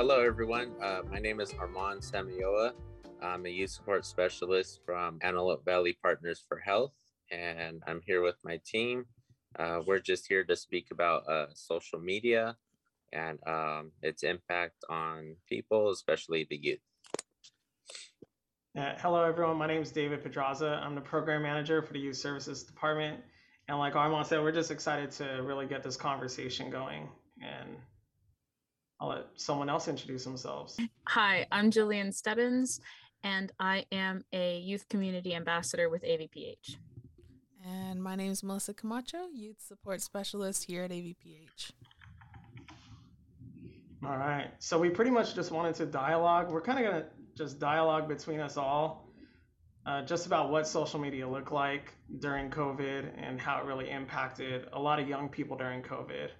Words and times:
hello, 0.00 0.22
everyone. 0.22 0.72
Uh, 0.82 1.02
my 1.10 1.18
name 1.18 1.40
is 1.40 1.52
Armand 1.60 2.00
Samioa. 2.00 2.72
I'm 3.20 3.44
a 3.44 3.50
youth 3.50 3.68
support 3.68 4.06
specialist 4.06 4.80
from 4.86 5.18
Antelope 5.20 5.62
Valley 5.62 5.98
Partners 6.02 6.42
for 6.48 6.56
Health, 6.56 6.94
and 7.30 7.82
I'm 7.86 8.00
here 8.06 8.22
with 8.22 8.36
my 8.42 8.58
team. 8.64 9.04
Uh, 9.58 9.80
we're 9.86 9.98
just 9.98 10.26
here 10.26 10.42
to 10.44 10.56
speak 10.56 10.86
about 10.90 11.28
uh, 11.28 11.48
social 11.52 12.00
media 12.00 12.56
and 13.12 13.38
um, 13.46 13.92
its 14.00 14.22
impact 14.22 14.76
on 14.88 15.36
people, 15.46 15.90
especially 15.90 16.46
the 16.48 16.56
youth. 16.56 16.80
Uh, 18.74 18.94
hello, 19.00 19.22
everyone. 19.22 19.58
My 19.58 19.66
name 19.66 19.82
is 19.82 19.92
David 19.92 20.22
Pedraza. 20.22 20.80
I'm 20.82 20.94
the 20.94 21.02
program 21.02 21.42
manager 21.42 21.82
for 21.82 21.92
the 21.92 22.00
Youth 22.00 22.16
Services 22.16 22.62
Department. 22.62 23.20
And 23.68 23.78
like 23.78 23.96
Armand 23.96 24.26
said, 24.26 24.40
we're 24.40 24.50
just 24.50 24.70
excited 24.70 25.10
to 25.10 25.42
really 25.44 25.66
get 25.66 25.82
this 25.82 25.98
conversation 25.98 26.70
going. 26.70 27.06
And 27.42 27.76
I'll 29.00 29.08
let 29.08 29.26
someone 29.36 29.70
else 29.70 29.88
introduce 29.88 30.24
themselves. 30.24 30.78
Hi, 31.08 31.46
I'm 31.50 31.70
Jillian 31.70 32.12
Stebbins, 32.12 32.80
and 33.24 33.50
I 33.58 33.86
am 33.90 34.24
a 34.32 34.58
youth 34.58 34.88
community 34.90 35.34
ambassador 35.34 35.88
with 35.88 36.02
AVPH. 36.02 36.76
And 37.66 38.02
my 38.02 38.14
name 38.14 38.30
is 38.30 38.42
Melissa 38.42 38.74
Camacho, 38.74 39.28
youth 39.32 39.60
support 39.66 40.02
specialist 40.02 40.64
here 40.64 40.84
at 40.84 40.90
AVPH. 40.90 41.72
All 44.04 44.16
right. 44.16 44.50
So 44.58 44.78
we 44.78 44.90
pretty 44.90 45.10
much 45.10 45.34
just 45.34 45.50
wanted 45.50 45.74
to 45.76 45.86
dialogue. 45.86 46.50
We're 46.50 46.62
kind 46.62 46.84
of 46.84 46.90
going 46.90 47.02
to 47.02 47.08
just 47.36 47.58
dialogue 47.58 48.08
between 48.08 48.40
us 48.40 48.56
all 48.56 49.10
uh, 49.86 50.02
just 50.02 50.26
about 50.26 50.50
what 50.50 50.66
social 50.66 50.98
media 51.00 51.28
looked 51.28 51.52
like 51.52 51.94
during 52.18 52.50
COVID 52.50 53.10
and 53.16 53.40
how 53.40 53.58
it 53.60 53.64
really 53.64 53.90
impacted 53.90 54.66
a 54.72 54.78
lot 54.80 55.00
of 55.00 55.08
young 55.08 55.28
people 55.28 55.56
during 55.56 55.82
COVID. 55.82 56.30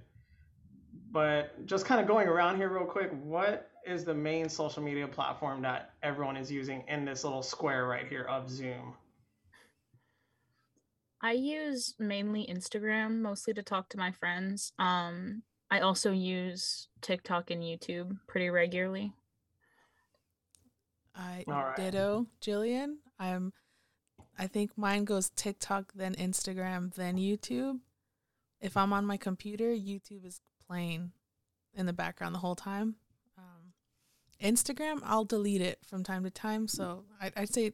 But 1.11 1.67
just 1.67 1.87
kind 1.87 2.01
of 2.01 2.07
going 2.07 2.29
around 2.29 2.57
here 2.57 2.69
real 2.69 2.85
quick, 2.85 3.11
what 3.23 3.71
is 3.87 4.05
the 4.05 4.15
main 4.15 4.49
social 4.49 4.83
media 4.83 5.09
platform 5.09 5.63
that 5.63 5.95
everyone 6.03 6.37
is 6.37 6.51
using 6.51 6.85
in 6.89 7.05
this 7.05 7.25
little 7.25 7.43
square 7.43 7.87
right 7.87 8.07
here 8.07 8.25
of 8.25 8.49
Zoom? 8.49 8.95
I 11.23 11.33
use 11.33 11.95
mainly 11.99 12.47
Instagram 12.51 13.21
mostly 13.21 13.53
to 13.55 13.63
talk 13.63 13.89
to 13.91 13.99
my 13.99 14.13
friends. 14.13 14.73
Um, 14.79 15.43
I 15.71 15.81
also 15.81 16.13
use 16.13 16.89
TikTok 17.03 17.51
and 17.51 17.63
YouTube 17.63 18.19
pretty 18.27 18.49
regularly. 18.51 19.13
I 21.15 21.45
right. 21.47 21.77
ditto 21.77 22.27
Jillian. 22.41 22.97
I'm 23.19 23.53
I 24.39 24.47
think 24.47 24.71
mine 24.77 25.05
goes 25.05 25.31
TikTok, 25.37 25.93
then 25.95 26.15
Instagram, 26.15 26.95
then 26.95 27.17
YouTube. 27.19 27.81
If 28.61 28.77
I'm 28.77 28.93
on 28.93 29.05
my 29.05 29.19
computer, 29.19 29.67
YouTube 29.67 30.25
is 30.25 30.41
playing 30.71 31.11
in 31.75 31.87
the 31.87 31.93
background 31.93 32.35
the 32.35 32.39
whole 32.39 32.55
time. 32.55 32.95
Um, 33.37 33.73
Instagram, 34.43 35.01
I'll 35.03 35.25
delete 35.25 35.61
it 35.61 35.79
from 35.85 36.05
time 36.05 36.23
to 36.25 36.31
time. 36.31 36.69
So 36.69 37.05
I'd, 37.21 37.33
I'd 37.37 37.53
say 37.53 37.73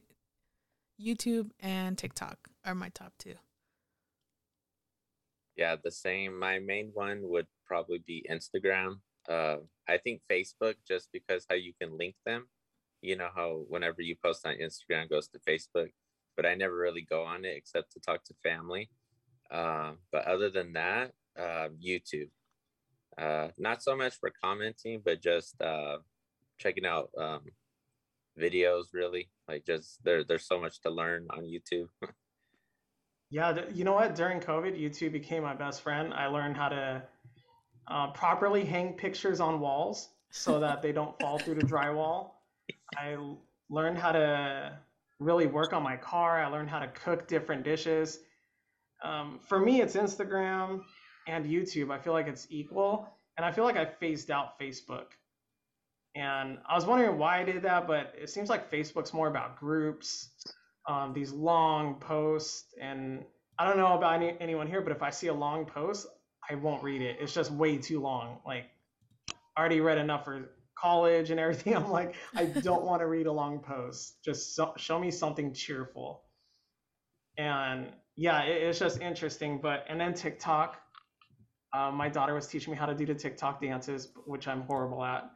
YouTube 0.99 1.51
and 1.59 1.97
TikTok 1.97 2.49
are 2.65 2.73
my 2.73 2.89
top 2.89 3.13
two. 3.19 3.35
Yeah, 5.55 5.75
the 5.83 5.91
same. 5.91 6.37
My 6.37 6.59
main 6.59 6.91
one 6.93 7.21
would 7.23 7.47
probably 7.65 7.99
be 8.05 8.25
Instagram. 8.29 8.99
Uh, 9.29 9.57
I 9.87 9.97
think 9.97 10.21
Facebook, 10.31 10.75
just 10.87 11.09
because 11.11 11.45
how 11.49 11.55
you 11.55 11.73
can 11.79 11.97
link 11.97 12.15
them. 12.25 12.47
You 13.01 13.15
know 13.15 13.29
how 13.33 13.63
whenever 13.67 14.01
you 14.01 14.15
post 14.23 14.45
on 14.45 14.55
Instagram, 14.55 15.09
goes 15.09 15.27
to 15.29 15.39
Facebook, 15.39 15.91
but 16.35 16.45
I 16.45 16.55
never 16.55 16.75
really 16.75 17.05
go 17.07 17.23
on 17.23 17.45
it 17.45 17.55
except 17.55 17.91
to 17.93 17.99
talk 17.99 18.23
to 18.25 18.33
family. 18.43 18.89
Uh, 19.51 19.93
but 20.11 20.25
other 20.25 20.49
than 20.49 20.73
that, 20.73 21.11
uh, 21.37 21.69
YouTube. 21.83 22.29
Uh, 23.17 23.49
not 23.57 23.81
so 23.81 23.95
much 23.95 24.15
for 24.19 24.31
commenting, 24.43 25.01
but 25.03 25.21
just 25.21 25.59
uh, 25.61 25.97
checking 26.59 26.85
out 26.85 27.09
um, 27.17 27.41
videos. 28.39 28.85
Really, 28.93 29.29
like 29.47 29.65
just 29.65 30.03
there. 30.03 30.23
There's 30.23 30.47
so 30.47 30.59
much 30.59 30.81
to 30.81 30.89
learn 30.89 31.27
on 31.31 31.43
YouTube. 31.43 31.87
yeah, 33.29 33.57
you 33.73 33.83
know 33.83 33.93
what? 33.93 34.15
During 34.15 34.39
COVID, 34.39 34.79
YouTube 34.79 35.11
became 35.11 35.43
my 35.43 35.55
best 35.55 35.81
friend. 35.81 36.13
I 36.13 36.27
learned 36.27 36.55
how 36.55 36.69
to 36.69 37.03
uh, 37.87 38.11
properly 38.11 38.65
hang 38.65 38.93
pictures 38.93 39.39
on 39.39 39.59
walls 39.59 40.09
so 40.29 40.59
that 40.61 40.81
they 40.81 40.91
don't 40.91 41.19
fall 41.19 41.39
through 41.39 41.55
the 41.55 41.65
drywall. 41.65 42.31
I 42.95 43.17
learned 43.69 43.97
how 43.97 44.11
to 44.11 44.77
really 45.19 45.47
work 45.47 45.73
on 45.73 45.81
my 45.81 45.97
car. 45.97 46.39
I 46.43 46.47
learned 46.47 46.69
how 46.69 46.79
to 46.79 46.87
cook 46.87 47.27
different 47.27 47.63
dishes. 47.63 48.19
Um, 49.03 49.39
for 49.47 49.59
me, 49.59 49.81
it's 49.81 49.95
Instagram 49.95 50.81
and 51.27 51.45
YouTube. 51.45 51.91
I 51.91 51.99
feel 51.99 52.13
like 52.13 52.27
it's 52.27 52.47
equal. 52.49 53.07
And 53.37 53.45
I 53.45 53.51
feel 53.51 53.63
like 53.63 53.77
I 53.77 53.85
phased 53.85 54.31
out 54.31 54.59
Facebook. 54.59 55.07
And 56.15 56.57
I 56.67 56.73
was 56.73 56.85
wondering 56.85 57.19
why 57.19 57.41
I 57.41 57.43
did 57.43 57.61
that, 57.63 57.85
but 57.85 58.13
it 58.19 58.29
seems 58.29 58.49
like 58.49 58.71
Facebook's 58.71 59.13
more 59.13 59.27
about 59.27 59.59
groups, 59.59 60.29
um, 60.87 61.13
these 61.13 61.31
long 61.31 61.95
posts. 61.99 62.73
And 62.81 63.23
I 63.59 63.67
don't 63.67 63.77
know 63.77 63.95
about 63.95 64.15
any, 64.15 64.35
anyone 64.39 64.65
here, 64.65 64.81
but 64.81 64.91
if 64.91 65.03
I 65.03 65.11
see 65.11 65.27
a 65.27 65.33
long 65.33 65.65
post, 65.65 66.07
I 66.49 66.55
won't 66.55 66.81
read 66.81 67.01
it. 67.01 67.17
It's 67.19 67.33
just 67.33 67.51
way 67.51 67.77
too 67.77 67.99
long. 67.99 68.39
Like, 68.45 68.65
I 69.55 69.59
already 69.59 69.81
read 69.81 69.99
enough 69.99 70.25
for 70.25 70.49
college 70.75 71.29
and 71.29 71.39
everything. 71.39 71.75
I'm 71.75 71.91
like, 71.91 72.15
I 72.35 72.45
don't 72.45 72.83
want 72.83 73.01
to 73.01 73.07
read 73.07 73.27
a 73.27 73.31
long 73.31 73.59
post. 73.59 74.23
Just 74.23 74.55
so, 74.55 74.73
show 74.77 74.97
me 74.97 75.11
something 75.11 75.53
cheerful. 75.53 76.23
And 77.37 77.87
yeah, 78.15 78.43
it, 78.43 78.63
it's 78.63 78.79
just 78.79 79.01
interesting. 79.01 79.59
But 79.61 79.85
and 79.87 80.01
then 80.01 80.13
TikTok, 80.13 80.81
uh, 81.77 81.91
my 81.91 82.09
daughter 82.09 82.33
was 82.33 82.47
teaching 82.47 82.71
me 82.71 82.77
how 82.77 82.87
to 82.87 82.95
do 82.95 83.05
the 83.05 83.13
TikTok 83.13 83.61
dances, 83.61 84.09
which 84.25 84.47
I'm 84.47 84.61
horrible 84.61 85.03
at. 85.03 85.29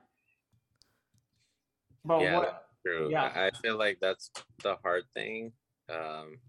But 2.03 2.21
yeah, 2.21 2.37
what, 2.37 2.65
true. 2.85 3.09
Yeah, 3.11 3.31
I 3.35 3.51
feel 3.61 3.77
like 3.77 3.99
that's 4.01 4.31
the 4.63 4.75
hard 4.83 5.03
thing. 5.13 5.51
Um, 5.87 6.39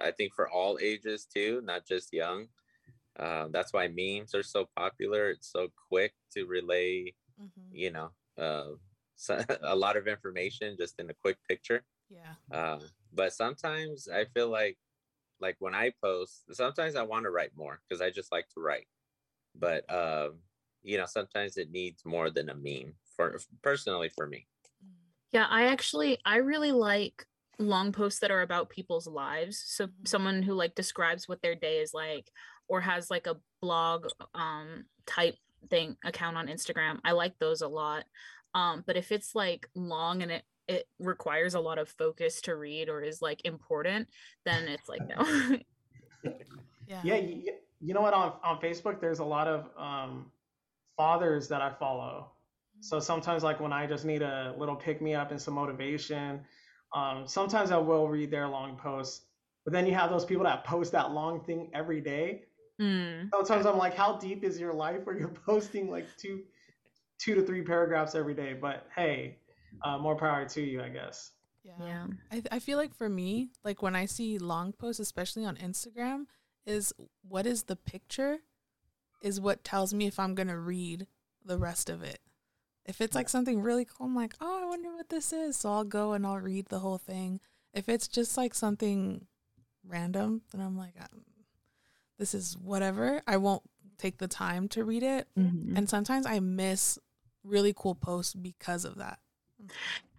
I 0.00 0.12
think 0.12 0.32
for 0.34 0.48
all 0.48 0.78
ages 0.80 1.26
too, 1.26 1.60
not 1.62 1.86
just 1.86 2.12
young. 2.12 2.46
Uh, 3.18 3.48
that's 3.50 3.72
why 3.72 3.88
memes 3.88 4.34
are 4.34 4.42
so 4.42 4.66
popular. 4.76 5.30
It's 5.30 5.52
so 5.52 5.68
quick 5.88 6.14
to 6.34 6.46
relay, 6.46 7.12
mm-hmm. 7.40 7.74
you 7.74 7.90
know, 7.92 8.10
uh, 8.40 8.70
so, 9.14 9.38
a 9.62 9.76
lot 9.76 9.96
of 9.96 10.08
information 10.08 10.76
just 10.78 10.98
in 10.98 11.10
a 11.10 11.14
quick 11.14 11.36
picture. 11.48 11.84
Yeah. 12.08 12.56
Uh, 12.56 12.80
but 13.12 13.32
sometimes 13.34 14.08
I 14.08 14.24
feel 14.24 14.48
like, 14.48 14.78
like 15.38 15.56
when 15.58 15.74
I 15.74 15.92
post, 16.02 16.44
sometimes 16.52 16.96
I 16.96 17.02
want 17.02 17.24
to 17.24 17.30
write 17.30 17.52
more 17.54 17.80
because 17.86 18.00
I 18.00 18.10
just 18.10 18.32
like 18.32 18.48
to 18.54 18.60
write. 18.60 18.86
But 19.58 19.90
um, 19.92 20.38
you 20.82 20.98
know, 20.98 21.06
sometimes 21.06 21.56
it 21.56 21.70
needs 21.70 22.04
more 22.04 22.30
than 22.30 22.50
a 22.50 22.54
meme 22.54 22.94
for 23.16 23.38
personally 23.62 24.10
for 24.14 24.26
me. 24.26 24.46
Yeah, 25.32 25.46
I 25.48 25.64
actually 25.64 26.18
I 26.24 26.36
really 26.36 26.72
like 26.72 27.26
long 27.58 27.92
posts 27.92 28.20
that 28.20 28.30
are 28.30 28.42
about 28.42 28.70
people's 28.70 29.06
lives. 29.06 29.62
So 29.66 29.86
mm-hmm. 29.86 30.04
someone 30.04 30.42
who 30.42 30.54
like 30.54 30.74
describes 30.74 31.28
what 31.28 31.42
their 31.42 31.54
day 31.54 31.78
is 31.78 31.92
like 31.94 32.30
or 32.68 32.80
has 32.80 33.10
like 33.10 33.26
a 33.26 33.36
blog 33.60 34.06
um 34.34 34.84
type 35.06 35.36
thing 35.70 35.96
account 36.04 36.36
on 36.36 36.48
Instagram. 36.48 36.98
I 37.04 37.12
like 37.12 37.38
those 37.38 37.62
a 37.62 37.68
lot. 37.68 38.04
Um, 38.54 38.84
but 38.86 38.96
if 38.96 39.10
it's 39.10 39.34
like 39.34 39.68
long 39.74 40.22
and 40.22 40.30
it 40.30 40.44
it 40.66 40.86
requires 40.98 41.54
a 41.54 41.60
lot 41.60 41.78
of 41.78 41.88
focus 41.88 42.40
to 42.42 42.56
read 42.56 42.88
or 42.88 43.02
is 43.02 43.20
like 43.20 43.40
important, 43.44 44.08
then 44.44 44.68
it's 44.68 44.88
like 44.88 45.02
no. 45.06 45.58
yeah. 46.86 47.00
Yeah. 47.02 47.52
You, 47.84 47.88
you, 47.88 47.94
know 47.94 48.00
what? 48.00 48.14
On 48.14 48.32
on 48.42 48.60
Facebook, 48.60 49.00
there's 49.00 49.18
a 49.18 49.24
lot 49.24 49.46
of 49.46 49.68
um, 49.76 50.30
fathers 50.96 51.48
that 51.48 51.60
I 51.60 51.70
follow. 51.70 52.30
So 52.80 53.00
sometimes, 53.00 53.42
like 53.42 53.60
when 53.60 53.72
I 53.72 53.86
just 53.86 54.04
need 54.04 54.22
a 54.22 54.54
little 54.58 54.76
pick 54.76 55.00
me 55.00 55.14
up 55.14 55.30
and 55.30 55.40
some 55.40 55.54
motivation, 55.54 56.40
um, 56.94 57.26
sometimes 57.26 57.70
I 57.70 57.78
will 57.78 58.08
read 58.08 58.30
their 58.30 58.48
long 58.48 58.76
posts. 58.76 59.26
But 59.64 59.72
then 59.72 59.86
you 59.86 59.94
have 59.94 60.10
those 60.10 60.24
people 60.24 60.44
that 60.44 60.64
post 60.64 60.92
that 60.92 61.12
long 61.12 61.42
thing 61.44 61.70
every 61.72 62.00
day. 62.00 62.44
Mm. 62.80 63.30
Sometimes 63.30 63.66
I'm 63.66 63.78
like, 63.78 63.94
how 63.94 64.18
deep 64.18 64.44
is 64.44 64.60
your 64.60 64.74
life 64.74 65.00
where 65.04 65.16
you're 65.16 65.28
posting 65.46 65.90
like 65.90 66.06
two, 66.18 66.42
two 67.18 67.34
to 67.34 67.42
three 67.42 67.62
paragraphs 67.62 68.14
every 68.14 68.34
day? 68.34 68.52
But 68.52 68.86
hey, 68.94 69.38
uh, 69.82 69.98
more 69.98 70.16
power 70.16 70.44
to 70.46 70.60
you, 70.60 70.82
I 70.82 70.90
guess. 70.90 71.30
Yeah. 71.62 71.72
yeah. 71.80 72.06
I, 72.30 72.42
I 72.52 72.58
feel 72.58 72.76
like 72.76 72.94
for 72.94 73.08
me, 73.08 73.50
like 73.64 73.80
when 73.80 73.96
I 73.96 74.04
see 74.04 74.38
long 74.38 74.72
posts, 74.72 75.00
especially 75.00 75.46
on 75.46 75.56
Instagram, 75.56 76.26
is 76.66 76.92
what 77.26 77.46
is 77.46 77.64
the 77.64 77.76
picture 77.76 78.38
is 79.22 79.40
what 79.40 79.64
tells 79.64 79.94
me 79.94 80.06
if 80.06 80.18
I'm 80.18 80.34
going 80.34 80.48
to 80.48 80.58
read 80.58 81.06
the 81.44 81.58
rest 81.58 81.88
of 81.88 82.02
it. 82.02 82.20
If 82.86 83.00
it's 83.00 83.14
like 83.14 83.30
something 83.30 83.62
really 83.62 83.86
cool, 83.86 84.06
I'm 84.06 84.14
like, 84.14 84.34
oh, 84.40 84.62
I 84.62 84.66
wonder 84.66 84.92
what 84.92 85.08
this 85.08 85.32
is. 85.32 85.56
So 85.56 85.70
I'll 85.70 85.84
go 85.84 86.12
and 86.12 86.26
I'll 86.26 86.38
read 86.38 86.66
the 86.66 86.80
whole 86.80 86.98
thing. 86.98 87.40
If 87.72 87.88
it's 87.88 88.06
just 88.06 88.36
like 88.36 88.54
something 88.54 89.26
random, 89.86 90.42
then 90.52 90.60
I'm 90.60 90.76
like, 90.76 90.94
this 92.18 92.34
is 92.34 92.58
whatever. 92.58 93.22
I 93.26 93.38
won't 93.38 93.62
take 93.96 94.18
the 94.18 94.28
time 94.28 94.68
to 94.68 94.84
read 94.84 95.02
it. 95.02 95.28
Mm-hmm. 95.38 95.76
And 95.76 95.88
sometimes 95.88 96.26
I 96.26 96.40
miss 96.40 96.98
really 97.42 97.72
cool 97.74 97.94
posts 97.94 98.34
because 98.34 98.84
of 98.84 98.96
that. 98.96 99.18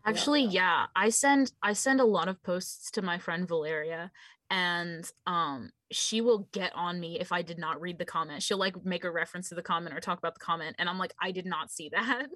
Actually, 0.05 0.43
yeah. 0.43 0.49
yeah. 0.51 0.85
I 0.95 1.09
send 1.09 1.51
I 1.61 1.73
send 1.73 1.99
a 1.99 2.05
lot 2.05 2.27
of 2.27 2.41
posts 2.43 2.91
to 2.91 3.01
my 3.01 3.17
friend 3.17 3.47
Valeria 3.47 4.11
and 4.49 5.09
um 5.25 5.71
she 5.91 6.21
will 6.21 6.47
get 6.51 6.71
on 6.75 6.99
me 6.99 7.19
if 7.19 7.31
I 7.31 7.41
did 7.41 7.57
not 7.57 7.81
read 7.81 7.97
the 7.97 8.05
comment. 8.05 8.43
She'll 8.43 8.57
like 8.57 8.85
make 8.85 9.03
a 9.03 9.11
reference 9.11 9.49
to 9.49 9.55
the 9.55 9.61
comment 9.61 9.95
or 9.95 9.99
talk 9.99 10.17
about 10.17 10.33
the 10.33 10.45
comment 10.45 10.75
and 10.79 10.89
I'm 10.89 10.97
like 10.97 11.13
I 11.21 11.31
did 11.31 11.45
not 11.45 11.71
see 11.71 11.89
that. 11.89 12.27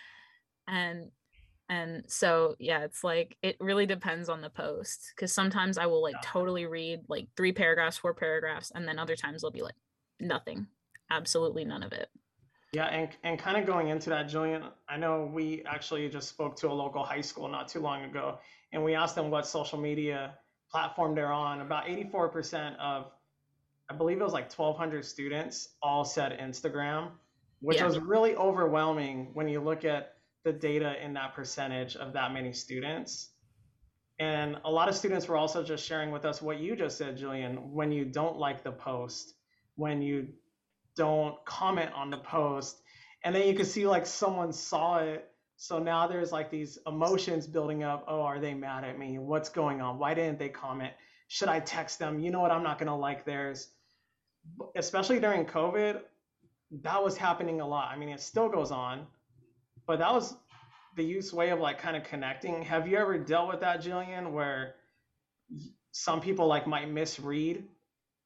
and 0.68 1.10
and 1.68 2.04
so 2.06 2.54
yeah 2.58 2.84
it's 2.84 3.02
like 3.02 3.36
it 3.42 3.56
really 3.60 3.86
depends 3.86 4.28
on 4.28 4.40
the 4.40 4.50
post 4.50 5.12
because 5.14 5.32
sometimes 5.32 5.78
i 5.78 5.86
will 5.86 6.02
like 6.02 6.14
totally 6.22 6.64
read 6.66 7.00
like 7.08 7.26
three 7.36 7.52
paragraphs 7.52 7.96
four 7.96 8.14
paragraphs 8.14 8.70
and 8.74 8.86
then 8.86 8.98
other 8.98 9.16
times 9.16 9.42
it'll 9.42 9.50
be 9.50 9.62
like 9.62 9.74
nothing 10.20 10.66
absolutely 11.10 11.64
none 11.64 11.82
of 11.82 11.92
it 11.92 12.08
Yeah, 12.72 12.86
and 12.86 13.08
and 13.22 13.38
kind 13.38 13.56
of 13.56 13.64
going 13.64 13.88
into 13.88 14.10
that, 14.10 14.28
Julian, 14.28 14.64
I 14.88 14.96
know 14.96 15.30
we 15.32 15.62
actually 15.66 16.08
just 16.08 16.28
spoke 16.28 16.56
to 16.56 16.68
a 16.68 16.74
local 16.74 17.04
high 17.04 17.22
school 17.22 17.48
not 17.48 17.68
too 17.68 17.80
long 17.80 18.04
ago, 18.04 18.38
and 18.72 18.82
we 18.84 18.94
asked 18.94 19.14
them 19.14 19.30
what 19.30 19.46
social 19.46 19.78
media 19.78 20.34
platform 20.70 21.14
they're 21.14 21.32
on. 21.32 21.60
About 21.60 21.86
84% 21.86 22.76
of, 22.78 23.12
I 23.88 23.94
believe 23.94 24.20
it 24.20 24.24
was 24.24 24.32
like 24.32 24.50
1,200 24.50 25.04
students, 25.04 25.76
all 25.82 26.04
said 26.04 26.38
Instagram, 26.38 27.12
which 27.60 27.78
Yeah. 27.78 27.86
was 27.86 27.98
really 27.98 28.36
overwhelming 28.36 29.32
when 29.34 29.48
you 29.48 29.60
look 29.60 29.84
at 29.84 30.14
the 30.44 30.52
data 30.52 31.02
in 31.04 31.14
that 31.14 31.34
percentage 31.34 31.96
of 31.96 32.12
that 32.12 32.32
many 32.32 32.52
students. 32.52 33.32
And 34.18 34.58
a 34.64 34.70
lot 34.70 34.88
of 34.88 34.94
students 34.96 35.28
were 35.28 35.36
also 35.36 35.62
just 35.62 35.84
sharing 35.84 36.10
with 36.10 36.24
us 36.24 36.40
what 36.40 36.58
you 36.58 36.74
just 36.76 36.96
said, 36.96 37.16
Julian. 37.16 37.72
When 37.72 37.92
you 37.92 38.04
don't 38.04 38.38
like 38.38 38.62
the 38.62 38.72
post, 38.72 39.34
when 39.74 40.00
you 40.00 40.28
don't 40.96 41.44
comment 41.44 41.92
on 41.92 42.10
the 42.10 42.18
post, 42.18 42.80
and 43.24 43.34
then 43.34 43.46
you 43.46 43.54
can 43.54 43.66
see 43.66 43.86
like 43.86 44.06
someone 44.06 44.52
saw 44.52 44.98
it. 44.98 45.30
So 45.56 45.78
now 45.78 46.06
there's 46.06 46.32
like 46.32 46.50
these 46.50 46.78
emotions 46.86 47.46
building 47.46 47.82
up. 47.82 48.04
Oh, 48.06 48.20
are 48.22 48.38
they 48.38 48.54
mad 48.54 48.84
at 48.84 48.98
me? 48.98 49.18
What's 49.18 49.48
going 49.48 49.80
on? 49.80 49.98
Why 49.98 50.12
didn't 50.14 50.38
they 50.38 50.50
comment? 50.50 50.92
Should 51.28 51.48
I 51.48 51.60
text 51.60 51.98
them? 51.98 52.20
You 52.20 52.30
know 52.30 52.40
what? 52.40 52.50
I'm 52.50 52.62
not 52.62 52.78
going 52.78 52.88
to 52.88 52.94
like 52.94 53.24
theirs. 53.24 53.68
Especially 54.76 55.18
during 55.18 55.44
COVID, 55.46 56.00
that 56.82 57.02
was 57.02 57.16
happening 57.16 57.60
a 57.60 57.66
lot. 57.66 57.90
I 57.90 57.96
mean, 57.96 58.10
it 58.10 58.20
still 58.20 58.48
goes 58.48 58.70
on, 58.70 59.06
but 59.86 59.98
that 59.98 60.12
was 60.12 60.34
the 60.94 61.04
youth's 61.04 61.32
way 61.32 61.50
of 61.50 61.58
like 61.58 61.78
kind 61.78 61.96
of 61.96 62.04
connecting. 62.04 62.62
Have 62.62 62.86
you 62.86 62.96
ever 62.98 63.18
dealt 63.18 63.48
with 63.48 63.60
that, 63.60 63.82
Jillian, 63.82 64.32
where 64.32 64.74
some 65.92 66.20
people 66.20 66.46
like 66.46 66.66
might 66.66 66.90
misread 66.90 67.64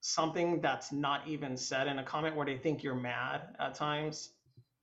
something 0.01 0.61
that's 0.61 0.93
not 0.93 1.27
even 1.27 1.57
said 1.57 1.87
in 1.87 1.99
a 1.99 2.05
comment 2.05 2.37
where 2.37 2.47
they 2.47 2.57
think 2.57 2.83
you're 2.83 2.95
mad 2.95 3.43
at 3.59 3.75
times? 3.75 4.31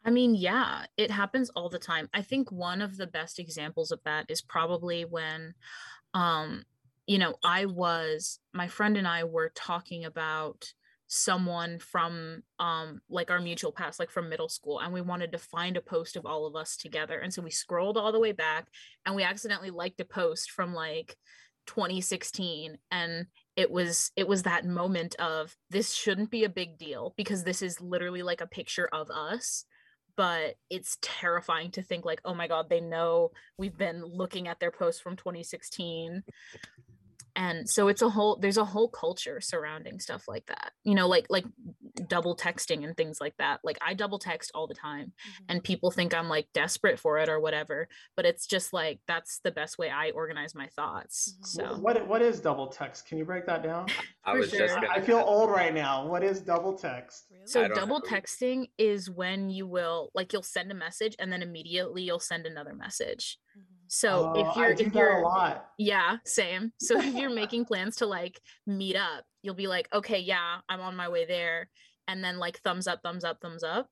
I 0.08 0.10
mean, 0.10 0.36
yeah, 0.36 0.86
it 0.96 1.12
happens 1.12 1.50
all 1.50 1.68
the 1.68 1.78
time. 1.78 2.08
I 2.14 2.22
think 2.22 2.50
one 2.50 2.82
of 2.82 2.96
the 2.96 3.08
best 3.08 3.40
examples 3.40 3.92
of 3.92 4.00
that 4.06 4.26
is 4.30 4.42
probably 4.42 5.04
when, 5.04 5.54
um, 6.14 6.64
you 7.06 7.18
know, 7.18 7.36
I 7.44 7.66
was, 7.66 8.40
my 8.54 8.70
friend 8.70 8.96
and 8.96 9.06
I 9.06 9.26
were 9.26 9.52
talking 9.54 10.06
about 10.06 10.72
someone 11.10 11.80
from 11.80 12.44
um 12.60 13.00
like 13.10 13.32
our 13.32 13.40
mutual 13.40 13.72
past 13.72 13.98
like 13.98 14.12
from 14.12 14.28
middle 14.28 14.50
school 14.50 14.82
and 14.82 14.92
we 14.92 15.00
wanted 15.00 15.32
to 15.32 15.38
find 15.38 15.78
a 15.78 15.82
post 15.82 16.18
of 16.18 16.26
all 16.26 16.46
of 16.46 16.54
us 16.54 16.76
together 16.76 17.18
and 17.20 17.34
so 17.34 17.42
we 17.42 17.50
scrolled 17.50 17.96
all 17.96 18.12
the 18.12 18.20
way 18.20 18.34
back 18.34 18.68
and 19.06 19.16
we 19.16 19.24
accidentally 19.24 19.70
liked 19.70 20.02
a 20.02 20.06
post 20.06 20.52
from 20.52 20.74
like 20.74 21.16
2016 21.66 22.78
and 22.92 23.26
it 23.56 23.72
was 23.72 24.12
it 24.18 24.28
was 24.28 24.44
that 24.44 24.66
moment 24.66 25.16
of 25.16 25.56
this 25.70 25.94
shouldn't 25.94 26.30
be 26.30 26.44
a 26.44 26.50
big 26.50 26.78
deal 26.78 27.14
because 27.16 27.46
this 27.46 27.62
is 27.62 27.80
literally 27.80 28.22
like 28.22 28.42
a 28.42 28.48
picture 28.48 28.90
of 28.92 29.10
us 29.10 29.64
but 30.18 30.56
it's 30.70 30.98
terrifying 31.02 31.72
to 31.72 31.82
think 31.82 32.04
like 32.04 32.20
oh 32.26 32.34
my 32.34 32.48
god 32.48 32.68
they 32.70 32.82
know 32.82 33.32
we've 33.58 33.78
been 33.78 34.04
looking 34.04 34.48
at 34.48 34.60
their 34.60 34.72
post 34.72 35.02
from 35.02 35.16
2016 35.16 36.24
and 37.38 37.70
so 37.70 37.88
it's 37.88 38.02
a 38.02 38.10
whole 38.10 38.36
there's 38.42 38.58
a 38.58 38.66
whole 38.66 38.90
culture 38.90 39.40
surrounding 39.40 40.00
stuff 40.00 40.28
like 40.28 40.46
that 40.48 40.72
you 40.84 40.94
know 40.96 41.08
like 41.08 41.28
like 41.30 41.46
double 42.10 42.36
texting 42.36 42.84
and 42.84 42.98
things 42.98 43.20
like 43.22 43.36
that 43.38 43.60
like 43.64 43.78
i 43.82 43.94
double 43.94 44.20
text 44.20 44.52
all 44.54 44.68
the 44.68 44.74
time 44.74 45.14
and 45.48 45.64
people 45.64 45.90
think 45.92 46.14
i'm 46.14 46.28
like 46.28 46.48
desperate 46.54 47.00
for 47.00 47.18
it 47.18 47.30
or 47.30 47.40
whatever 47.40 47.88
but 48.16 48.26
it's 48.26 48.46
just 48.46 48.74
like 48.74 49.00
that's 49.08 49.40
the 49.44 49.52
best 49.52 49.78
way 49.78 49.90
i 49.90 50.10
organize 50.12 50.54
my 50.54 50.68
thoughts 50.76 51.36
Mhm. 51.42 51.46
So 51.46 51.76
What 51.78 52.08
what 52.08 52.22
is 52.22 52.40
double 52.40 52.68
text? 52.68 53.08
Can 53.08 53.18
you 53.18 53.26
break 53.26 53.46
that 53.46 53.64
down? 53.64 53.88
I 54.26 54.34
For 54.34 54.40
was 54.40 54.50
just 54.52 54.58
sure. 54.58 54.82
gonna 54.82 54.90
I 54.90 54.96
I 54.98 55.02
feel 55.02 55.20
old 55.20 55.50
right 55.50 55.74
now. 55.74 56.08
What 56.08 56.24
is 56.24 56.42
double 56.42 56.74
text? 56.78 57.26
Really? 57.32 57.46
So 57.48 57.68
double 57.68 58.00
know. 58.00 58.06
texting 58.06 58.70
is 58.78 59.10
when 59.10 59.50
you 59.50 59.68
will 59.68 60.12
like 60.14 60.34
you'll 60.34 60.44
send 60.44 60.72
a 60.72 60.76
message 60.76 61.16
and 61.20 61.32
then 61.32 61.42
immediately 61.42 62.04
you'll 62.04 62.20
send 62.20 62.46
another 62.46 62.74
message. 62.74 63.40
Mhm. 63.58 63.77
So 63.88 64.34
Oh, 64.36 64.40
if 64.50 64.56
you're 64.56 64.72
if 64.88 64.94
you're 64.94 65.20
a 65.20 65.24
lot. 65.24 65.70
yeah, 65.78 66.18
same. 66.26 66.72
So 66.80 67.00
if 67.00 67.14
you're 67.16 67.30
making 67.34 67.66
plans 67.66 67.98
to 67.98 68.06
like 68.06 68.40
meet 68.66 68.96
up, 68.96 69.24
you'll 69.42 69.56
be 69.56 69.68
like, 69.68 69.88
okay, 69.94 70.20
yeah, 70.20 70.58
I'm 70.70 70.82
on 70.82 70.96
my 70.96 71.10
way 71.10 71.26
there. 71.26 71.70
And 72.08 72.24
then 72.24 72.38
like 72.40 72.60
thumbs 72.62 72.88
up, 72.88 73.02
thumbs 73.04 73.24
up, 73.24 73.40
thumbs 73.42 73.64
up. 73.64 73.90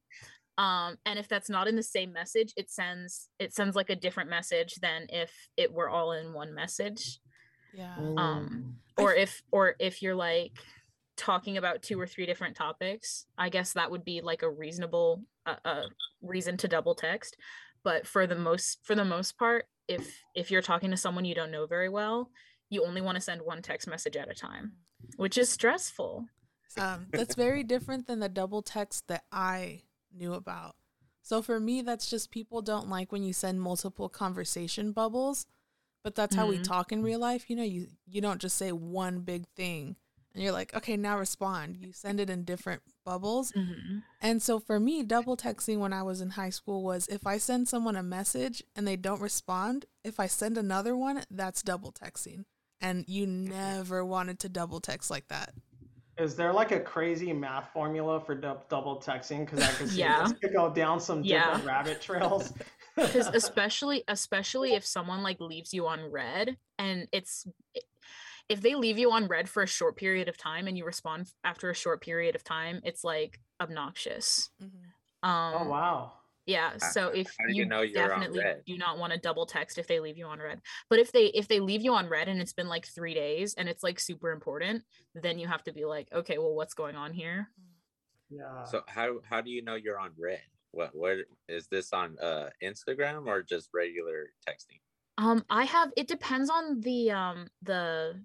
Um, 0.57 0.95
and 1.05 1.19
if 1.19 1.27
that's 1.27 1.49
not 1.49 1.67
in 1.67 1.75
the 1.75 1.83
same 1.83 2.13
message, 2.13 2.53
it 2.55 2.69
sends 2.71 3.27
it 3.39 3.53
sends 3.53 3.75
like 3.75 3.89
a 3.89 3.95
different 3.95 4.29
message 4.29 4.75
than 4.75 5.07
if 5.09 5.31
it 5.57 5.73
were 5.73 5.89
all 5.89 6.13
in 6.13 6.33
one 6.33 6.53
message. 6.53 7.19
Yeah. 7.73 7.95
Um, 7.97 8.77
or 8.97 9.13
if 9.13 9.41
or 9.51 9.75
if 9.79 10.01
you're 10.01 10.15
like 10.15 10.53
talking 11.17 11.57
about 11.57 11.81
two 11.81 11.99
or 11.99 12.05
three 12.05 12.25
different 12.25 12.57
topics 12.57 13.25
i 13.37 13.47
guess 13.47 13.71
that 13.71 13.89
would 13.89 14.03
be 14.03 14.19
like 14.19 14.41
a 14.43 14.49
reasonable 14.49 15.23
uh, 15.45 15.55
uh, 15.63 15.83
reason 16.21 16.57
to 16.57 16.67
double 16.67 16.93
text 16.93 17.37
but 17.85 18.05
for 18.05 18.27
the 18.27 18.35
most 18.35 18.79
for 18.83 18.95
the 18.95 19.05
most 19.05 19.37
part 19.37 19.63
if 19.87 20.21
if 20.33 20.51
you're 20.51 20.61
talking 20.61 20.91
to 20.91 20.97
someone 20.97 21.25
you 21.25 21.35
don't 21.35 21.51
know 21.51 21.65
very 21.65 21.89
well 21.89 22.29
you 22.69 22.83
only 22.85 23.01
want 23.01 23.15
to 23.15 23.21
send 23.21 23.41
one 23.41 23.61
text 23.61 23.87
message 23.87 24.15
at 24.17 24.29
a 24.29 24.33
time 24.33 24.73
which 25.17 25.37
is 25.37 25.49
stressful 25.49 26.25
um, 26.77 27.07
that's 27.13 27.35
very 27.35 27.63
different 27.63 28.05
than 28.07 28.19
the 28.19 28.27
double 28.29 28.61
text 28.61 29.07
that 29.07 29.23
I 29.31 29.83
knew 30.13 30.33
about. 30.33 30.75
So 31.21 31.41
for 31.41 31.57
me, 31.59 31.81
that's 31.81 32.09
just 32.09 32.31
people 32.31 32.61
don't 32.61 32.89
like 32.89 33.11
when 33.13 33.23
you 33.23 33.31
send 33.31 33.61
multiple 33.61 34.09
conversation 34.09 34.91
bubbles, 34.91 35.45
but 36.03 36.15
that's 36.15 36.35
how 36.35 36.47
we 36.47 36.57
Mhm. 36.59 36.63
talk 36.63 36.91
in 36.91 37.01
real 37.01 37.19
life. 37.19 37.49
You 37.49 37.55
know, 37.55 37.63
you 37.63 37.87
you 38.05 38.19
don't 38.19 38.41
just 38.41 38.57
say 38.57 38.71
one 38.73 39.21
big 39.21 39.47
thing 39.55 39.95
and 40.35 40.43
you're 40.43 40.51
like, 40.51 40.75
okay, 40.75 40.97
now 40.97 41.17
respond. 41.17 41.77
You 41.77 41.93
send 41.93 42.19
it 42.19 42.29
in 42.29 42.43
different 42.43 42.81
bubbles. 43.05 43.51
Mhm. 43.53 44.03
And 44.21 44.41
so 44.43 44.59
for 44.59 44.79
me, 44.79 45.01
double 45.01 45.37
texting 45.37 45.79
when 45.79 45.93
I 45.93 46.03
was 46.03 46.19
in 46.21 46.31
high 46.31 46.49
school 46.49 46.83
was 46.83 47.07
if 47.07 47.25
I 47.25 47.37
send 47.37 47.67
someone 47.69 47.95
a 47.95 48.03
message 48.03 48.61
and 48.75 48.85
they 48.87 48.97
don't 48.97 49.21
respond, 49.21 49.85
if 50.03 50.19
I 50.19 50.27
send 50.27 50.57
another 50.57 50.95
one, 50.95 51.23
that's 51.31 51.63
double 51.63 51.91
texting. 51.93 52.45
And 52.81 53.05
you 53.07 53.25
never 53.25 54.03
wanted 54.03 54.39
to 54.41 54.49
double 54.49 54.81
text 54.81 55.09
like 55.09 55.29
that. 55.29 55.53
Is 56.17 56.35
there 56.35 56.53
like 56.53 56.71
a 56.71 56.79
crazy 56.79 57.33
math 57.33 57.71
formula 57.73 58.19
for 58.21 58.35
dou- 58.35 58.57
double 58.69 58.97
texting? 59.01 59.45
Because 59.45 59.61
I 59.61 59.71
could 59.71 59.89
see 59.89 59.99
Yeah. 59.99 60.23
this 60.23 60.33
could 60.39 60.53
go 60.53 60.69
down 60.73 60.99
some 60.99 61.21
different 61.21 61.63
Yeah. 61.63 61.65
rabbit 61.69 62.01
trails. 62.01 62.53
because 62.95 63.27
especially 63.27 64.03
especially 64.07 64.73
if 64.75 64.85
someone 64.85 65.23
like 65.23 65.39
leaves 65.39 65.73
you 65.73 65.87
on 65.87 66.11
read 66.11 66.57
and 66.77 67.07
it's 67.11 67.45
if 68.49 68.61
they 68.61 68.75
leave 68.75 68.97
you 68.97 69.11
on 69.11 69.27
read 69.27 69.49
for 69.49 69.63
a 69.63 69.67
short 69.67 69.95
period 69.97 70.27
of 70.27 70.37
time 70.37 70.67
and 70.67 70.77
you 70.77 70.85
respond 70.85 71.31
after 71.43 71.69
a 71.69 71.75
short 71.75 72.01
period 72.01 72.35
of 72.35 72.43
time 72.43 72.79
it's 72.83 73.03
like 73.03 73.39
obnoxious 73.61 74.49
Mhm. 74.61 74.67
um 75.23 75.53
oh 75.55 75.69
wow. 75.69 76.13
yeah 76.45 76.77
so 76.77 77.07
if 77.09 77.27
how 77.39 77.45
you 77.47 77.63
you, 77.63 77.65
know 77.65 77.81
you're 77.81 78.07
definitely 78.07 78.43
do 78.65 78.77
not 78.77 78.97
want 78.99 79.13
to 79.13 79.19
double 79.19 79.45
text 79.45 79.77
if 79.77 79.87
they 79.87 79.99
leave 79.99 80.17
you 80.17 80.25
on 80.27 80.39
read 80.39 80.61
but 80.89 80.99
if 80.99 81.11
they 81.11 81.25
if 81.27 81.47
they 81.47 81.59
leave 81.59 81.81
you 81.81 81.93
on 81.93 82.07
read 82.07 82.27
and 82.27 82.39
it's 82.41 82.53
been 82.53 82.67
like 82.67 82.85
three 82.85 83.13
days 83.13 83.53
and 83.55 83.67
it's 83.69 83.83
like 83.83 83.99
super 83.99 84.31
important 84.31 84.83
then 85.15 85.39
you 85.39 85.47
have 85.47 85.63
to 85.63 85.73
be 85.73 85.85
like 85.85 86.07
okay 86.13 86.37
well 86.37 86.53
what's 86.53 86.73
going 86.75 86.95
on 86.95 87.13
here 87.13 87.49
Yeah. 88.29 88.63
So 88.65 88.81
how 88.87 89.19
how 89.23 89.41
do 89.41 89.49
you 89.51 89.61
know 89.61 89.75
you're 89.75 89.99
on 89.99 90.11
read? 90.17 90.41
What 90.71 90.95
what 90.95 91.17
is 91.47 91.67
this 91.67 91.93
on 91.93 92.17
uh 92.19 92.49
Instagram 92.61 93.27
or 93.27 93.43
just 93.43 93.69
regular 93.73 94.33
texting? 94.47 94.81
Um, 95.17 95.45
I 95.49 95.63
have 95.65 95.91
it 95.95 96.07
depends 96.07 96.49
on 96.49 96.81
the 96.81 97.11
um 97.11 97.47
the 97.61 98.19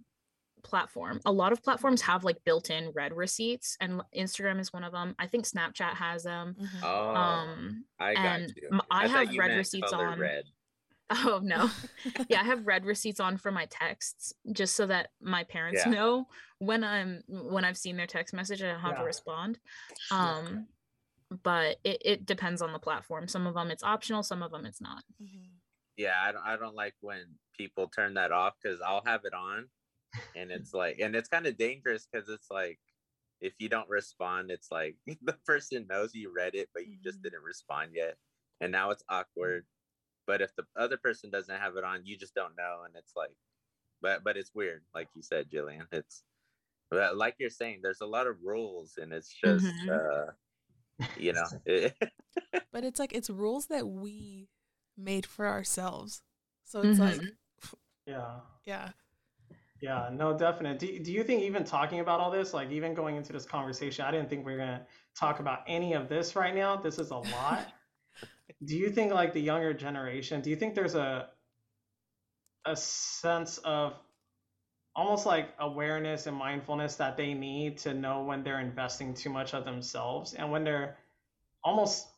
platform. 0.62 1.20
A 1.26 1.32
lot 1.32 1.52
of 1.52 1.62
platforms 1.62 2.00
have 2.02 2.24
like 2.24 2.42
built-in 2.44 2.90
read 2.94 3.12
receipts, 3.12 3.76
and 3.80 4.02
Instagram 4.16 4.60
is 4.60 4.72
one 4.72 4.84
of 4.84 4.92
them. 4.92 5.14
I 5.18 5.26
think 5.26 5.44
Snapchat 5.44 5.94
has 5.94 6.22
them. 6.24 6.56
Mhm. 6.60 6.80
Oh, 6.82 7.14
Um, 7.14 7.84
I 7.98 8.14
got 8.14 8.24
and 8.24 8.52
you. 8.56 8.68
m- 8.72 8.80
I 8.90 9.06
thought 9.08 9.16
have 9.26 9.32
you 9.32 9.40
read 9.40 9.56
receipts 9.56 9.92
on. 9.92 10.18
Read. 10.18 10.44
oh 11.10 11.40
no, 11.42 11.68
yeah, 12.28 12.40
I 12.40 12.44
have 12.44 12.66
read 12.68 12.84
receipts 12.84 13.18
on 13.18 13.36
for 13.36 13.50
my 13.50 13.66
texts 13.66 14.32
just 14.52 14.76
so 14.76 14.86
that 14.86 15.10
my 15.20 15.42
parents 15.44 15.82
Yeah. 15.84 15.90
know 15.90 16.28
when 16.58 16.84
I'm 16.84 17.22
when 17.28 17.64
I've 17.64 17.76
seen 17.78 17.96
their 17.96 18.06
text 18.06 18.32
message, 18.32 18.62
I 18.62 18.66
don't 18.70 18.80
have 18.80 18.94
to 18.94 19.00
Yeah. 19.00 19.06
respond. 19.06 19.58
Yeah. 20.12 20.36
Um, 20.36 20.68
but 21.42 21.78
it 21.84 22.02
it 22.04 22.26
depends 22.26 22.62
on 22.62 22.72
the 22.72 22.78
platform. 22.78 23.26
Some 23.28 23.46
of 23.48 23.54
them 23.54 23.70
it's 23.72 23.82
optional, 23.82 24.22
some 24.22 24.42
of 24.42 24.52
them 24.52 24.64
it's 24.66 24.80
not. 24.80 25.02
Mhm. 25.20 25.48
Yeah, 25.96 26.14
I 26.22 26.30
don't 26.32 26.44
I 26.46 26.56
don't 26.56 26.74
like 26.76 26.94
when 27.00 27.38
people 27.58 27.88
turn 27.88 28.14
that 28.14 28.30
off 28.32 28.54
because 28.62 28.80
I'll 28.80 29.02
have 29.04 29.24
it 29.24 29.34
on, 29.34 29.68
and 30.34 30.50
it's 30.52 30.74
like, 30.74 30.98
and 31.00 31.14
it's 31.16 31.28
kind 31.28 31.46
of 31.46 31.56
dangerous 31.58 32.06
because 32.10 32.28
it's 32.28 32.50
like, 32.50 32.78
if 33.40 33.54
you 33.58 33.68
don't 33.68 33.88
respond, 33.88 34.50
it's 34.50 34.70
like 34.70 34.96
the 35.22 35.34
person 35.46 35.86
knows 35.88 36.14
you 36.14 36.32
read 36.34 36.54
it, 36.54 36.70
but 36.74 36.86
you 36.86 36.98
just 37.02 37.20
Mhm. 37.20 37.22
didn't 37.22 37.42
respond 37.42 37.92
yet, 37.94 38.16
and 38.60 38.72
now 38.72 38.90
it's 38.90 39.04
awkward. 39.08 39.66
But 40.26 40.42
if 40.42 40.54
the 40.56 40.64
other 40.76 40.96
person 40.98 41.30
doesn't 41.30 41.58
have 41.60 41.76
it 41.76 41.84
on, 41.84 42.06
you 42.06 42.16
just 42.18 42.34
don't 42.34 42.56
know, 42.56 42.82
and 42.86 42.94
it's 42.96 43.14
like, 43.16 43.36
but 44.02 44.24
but 44.24 44.36
it's 44.36 44.54
weird, 44.54 44.84
like 44.94 45.08
you 45.14 45.22
said, 45.22 45.50
Jillian. 45.50 45.86
It's 45.92 46.24
but 46.90 47.16
like 47.16 47.36
you're 47.38 47.50
saying, 47.50 47.80
there's 47.82 48.00
a 48.02 48.06
lot 48.06 48.26
of 48.28 48.36
rules, 48.42 48.98
and 48.98 49.12
it's 49.12 49.32
just, 49.32 49.64
Mhm. 49.64 49.88
uh, 49.92 50.32
you 51.16 51.32
know, 51.34 51.48
But 52.72 52.84
it's 52.84 52.98
like 52.98 53.12
it's 53.12 53.30
rules 53.30 53.66
that 53.66 53.86
we 53.88 54.48
made 54.96 55.26
for 55.26 55.46
ourselves. 55.46 56.22
So 56.64 56.82
it's 56.82 56.98
like, 56.98 57.20
Mhm. 57.20 57.36
Yeah. 58.06 58.40
yeah. 58.64 58.92
Yeah, 59.80 60.10
no, 60.12 60.36
definite. 60.36 60.78
Do, 60.78 60.98
do 60.98 61.10
you 61.12 61.24
think 61.24 61.42
even 61.42 61.64
talking 61.64 62.00
about 62.00 62.20
all 62.20 62.30
this, 62.30 62.52
like 62.52 62.70
even 62.70 62.92
going 62.92 63.16
into 63.16 63.32
this 63.32 63.46
conversation, 63.46 64.04
I 64.04 64.10
didn't 64.10 64.28
think 64.28 64.44
we 64.44 64.52
were 64.52 64.58
gonna 64.58 64.86
talk 65.16 65.40
about 65.40 65.60
any 65.66 65.94
of 65.94 66.08
this 66.08 66.36
right 66.36 66.54
now. 66.54 66.76
This 66.76 66.98
is 66.98 67.10
a 67.10 67.16
lot. 67.16 67.66
Do 68.64 68.76
you 68.76 68.90
think 68.90 69.12
like 69.12 69.32
the 69.32 69.40
younger 69.40 69.72
generation, 69.72 70.42
do 70.42 70.50
you 70.50 70.56
think 70.56 70.74
there's 70.74 70.94
a 70.94 71.30
a 72.66 72.76
sense 72.76 73.58
of 73.58 73.94
almost 74.94 75.24
like 75.24 75.50
awareness 75.60 76.26
and 76.26 76.36
mindfulness 76.36 76.96
that 76.96 77.16
they 77.16 77.32
need 77.32 77.78
to 77.78 77.94
know 77.94 78.22
when 78.24 78.42
they're 78.42 78.60
investing 78.60 79.14
too 79.14 79.30
much 79.30 79.54
of 79.54 79.64
themselves 79.64 80.34
and 80.34 80.50
when 80.50 80.64
they're 80.64 80.98
almost 81.64 82.08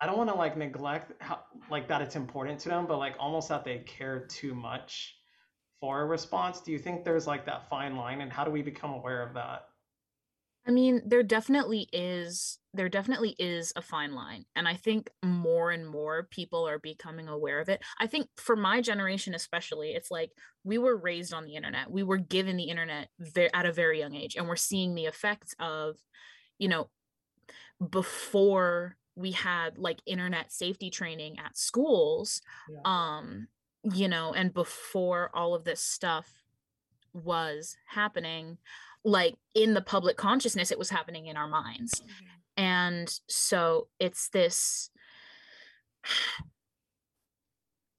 I 0.00 0.06
don't 0.06 0.18
want 0.18 0.30
to 0.30 0.36
like 0.36 0.56
neglect 0.56 1.12
how 1.20 1.40
like 1.70 1.88
that 1.88 2.02
it's 2.02 2.16
important 2.16 2.60
to 2.60 2.68
them, 2.68 2.86
but 2.86 2.98
like 2.98 3.16
almost 3.18 3.48
that 3.50 3.64
they 3.64 3.78
care 3.78 4.26
too 4.26 4.54
much 4.54 5.16
a 5.90 6.06
response. 6.06 6.60
Do 6.60 6.72
you 6.72 6.78
think 6.78 7.04
there's 7.04 7.26
like 7.26 7.46
that 7.46 7.68
fine 7.68 7.96
line 7.96 8.20
and 8.20 8.32
how 8.32 8.44
do 8.44 8.50
we 8.50 8.62
become 8.62 8.92
aware 8.92 9.22
of 9.22 9.34
that? 9.34 9.68
I 10.66 10.70
mean, 10.70 11.02
there 11.04 11.22
definitely 11.22 11.88
is 11.92 12.58
there 12.72 12.88
definitely 12.88 13.36
is 13.38 13.72
a 13.76 13.82
fine 13.82 14.14
line. 14.14 14.46
And 14.56 14.66
I 14.66 14.74
think 14.74 15.10
more 15.22 15.70
and 15.70 15.86
more 15.86 16.24
people 16.24 16.66
are 16.66 16.78
becoming 16.78 17.28
aware 17.28 17.60
of 17.60 17.68
it. 17.68 17.82
I 18.00 18.06
think 18.06 18.28
for 18.36 18.56
my 18.56 18.80
generation 18.80 19.34
especially, 19.34 19.92
it's 19.92 20.10
like 20.10 20.32
we 20.64 20.78
were 20.78 20.96
raised 20.96 21.34
on 21.34 21.44
the 21.44 21.54
internet. 21.54 21.90
We 21.90 22.02
were 22.02 22.16
given 22.16 22.56
the 22.56 22.64
internet 22.70 23.10
at 23.52 23.66
a 23.66 23.72
very 23.72 23.98
young 24.00 24.14
age 24.14 24.36
and 24.36 24.48
we're 24.48 24.56
seeing 24.56 24.94
the 24.94 25.04
effects 25.04 25.54
of, 25.60 25.98
you 26.58 26.68
know, 26.68 26.88
before 27.90 28.96
we 29.16 29.32
had 29.32 29.78
like 29.78 30.00
internet 30.06 30.52
safety 30.52 30.90
training 30.90 31.38
at 31.38 31.56
schools, 31.56 32.40
Yeah. 32.68 32.80
um, 32.84 33.48
you 33.92 34.08
know, 34.08 34.32
and 34.32 34.52
before 34.54 35.30
all 35.34 35.54
of 35.54 35.64
this 35.64 35.80
stuff 35.82 36.44
was 37.12 37.76
happening, 37.86 38.58
like 39.04 39.36
in 39.54 39.74
the 39.74 39.82
public 39.82 40.16
consciousness, 40.16 40.70
it 40.72 40.78
was 40.78 40.90
happening 40.90 41.26
in 41.26 41.36
our 41.36 41.48
minds. 41.48 42.02
And 42.56 43.12
so 43.28 43.88
it's 44.00 44.30
this, 44.30 44.90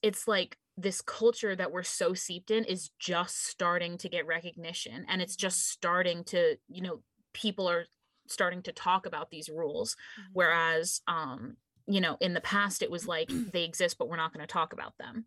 it's 0.02 0.28
like 0.28 0.58
this 0.78 1.02
culture 1.02 1.56
that 1.56 1.72
we're 1.72 1.84
so 1.84 2.14
seeped 2.14 2.52
in 2.52 2.66
is 2.66 2.92
just 3.00 3.46
starting 3.46 3.98
to 3.98 4.10
get 4.10 4.28
recognition 4.28 5.06
and 5.08 5.22
it's 5.22 5.36
just 5.36 5.70
starting 5.70 6.24
to, 6.26 6.58
you 6.68 6.82
know, 6.82 7.02
people 7.34 7.70
are 7.70 7.86
starting 8.28 8.62
to 8.64 8.72
talk 8.72 9.06
about 9.06 9.30
these 9.30 9.50
rules 9.50 9.96
Mhm. 10.20 10.24
whereas 10.34 11.02
um 11.08 11.58
you 11.88 12.02
know 12.02 12.18
in 12.20 12.34
the 12.34 12.42
past 12.42 12.82
it 12.82 12.90
was 12.90 13.08
like 13.08 13.30
they 13.52 13.64
exist 13.64 13.98
but 14.00 14.10
we're 14.10 14.16
not 14.16 14.34
going 14.34 14.42
to 14.46 14.52
talk 14.52 14.74
about 14.74 14.98
them 14.98 15.26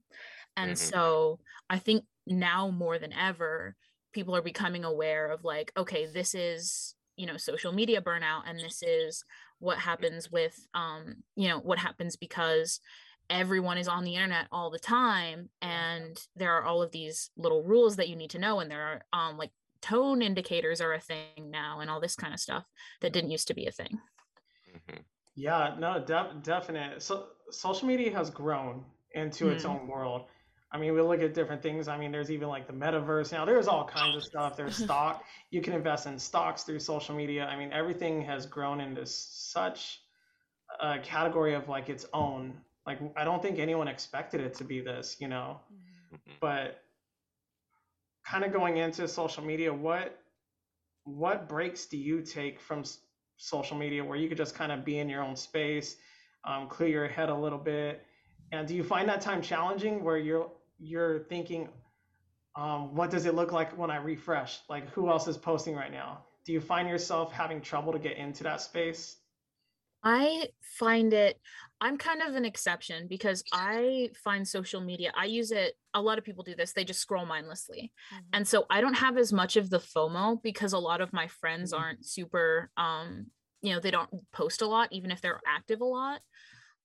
and 0.59 0.73
Mhm. 0.73 0.77
so 0.77 1.39
i 1.71 1.79
think 1.79 2.05
now 2.27 2.71
more 2.71 2.99
than 2.99 3.13
ever 3.13 3.77
people 4.13 4.35
are 4.37 4.43
becoming 4.43 4.85
aware 4.85 5.31
of 5.31 5.45
like 5.45 5.73
okay 5.77 6.07
this 6.07 6.35
is 6.35 6.95
you 7.17 7.27
know 7.27 7.37
social 7.37 7.73
media 7.73 8.01
burnout 8.03 8.43
and 8.47 8.59
this 8.61 8.83
is 8.83 9.25
what 9.61 9.79
happens 9.79 10.31
with 10.31 10.67
um 10.75 11.17
you 11.37 11.49
know 11.49 11.59
what 11.61 11.79
happens 11.79 12.17
because 12.17 12.81
everyone 13.31 13.79
is 13.79 13.89
on 13.89 14.05
the 14.05 14.15
internet 14.15 14.49
all 14.53 14.71
the 14.71 14.79
time 14.79 15.51
and 15.61 16.27
there 16.37 16.53
are 16.57 16.65
all 16.65 16.83
of 16.83 16.93
these 16.93 17.31
little 17.37 17.63
rules 17.63 17.97
that 17.97 18.09
you 18.09 18.17
need 18.17 18.31
to 18.31 18.39
know 18.39 18.61
and 18.61 18.71
there 18.71 18.83
are 18.83 19.03
um 19.13 19.37
like 19.37 19.53
tone 19.81 20.23
indicators 20.23 20.81
are 20.81 20.95
a 20.95 21.01
thing 21.01 21.51
now 21.51 21.81
and 21.81 21.91
all 21.91 22.01
this 22.01 22.17
kind 22.17 22.35
of 22.35 22.41
stuff 22.41 22.65
that 23.01 23.13
didn't 23.13 23.31
used 23.31 23.49
to 23.49 23.55
be 23.55 23.67
a 23.67 23.73
thing 23.73 24.01
Mhm. 24.69 25.05
Yeah, 25.35 25.77
no, 25.79 26.05
def- 26.05 26.43
definite. 26.43 27.03
So 27.03 27.29
social 27.51 27.87
media 27.89 28.13
has 28.13 28.31
grown 28.31 28.85
into 29.13 29.51
its 29.51 29.65
Mhm. 29.65 29.71
own 29.71 29.87
world. 29.89 30.29
I 30.71 30.79
mean, 30.79 30.93
we 30.95 31.01
look 31.01 31.21
at 31.23 31.33
different 31.33 31.63
things. 31.63 31.89
I 31.89 31.97
mean, 31.97 32.13
there's 32.13 32.31
even 32.31 32.49
like 32.49 32.67
the 32.67 32.75
metaverse 32.75 33.33
now. 33.33 33.45
There's 33.45 33.69
all 33.69 33.85
kinds 33.87 34.17
of 34.17 34.23
stuff. 34.25 34.57
There's 34.57 34.77
stock. 34.85 35.25
You 35.51 35.63
can 35.63 35.73
invest 35.73 36.07
in 36.07 36.19
stocks 36.19 36.63
through 36.65 36.81
social 36.81 37.15
media. 37.15 37.47
I 37.47 37.57
mean, 37.57 37.73
everything 37.73 38.21
has 38.23 38.45
grown 38.47 38.81
into 38.81 39.07
such 39.07 40.03
a 40.81 40.99
category 40.99 41.55
of 41.55 41.69
like 41.69 41.89
its 41.89 42.07
own. 42.13 42.53
Like, 42.87 43.01
I 43.17 43.25
don't 43.25 43.41
think 43.43 43.59
anyone 43.59 43.89
expected 43.89 44.41
it 44.41 44.55
to 44.55 44.65
be 44.65 44.81
this, 44.81 45.17
you 45.21 45.29
know. 45.29 45.61
Mhm. 45.73 46.19
Mhm. 46.19 46.33
But 46.41 46.83
kind 48.25 48.45
of 48.45 48.53
going 48.53 48.77
into 48.77 49.09
social 49.09 49.43
media, 49.45 49.73
what 49.73 50.19
what 51.05 51.49
breaks 51.49 51.87
do 51.87 51.97
you 51.97 52.21
take 52.21 52.61
from 52.61 52.81
s- 52.81 53.01
social 53.39 53.77
media 53.79 54.05
where 54.05 54.19
you 54.19 54.29
could 54.29 54.37
just 54.37 54.55
kind 54.55 54.71
of 54.71 54.85
be 54.85 54.99
in 54.99 55.09
your 55.09 55.23
own 55.23 55.37
space, 55.37 55.97
um, 56.45 56.69
clear 56.69 56.89
your 56.89 57.09
head 57.09 57.31
a 57.31 57.35
little 57.35 57.59
bit, 57.59 58.05
and 58.53 58.69
do 58.69 58.75
you 58.75 58.85
find 58.85 59.09
that 59.09 59.21
time 59.23 59.41
challenging 59.41 60.05
where 60.05 60.19
you're 60.19 60.51
you're 60.79 61.21
thinking, 61.21 61.69
um, 62.57 62.95
what 62.97 63.11
does 63.11 63.27
it 63.27 63.35
look 63.35 63.53
like 63.53 63.77
when 63.79 63.91
I 63.91 63.97
refresh? 63.97 64.61
Like 64.69 64.89
who 64.91 65.11
else 65.11 65.29
is 65.29 65.39
posting 65.39 65.75
right 65.77 65.93
now? 65.93 66.27
Do 66.45 66.53
you 66.53 66.61
find 66.61 66.89
yourself 66.89 67.33
having 67.33 67.61
trouble 67.63 67.93
to 67.93 67.99
get 68.01 68.17
into 68.19 68.45
that 68.45 68.61
space? 68.61 69.23
I 70.05 70.51
find 70.63 71.13
it, 71.13 71.41
I'm 71.81 71.99
kind 71.99 72.23
of 72.23 72.37
an 72.37 72.45
exception 72.45 73.09
because 73.09 73.43
I 73.51 74.11
find 74.23 74.47
social 74.47 74.81
media, 74.81 75.13
I 75.17 75.25
use 75.25 75.51
it, 75.51 75.75
a 75.93 76.01
lot 76.01 76.19
of 76.19 76.25
people 76.25 76.45
do 76.45 76.55
this, 76.55 76.73
they 76.73 76.85
just 76.85 77.01
scroll 77.01 77.27
mindlessly. 77.27 77.93
Mhm. 78.11 78.33
And 78.33 78.47
so 78.47 78.65
I 78.71 78.81
don't 78.81 78.95
have 78.95 79.19
as 79.19 79.33
much 79.33 79.57
of 79.57 79.71
the 79.71 79.79
FOMO 79.81 80.41
because 80.41 80.73
a 80.73 80.79
lot 80.79 81.01
of 81.01 81.13
my 81.13 81.27
friends 81.27 81.73
Mhm. 81.73 81.73
aren't 81.73 82.07
super, 82.07 82.71
um, 82.77 83.33
you 83.61 83.73
know, 83.75 83.81
they 83.81 83.91
don't 83.91 84.11
post 84.31 84.63
a 84.63 84.67
lot, 84.67 84.93
even 84.93 85.11
if 85.11 85.21
they're 85.21 85.41
active 85.45 85.81
a 85.81 85.85
lot. 85.85 86.23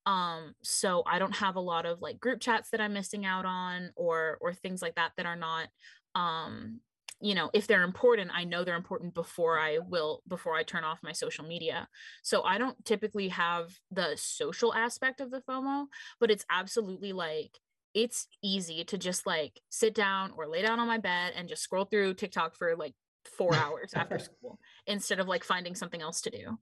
Um, 0.05 0.53
so 0.61 1.03
I 1.05 1.19
don't 1.19 1.35
have 1.35 1.55
a 1.55 1.61
lot 1.61 1.85
of 1.85 2.01
like 2.01 2.19
group 2.19 2.41
chats 2.41 2.69
that 2.71 2.81
I'm 2.81 2.93
missing 2.93 3.25
out 3.25 3.45
on 3.45 3.91
or 3.95 4.37
or 4.41 4.53
things 4.53 4.81
like 4.81 4.95
that 4.95 5.11
that 5.17 5.25
are 5.25 5.35
not 5.35 5.67
um 6.15 6.79
you 7.21 7.33
know 7.33 7.49
if 7.53 7.65
they're 7.65 7.83
important 7.83 8.29
i 8.35 8.43
know 8.43 8.63
they're 8.63 8.75
important 8.75 9.15
before 9.15 9.57
i 9.57 9.79
will 9.79 10.21
before 10.27 10.53
i 10.53 10.61
turn 10.61 10.83
off 10.83 10.99
my 11.01 11.11
social 11.11 11.43
media. 11.43 11.87
So 12.21 12.43
i 12.43 12.59
don't 12.59 12.83
typically 12.85 13.29
have 13.29 13.71
the 13.89 14.13
social 14.15 14.73
aspect 14.73 15.21
of 15.21 15.31
the 15.31 15.41
fomo 15.41 15.87
but 16.19 16.29
it's 16.29 16.45
absolutely 16.51 17.13
like 17.13 17.57
it's 17.95 18.27
easy 18.43 18.83
to 18.83 18.97
just 18.97 19.25
like 19.25 19.59
sit 19.69 19.95
down 19.95 20.33
or 20.37 20.47
lay 20.47 20.61
down 20.61 20.79
on 20.79 20.87
my 20.87 20.97
bed 20.97 21.33
and 21.35 21.47
just 21.47 21.63
scroll 21.63 21.85
through 21.85 22.13
tiktok 22.13 22.55
for 22.55 22.75
like 22.75 22.93
four 23.37 23.55
hours 23.55 23.93
after 23.95 24.19
school 24.19 24.59
instead 24.87 25.19
of 25.19 25.27
like 25.27 25.43
finding 25.43 25.75
something 25.75 26.01
else 26.01 26.21
to 26.21 26.29
do. 26.29 26.57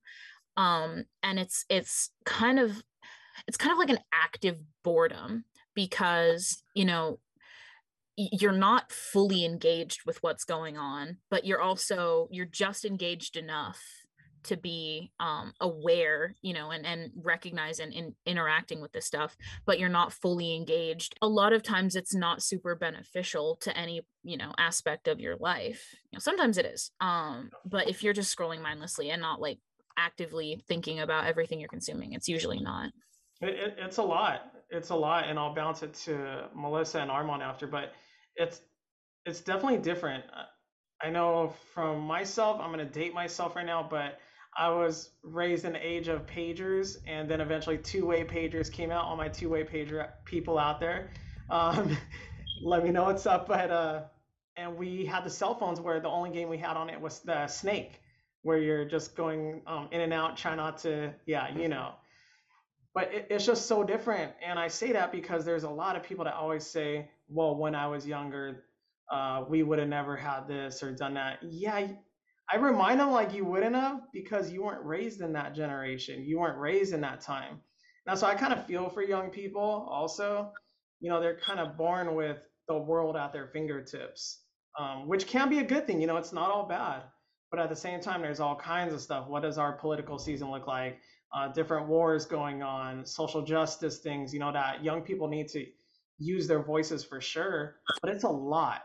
Um 0.58 1.06
and 1.24 1.40
it's 1.40 1.66
it's 1.70 2.12
kind 2.26 2.60
of 2.60 2.82
it's 3.48 3.58
kind 3.58 3.72
of 3.72 3.78
like 3.78 3.90
an 3.90 4.00
active 4.14 4.58
boredom 4.84 5.46
because 5.76 6.64
you 6.74 6.86
know 6.86 7.20
you're 8.18 8.52
not 8.52 8.92
fully 8.92 9.46
engaged 9.46 10.02
with 10.06 10.18
what's 10.22 10.44
going 10.44 10.78
on 10.78 11.18
but 11.30 11.46
you're 11.46 11.62
also 11.62 12.28
you're 12.32 12.46
just 12.46 12.86
engaged 12.86 13.38
enough 13.38 13.82
to 14.44 14.58
be 14.58 15.12
um, 15.20 15.54
aware 15.62 16.36
you 16.42 16.54
know 16.54 16.72
and 16.72 16.86
and 16.86 17.12
recognize 17.16 17.80
and, 17.80 18.14
interacting 18.26 18.82
with 18.82 18.92
this 18.92 19.06
stuff 19.06 19.36
but 19.66 19.80
you're 19.80 19.90
not 19.90 20.14
fully 20.14 20.56
engaged. 20.56 21.16
A 21.22 21.28
lot 21.28 21.54
of 21.54 21.64
times 21.64 21.96
it's 21.96 22.16
not 22.16 22.44
super 22.44 22.76
beneficial 22.76 23.58
to 23.62 23.76
any 23.78 24.02
you 24.24 24.38
know 24.38 24.54
aspect 24.58 25.08
of 25.08 25.20
your 25.20 25.36
life. 25.38 25.88
You 26.12 26.18
know 26.18 26.20
sometimes 26.20 26.58
it 26.58 26.66
is 26.66 26.92
um 27.02 27.50
but 27.66 27.90
if 27.90 28.04
you're 28.04 28.14
just 28.14 28.36
scrolling 28.36 28.62
mindlessly 28.62 29.10
and 29.10 29.22
not 29.22 29.42
like 29.42 29.60
actively 29.98 30.60
thinking 30.68 31.00
about 31.00 31.26
everything 31.26 31.60
you're 31.60 31.70
consuming 31.70 32.14
it's 32.14 32.30
usually 32.30 32.60
not 32.60 32.92
It, 33.42 33.50
it, 33.56 33.76
it's 33.80 33.98
a 33.98 34.04
lot. 34.04 34.54
It's 34.70 34.90
a 34.90 34.96
lot, 34.96 35.28
and 35.28 35.38
I'll 35.38 35.54
bounce 35.54 35.84
it 35.84 35.94
to 36.06 36.50
Melissa 36.56 37.00
and 37.00 37.12
Armand 37.12 37.42
after. 37.44 37.68
But 37.68 37.94
it's 38.36 38.62
it's 39.26 39.42
definitely 39.42 39.80
different. 39.80 40.24
Uh, 40.34 40.46
I 41.06 41.10
know 41.10 41.54
from 41.74 42.02
myself, 42.02 42.60
I'm 42.62 42.72
gonna 42.72 42.86
date 42.86 43.14
myself 43.14 43.56
right 43.56 43.66
now, 43.66 43.86
but 43.90 44.20
I 44.58 44.70
was 44.70 45.10
raised 45.24 45.66
in 45.66 45.74
the 45.74 45.86
age 45.86 46.08
of 46.08 46.26
pagers, 46.26 46.98
and 47.08 47.30
then 47.30 47.42
eventually 47.42 47.78
two-way 47.78 48.24
pagers 48.24 48.72
came 48.72 48.92
out. 48.92 49.06
All 49.06 49.16
my 49.16 49.30
two-way 49.30 49.64
pager 49.64 50.10
people 50.26 50.58
out 50.58 50.80
there, 50.80 51.10
um, 51.50 51.98
let 52.64 52.84
me 52.84 52.92
know 52.92 53.06
what's 53.06 53.26
up. 53.26 53.48
But 53.48 53.72
uh, 53.72 54.04
and 54.56 54.78
we 54.78 55.06
had 55.06 55.26
the 55.26 55.30
cell 55.30 55.56
phones 55.56 55.82
where 55.82 56.00
the 56.00 56.10
only 56.10 56.30
game 56.30 56.48
we 56.48 56.58
had 56.58 56.78
on 56.78 56.90
it 56.90 57.02
was 57.02 57.20
the 57.22 57.48
Snake, 57.48 58.02
where 58.44 58.60
you're 58.60 58.86
just 58.86 59.16
going 59.16 59.62
um, 59.66 59.90
in 59.92 60.02
and 60.02 60.14
out, 60.14 60.38
try 60.38 60.56
not 60.56 60.78
to, 60.80 61.14
yeah, 61.26 61.54
you 61.58 61.68
know 61.68 61.94
but 62.94 63.14
it, 63.14 63.28
it's 63.30 63.46
just 63.46 63.68
so 63.68 63.84
different 63.84 64.32
and 64.46 64.60
i 64.60 64.68
say 64.68 64.92
that 64.92 65.12
because 65.12 65.46
there's 65.46 65.64
a 65.64 65.70
lot 65.70 65.96
of 65.96 66.04
people 66.04 66.26
that 66.26 66.36
always 66.36 66.66
say 66.66 67.10
well 67.30 67.56
when 67.56 67.76
i 67.76 67.88
was 67.88 68.06
younger 68.08 68.64
uh, 69.12 69.44
we 69.50 69.62
would 69.62 69.78
have 69.78 69.90
never 69.90 70.16
had 70.16 70.48
this 70.48 70.82
or 70.82 70.92
done 70.94 71.16
that. 71.16 71.40
Yeah 71.44 71.74
I- 71.74 72.58
remind 72.58 73.00
them 73.00 73.12
like 73.12 73.34
you 73.34 73.46
wouldn't 73.46 73.76
have 73.76 74.02
because 74.14 74.52
you 74.52 74.64
weren't 74.64 74.86
raised 74.86 75.22
in 75.22 75.34
that 75.34 75.54
generation. 75.56 76.24
You 76.24 76.40
weren't 76.40 76.60
raised 76.60 76.94
in 76.94 77.02
that 77.02 77.22
time. 77.22 77.62
Now 78.08 78.16
so 78.16 78.28
i 78.28 78.36
kind 78.36 78.54
of 78.54 78.66
feel 78.66 78.90
for 78.90 79.04
young 79.04 79.30
people 79.30 79.88
also. 79.90 80.52
You 81.02 81.10
know 81.10 81.20
they're 81.22 81.40
kind 81.40 81.60
of 81.60 81.78
born 81.78 82.16
with 82.16 82.38
the 82.68 82.78
world 82.78 83.18
at 83.18 83.34
their 83.34 83.48
fingertips 83.48 84.42
um, 84.80 85.08
which 85.08 85.28
can 85.28 85.50
be 85.50 85.60
a 85.60 85.64
good 85.64 85.86
thing 85.88 86.00
you 86.02 86.08
know 86.08 86.18
it's 86.18 86.34
not 86.34 86.52
all 86.52 86.68
bad. 86.68 87.04
But 87.52 87.60
at 87.60 87.70
the 87.70 87.76
same 87.76 88.00
time 88.00 88.22
there's 88.22 88.40
all 88.40 88.56
kinds 88.56 88.94
of 88.94 89.02
stuff. 89.02 89.28
What 89.28 89.44
does 89.44 89.58
our 89.58 89.74
political 89.74 90.18
season 90.20 90.52
look 90.52 90.68
like 90.68 91.00
uh, 91.34 91.48
different 91.50 91.88
wars 91.88 92.26
going 92.26 92.62
on, 92.64 93.06
social 93.06 93.42
justice 93.44 94.00
things, 94.00 94.34
you 94.34 94.40
know, 94.40 94.52
that 94.52 94.84
young 94.84 95.02
people 95.02 95.28
need 95.28 95.48
to 95.50 95.66
use 96.18 96.48
their 96.48 96.62
voices 96.62 97.04
for 97.04 97.22
sure, 97.22 97.78
but 98.02 98.12
it's 98.12 98.24
a 98.24 98.30
lot. 98.30 98.84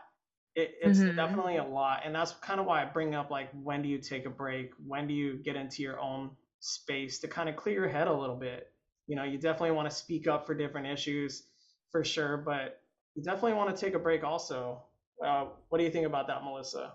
It, 0.55 0.75
it's 0.81 1.03
Mhm. 1.03 1.15
definitely 1.15 1.57
a 1.57 1.63
lot. 1.63 2.01
And 2.05 2.15
that's 2.15 2.33
kind 2.35 2.59
of 2.59 2.65
why 2.65 2.81
I 2.81 2.85
bring 2.85 3.15
up 3.15 3.29
like, 3.29 3.49
when 3.53 3.81
do 3.81 3.89
you 3.89 3.99
take 3.99 4.25
a 4.25 4.29
break? 4.29 4.71
When 4.85 5.07
do 5.07 5.13
you 5.13 5.35
get 5.37 5.55
into 5.55 5.83
your 5.83 5.99
own 5.99 6.31
space 6.59 7.19
to 7.19 7.27
kind 7.27 7.49
of 7.49 7.55
clear 7.55 7.75
your 7.75 7.89
head 7.89 8.07
a 8.07 8.13
little 8.13 8.35
bit? 8.35 8.71
You 9.07 9.15
know, 9.15 9.23
you 9.23 9.37
definitely 9.37 9.71
want 9.71 9.89
to 9.89 9.95
speak 9.95 10.27
up 10.27 10.45
for 10.47 10.55
different 10.55 10.87
issues 10.87 11.43
for 11.91 12.03
sure, 12.03 12.37
but 12.37 12.81
you 13.15 13.23
definitely 13.23 13.53
want 13.53 13.75
to 13.75 13.85
take 13.85 13.93
a 13.93 13.99
break 13.99 14.23
also. 14.23 14.83
Uh, 15.23 15.47
what 15.69 15.77
do 15.77 15.83
you 15.83 15.91
think 15.91 16.05
about 16.07 16.27
that, 16.27 16.43
Melissa? 16.43 16.93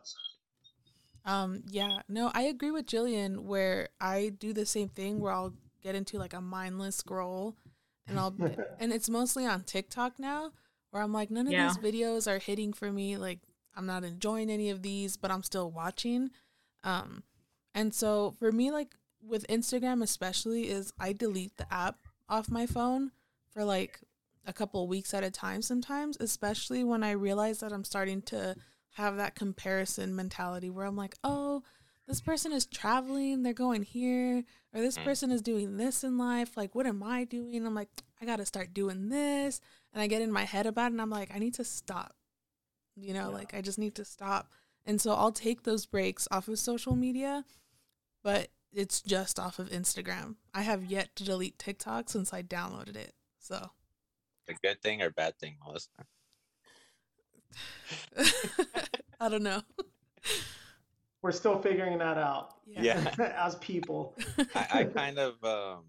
Um, 1.24 1.62
yeah, 1.68 2.00
no, 2.08 2.30
I 2.34 2.42
agree 2.42 2.70
with 2.70 2.86
Jillian 2.86 3.40
where 3.40 3.88
I 4.00 4.32
do 4.38 4.52
the 4.52 4.66
same 4.66 4.88
thing 4.88 5.20
where 5.20 5.32
I'll 5.32 5.54
get 5.82 5.94
into 5.94 6.18
like 6.18 6.32
a 6.34 6.40
mindless 6.40 6.96
scroll 6.96 7.56
and 8.08 8.18
I'll 8.18 8.34
and 8.80 8.92
it's 8.92 9.08
mostly 9.08 9.46
on 9.46 9.62
TikTok 9.62 10.18
now 10.18 10.52
where 10.90 11.02
I'm 11.02 11.12
like 11.12 11.30
none 11.30 11.46
of 11.46 11.52
Yeah. 11.52 11.68
these 11.68 11.78
videos 11.78 12.30
are 12.30 12.38
hitting 12.38 12.72
for 12.72 12.90
me 12.92 13.16
like 13.16 13.40
I'm 13.76 13.86
not 13.86 14.04
enjoying 14.04 14.50
any 14.50 14.70
of 14.70 14.82
these 14.82 15.16
but 15.16 15.30
I'm 15.30 15.42
still 15.42 15.70
watching. 15.70 16.30
Um 16.84 17.22
and 17.74 17.94
so 17.94 18.34
for 18.38 18.50
me 18.52 18.70
like 18.70 18.94
with 19.22 19.46
Instagram 19.48 20.02
especially 20.02 20.68
is 20.68 20.92
I 20.98 21.12
delete 21.12 21.56
the 21.56 21.72
app 21.72 21.98
off 22.28 22.50
my 22.50 22.66
phone 22.66 23.12
for 23.52 23.64
like 23.64 24.00
a 24.44 24.52
couple 24.52 24.86
weeks 24.88 25.14
at 25.14 25.22
a 25.22 25.30
time 25.30 25.62
sometimes, 25.62 26.16
especially 26.18 26.82
when 26.82 27.04
I 27.04 27.12
realize 27.12 27.60
that 27.60 27.72
I'm 27.72 27.84
starting 27.84 28.22
to 28.22 28.56
have 28.92 29.16
that 29.16 29.34
comparison 29.34 30.14
mentality 30.14 30.70
where 30.70 30.84
I'm 30.86 30.96
like, 30.96 31.16
oh, 31.24 31.62
this 32.06 32.20
person 32.20 32.52
is 32.52 32.66
traveling, 32.66 33.42
they're 33.42 33.52
going 33.52 33.82
here, 33.82 34.44
or 34.74 34.80
this 34.80 34.98
Mm. 34.98 35.04
person 35.04 35.30
is 35.30 35.40
doing 35.40 35.76
this 35.76 36.02
in 36.04 36.18
life. 36.18 36.56
Like, 36.56 36.74
what 36.74 36.86
am 36.86 37.02
I 37.02 37.24
doing? 37.24 37.64
I'm 37.64 37.74
like, 37.74 37.88
I 38.20 38.26
got 38.26 38.36
to 38.36 38.46
start 38.46 38.74
doing 38.74 39.08
this. 39.08 39.60
And 39.92 40.02
I 40.02 40.06
get 40.08 40.20
in 40.22 40.32
my 40.32 40.44
head 40.44 40.66
about 40.66 40.86
it 40.86 40.92
and 40.92 41.02
I'm 41.02 41.10
like, 41.10 41.34
I 41.34 41.38
need 41.38 41.54
to 41.54 41.64
stop. 41.64 42.16
You 42.96 43.14
know, 43.14 43.28
Yeah. 43.28 43.34
like, 43.36 43.54
I 43.54 43.60
just 43.60 43.78
need 43.78 43.94
to 43.96 44.04
stop. 44.04 44.50
And 44.84 45.00
so 45.00 45.14
I'll 45.14 45.32
take 45.32 45.62
those 45.62 45.86
breaks 45.86 46.26
off 46.30 46.48
of 46.48 46.58
social 46.58 46.96
media, 46.96 47.44
but 48.22 48.48
it's 48.72 49.00
just 49.00 49.38
off 49.38 49.58
of 49.58 49.68
Instagram. 49.70 50.36
I 50.52 50.62
have 50.62 50.84
yet 50.84 51.14
to 51.16 51.24
delete 51.24 51.58
TikTok 51.58 52.10
since 52.10 52.32
I 52.32 52.42
downloaded 52.42 52.96
it. 52.96 53.14
So. 53.38 53.70
A 54.48 54.54
good 54.54 54.82
thing 54.82 55.00
or 55.02 55.10
bad 55.10 55.38
thing, 55.38 55.56
Melissa? 55.64 55.88
I 59.20 59.28
don't 59.28 59.42
know. 59.42 59.62
We're 61.22 61.32
still 61.32 61.58
figuring 61.60 61.98
that 61.98 62.18
out 62.18 62.54
Yeah. 62.66 63.14
as 63.36 63.54
people. 63.56 64.16
I, 64.54 64.66
I 64.72 64.84
kind 64.84 65.18
of 65.18 65.42
um 65.44 65.84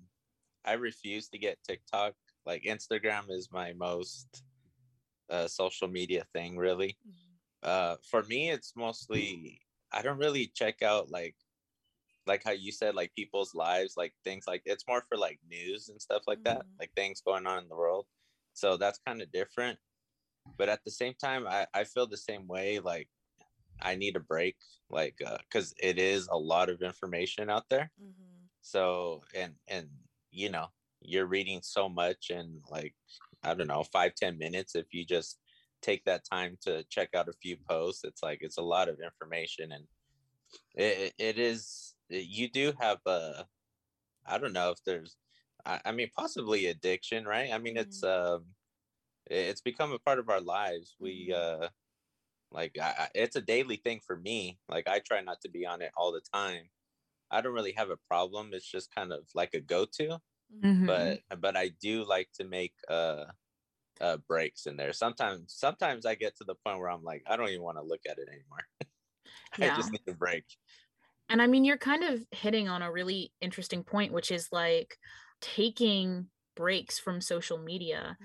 I 0.65 0.73
refuse 0.73 1.27
to 1.29 1.37
get 1.37 1.57
TikTok. 1.67 2.13
Like 2.45 2.63
Instagram 2.63 3.29
is 3.29 3.49
my 3.51 3.73
most 3.73 4.43
uh 5.29 5.47
social 5.47 5.87
media 5.87 6.25
thing 6.33 6.57
really. 6.57 6.97
Uh 7.63 7.95
for 8.09 8.23
me 8.23 8.49
it's 8.51 8.73
mostly 8.75 9.59
I 9.91 10.01
don't 10.01 10.17
really 10.19 10.47
check 10.53 10.81
out 10.83 11.09
like 11.09 11.35
like 12.25 12.43
how 12.45 12.51
you 12.51 12.71
said 12.71 12.95
like 12.95 13.13
people's 13.15 13.53
lives 13.55 13.95
like 13.97 14.13
things 14.23 14.45
like 14.47 14.61
it's 14.65 14.87
more 14.87 15.03
for 15.09 15.17
like 15.17 15.39
news 15.49 15.89
and 15.89 16.01
stuff 16.01 16.23
like 16.27 16.41
that 16.43 16.59
Mhm. 16.59 16.79
like 16.79 16.91
things 16.95 17.21
going 17.21 17.45
on 17.47 17.63
in 17.63 17.69
the 17.69 17.75
world 17.75 18.05
so 18.53 18.77
that's 18.77 18.99
kind 19.05 19.21
of 19.21 19.31
different 19.31 19.77
but 20.57 20.69
at 20.69 20.83
the 20.83 20.91
same 20.91 21.13
time 21.15 21.47
I, 21.47 21.67
I 21.73 21.83
feel 21.83 22.07
the 22.07 22.17
same 22.17 22.47
way 22.47 22.79
like 22.79 23.09
i 23.81 23.95
need 23.95 24.15
a 24.15 24.19
break 24.19 24.57
like 24.89 25.21
uh 25.25 25.37
because 25.39 25.73
it 25.81 25.97
is 25.97 26.27
a 26.31 26.37
lot 26.37 26.69
of 26.69 26.81
information 26.81 27.49
out 27.49 27.69
there. 27.69 27.91
Mhm. 28.01 28.49
so 28.61 29.23
and 29.35 29.55
and 29.67 29.89
you 30.31 30.49
know 30.49 30.67
you're 31.01 31.25
reading 31.27 31.61
so 31.61 31.89
much 31.89 32.29
in 32.29 32.61
like 32.69 32.95
i 33.43 33.53
don't 33.53 33.67
know 33.67 33.83
five 33.83 34.15
ten 34.15 34.37
minutes 34.37 34.75
if 34.75 34.93
you 34.93 35.05
just 35.05 35.39
take 35.81 36.03
that 36.05 36.23
time 36.23 36.57
to 36.61 36.83
check 36.85 37.09
out 37.13 37.27
a 37.27 37.33
few 37.33 37.57
posts 37.69 38.03
it's 38.05 38.23
like 38.23 38.39
it's 38.41 38.57
a 38.57 38.61
lot 38.61 38.87
of 38.87 38.99
information 39.01 39.71
and 39.73 39.85
it, 40.75 41.13
it 41.17 41.37
is 41.39 41.95
you 42.09 42.49
do 42.49 42.73
have 42.79 42.99
a 43.05 43.45
i 44.25 44.37
don't 44.37 44.53
know 44.53 44.71
if 44.71 44.83
there's 44.85 45.17
I, 45.65 45.79
I 45.85 45.91
mean 45.91 46.09
possibly 46.15 46.67
addiction 46.67 47.25
right? 47.25 47.51
I 47.51 47.57
mean 47.57 47.77
it's 47.77 48.03
um 48.03 48.45
it's 49.27 49.61
become 49.61 49.91
a 49.93 49.99
part 49.99 50.19
of 50.19 50.29
our 50.29 50.41
lives. 50.41 50.95
We 50.99 51.31
Mhm. 51.31 51.35
uh 51.35 51.69
like 52.51 52.77
I, 52.79 52.91
I- 53.05 53.09
it's 53.15 53.35
a 53.35 53.41
daily 53.41 53.77
thing 53.77 54.01
for 54.05 54.17
me. 54.17 54.59
Like 54.69 54.87
i 54.87 54.99
try 54.99 55.21
not 55.21 55.41
to 55.41 55.49
be 55.49 55.65
on 55.65 55.81
it 55.81 55.91
all 55.97 56.11
the 56.11 56.21
time. 56.33 56.69
I 57.31 57.41
don't 57.41 57.53
really 57.55 57.73
have 57.73 57.89
a 57.91 57.97
problem. 57.97 58.53
It's 58.53 58.69
just 58.69 58.93
kind 58.95 59.13
of 59.13 59.27
like 59.35 59.53
a 59.55 59.61
go-to 59.61 60.19
Mhm. 60.49 60.87
but 60.87 61.21
but 61.39 61.57
i 61.57 61.69
do 61.69 62.03
like 62.05 62.31
to 62.33 62.43
make 62.45 62.75
uh 62.89 63.25
uh 64.01 64.17
breaks 64.17 64.67
in 64.67 64.77
there. 64.77 64.93
Sometimes 64.93 65.53
sometimes 65.55 66.05
i 66.07 66.15
get 66.15 66.35
to 66.37 66.45
the 66.45 66.55
point 66.55 66.79
where 66.79 66.89
i'm 66.91 67.03
like 67.03 67.23
i 67.27 67.35
don't 67.37 67.49
even 67.49 67.63
want 67.63 67.77
to 67.79 67.83
look 67.83 68.01
at 68.09 68.19
it 68.19 68.29
anymore. 68.29 68.65
I 69.61 69.71
just 69.71 69.91
need 69.93 70.01
a 70.07 70.13
break. 70.15 70.45
And 71.29 71.41
I 71.41 71.47
mean, 71.47 71.63
you're 71.63 71.77
kind 71.77 72.03
of 72.03 72.25
hitting 72.31 72.67
on 72.67 72.81
a 72.81 72.91
really 72.91 73.33
interesting 73.41 73.83
point, 73.83 74.13
which 74.13 74.31
is 74.31 74.49
like 74.51 74.97
taking 75.41 76.29
breaks 76.55 76.99
from 76.99 77.21
social 77.21 77.57
media. 77.57 78.17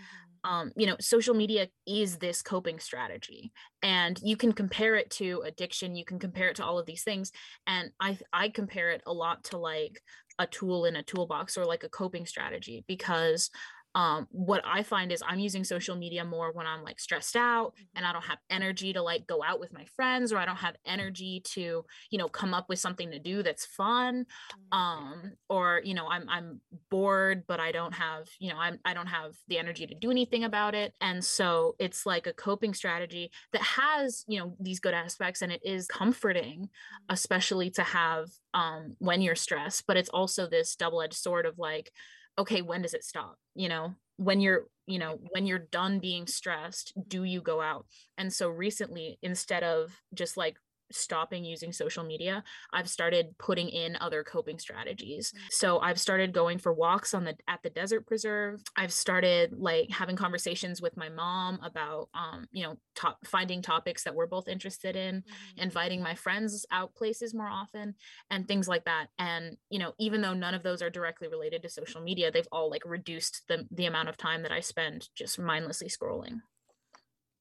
Um, 0.49 0.73
you 0.77 0.87
know, 0.87 0.97
social 0.99 1.35
media 1.35 1.69
is 1.87 2.17
this 2.17 2.41
coping 2.41 2.79
strategy, 2.79 3.53
and 3.83 4.19
you 4.23 4.35
can 4.35 4.53
compare 4.53 4.97
it 4.97 5.11
to 5.11 5.43
addiction. 5.45 5.95
You 5.95 6.07
can 6.07 6.19
compare 6.19 6.49
it 6.49 6.57
to 6.57 6.65
all 6.65 6.79
of 6.79 6.87
these 6.87 7.05
things, 7.05 7.33
and 7.67 7.91
I 8.01 8.19
I 8.33 8.49
compare 8.49 8.91
it 8.91 9.03
a 9.07 9.13
lot 9.13 9.45
to 9.45 9.59
like 9.59 10.01
a 10.39 10.47
tool 10.47 10.87
in 10.87 10.97
a 10.97 11.03
toolbox 11.03 11.59
or 11.59 11.67
like 11.67 11.85
a 11.85 11.89
coping 11.89 12.25
strategy 12.25 12.85
because 12.89 13.51
um 13.99 14.29
what 14.31 14.63
i 14.65 14.83
find 14.83 15.11
is 15.11 15.23
i'm 15.27 15.41
using 15.41 15.65
social 15.65 15.97
media 15.97 16.25
more 16.25 16.53
when 16.53 16.67
i'm 16.67 16.83
like 16.85 17.01
stressed 17.01 17.35
out 17.37 17.73
and 17.97 18.07
i 18.07 18.13
don't 18.13 18.25
have 18.25 18.39
energy 18.49 18.93
to 18.93 19.03
like 19.03 19.27
go 19.27 19.43
out 19.43 19.59
with 19.59 19.73
my 19.73 19.85
friends 19.97 20.33
or 20.33 20.39
i 20.39 20.47
don't 20.47 20.57
have 20.57 20.77
energy 20.87 21.41
to 21.45 21.85
you 22.11 22.19
know 22.19 22.29
come 22.29 22.55
up 22.55 22.69
with 22.69 22.79
something 22.79 23.11
to 23.11 23.19
do 23.19 23.43
that's 23.43 23.67
fun. 23.67 24.25
Mhm. 24.73 24.77
um 24.77 25.33
or 25.49 25.83
you 25.85 25.95
know 25.95 26.07
i'm 26.09 26.29
i'm 26.29 26.61
bored 26.91 27.43
but 27.49 27.59
i 27.61 27.73
don't 27.73 27.95
have 27.95 28.29
you 28.39 28.51
know 28.51 28.59
i'm 28.59 28.79
i 28.85 28.95
don't 28.95 29.09
have 29.09 29.35
the 29.49 29.59
energy 29.59 29.87
to 29.87 29.95
do 29.95 30.11
anything 30.11 30.45
about 30.45 30.75
it. 30.75 30.95
And 31.01 31.25
so 31.25 31.75
it's 31.81 32.07
like 32.07 32.27
a 32.27 32.33
coping 32.33 32.75
strategy 32.75 33.31
that 33.53 33.63
has 33.63 34.25
you 34.29 34.39
know 34.39 34.55
these 34.61 34.79
good 34.81 34.95
aspects 34.95 35.43
and 35.43 35.51
it 35.51 35.61
is 35.65 35.89
comforting 35.89 36.69
especially 37.09 37.71
to 37.71 37.83
have 37.83 38.29
um 38.55 38.95
when 38.99 39.21
you're 39.21 39.35
stressed 39.35 39.85
but 39.89 39.97
it's 39.97 40.09
also 40.11 40.47
this 40.47 40.77
double-edged 40.77 41.15
sword 41.15 41.47
of 41.47 41.59
like 41.59 41.91
okay 42.39 42.63
when 42.63 42.83
does 42.83 42.95
it 42.95 43.05
stop? 43.05 43.37
You 43.55 43.69
know 43.69 43.95
when 44.17 44.41
you're 44.41 44.65
you 44.87 44.99
know 44.99 45.19
when 45.33 45.47
you're 45.47 45.59
done 45.59 46.01
being 46.01 46.27
stressed 46.27 46.93
do 47.09 47.25
you 47.25 47.41
go 47.41 47.61
out? 47.61 47.87
And 48.17 48.33
so 48.33 48.49
recently 48.49 49.19
instead 49.23 49.63
of 49.63 49.93
just 50.15 50.37
like 50.37 50.57
stopping 50.91 51.45
using 51.45 51.73
social 51.73 52.05
media 52.05 52.43
i've 52.73 52.89
started 52.89 53.35
putting 53.39 53.69
in 53.69 53.97
other 54.01 54.23
coping 54.25 54.59
strategies 54.59 55.33
Mm. 55.33 55.39
so 55.51 55.79
i've 55.81 56.01
started 56.01 56.33
going 56.33 56.59
for 56.59 56.73
walks 56.73 57.15
on 57.15 57.25
the 57.25 57.37
at 57.47 57.63
the 57.63 57.71
desert 57.71 58.07
preserve 58.07 58.61
i've 58.77 58.93
started 58.93 59.53
like 59.59 59.91
having 59.91 60.17
conversations 60.17 60.81
with 60.81 60.97
my 60.97 61.09
mom 61.09 61.59
about 61.63 62.09
um 62.15 62.47
you 62.51 62.63
know 62.65 62.77
top 62.95 63.19
finding 63.27 63.63
topics 63.63 64.05
that 64.05 64.15
we're 64.15 64.27
both 64.27 64.49
interested 64.49 64.97
in 64.97 65.23
Mhm. 65.23 65.63
inviting 65.63 66.03
my 66.03 66.15
friends 66.15 66.65
out 66.71 66.95
places 66.95 67.35
more 67.35 67.49
often 67.49 67.95
and 68.31 68.47
things 68.49 68.69
like 68.69 68.85
that 68.85 69.09
and 69.19 69.57
you 69.71 69.79
know 69.79 69.93
even 69.99 70.21
though 70.21 70.35
none 70.35 70.55
of 70.55 70.63
those 70.63 70.83
are 70.83 70.91
directly 70.91 71.29
related 71.29 71.63
to 71.63 71.69
social 71.69 72.01
media 72.01 72.31
they've 72.31 72.49
all 72.53 72.71
like 72.71 72.83
reduced 72.85 73.43
the 73.49 73.67
the 73.73 73.87
amount 73.87 74.09
of 74.09 74.17
time 74.17 74.43
that 74.43 74.53
i 74.53 74.61
spend 74.61 75.09
just 75.15 75.39
mindlessly 75.39 75.89
scrolling 75.89 76.41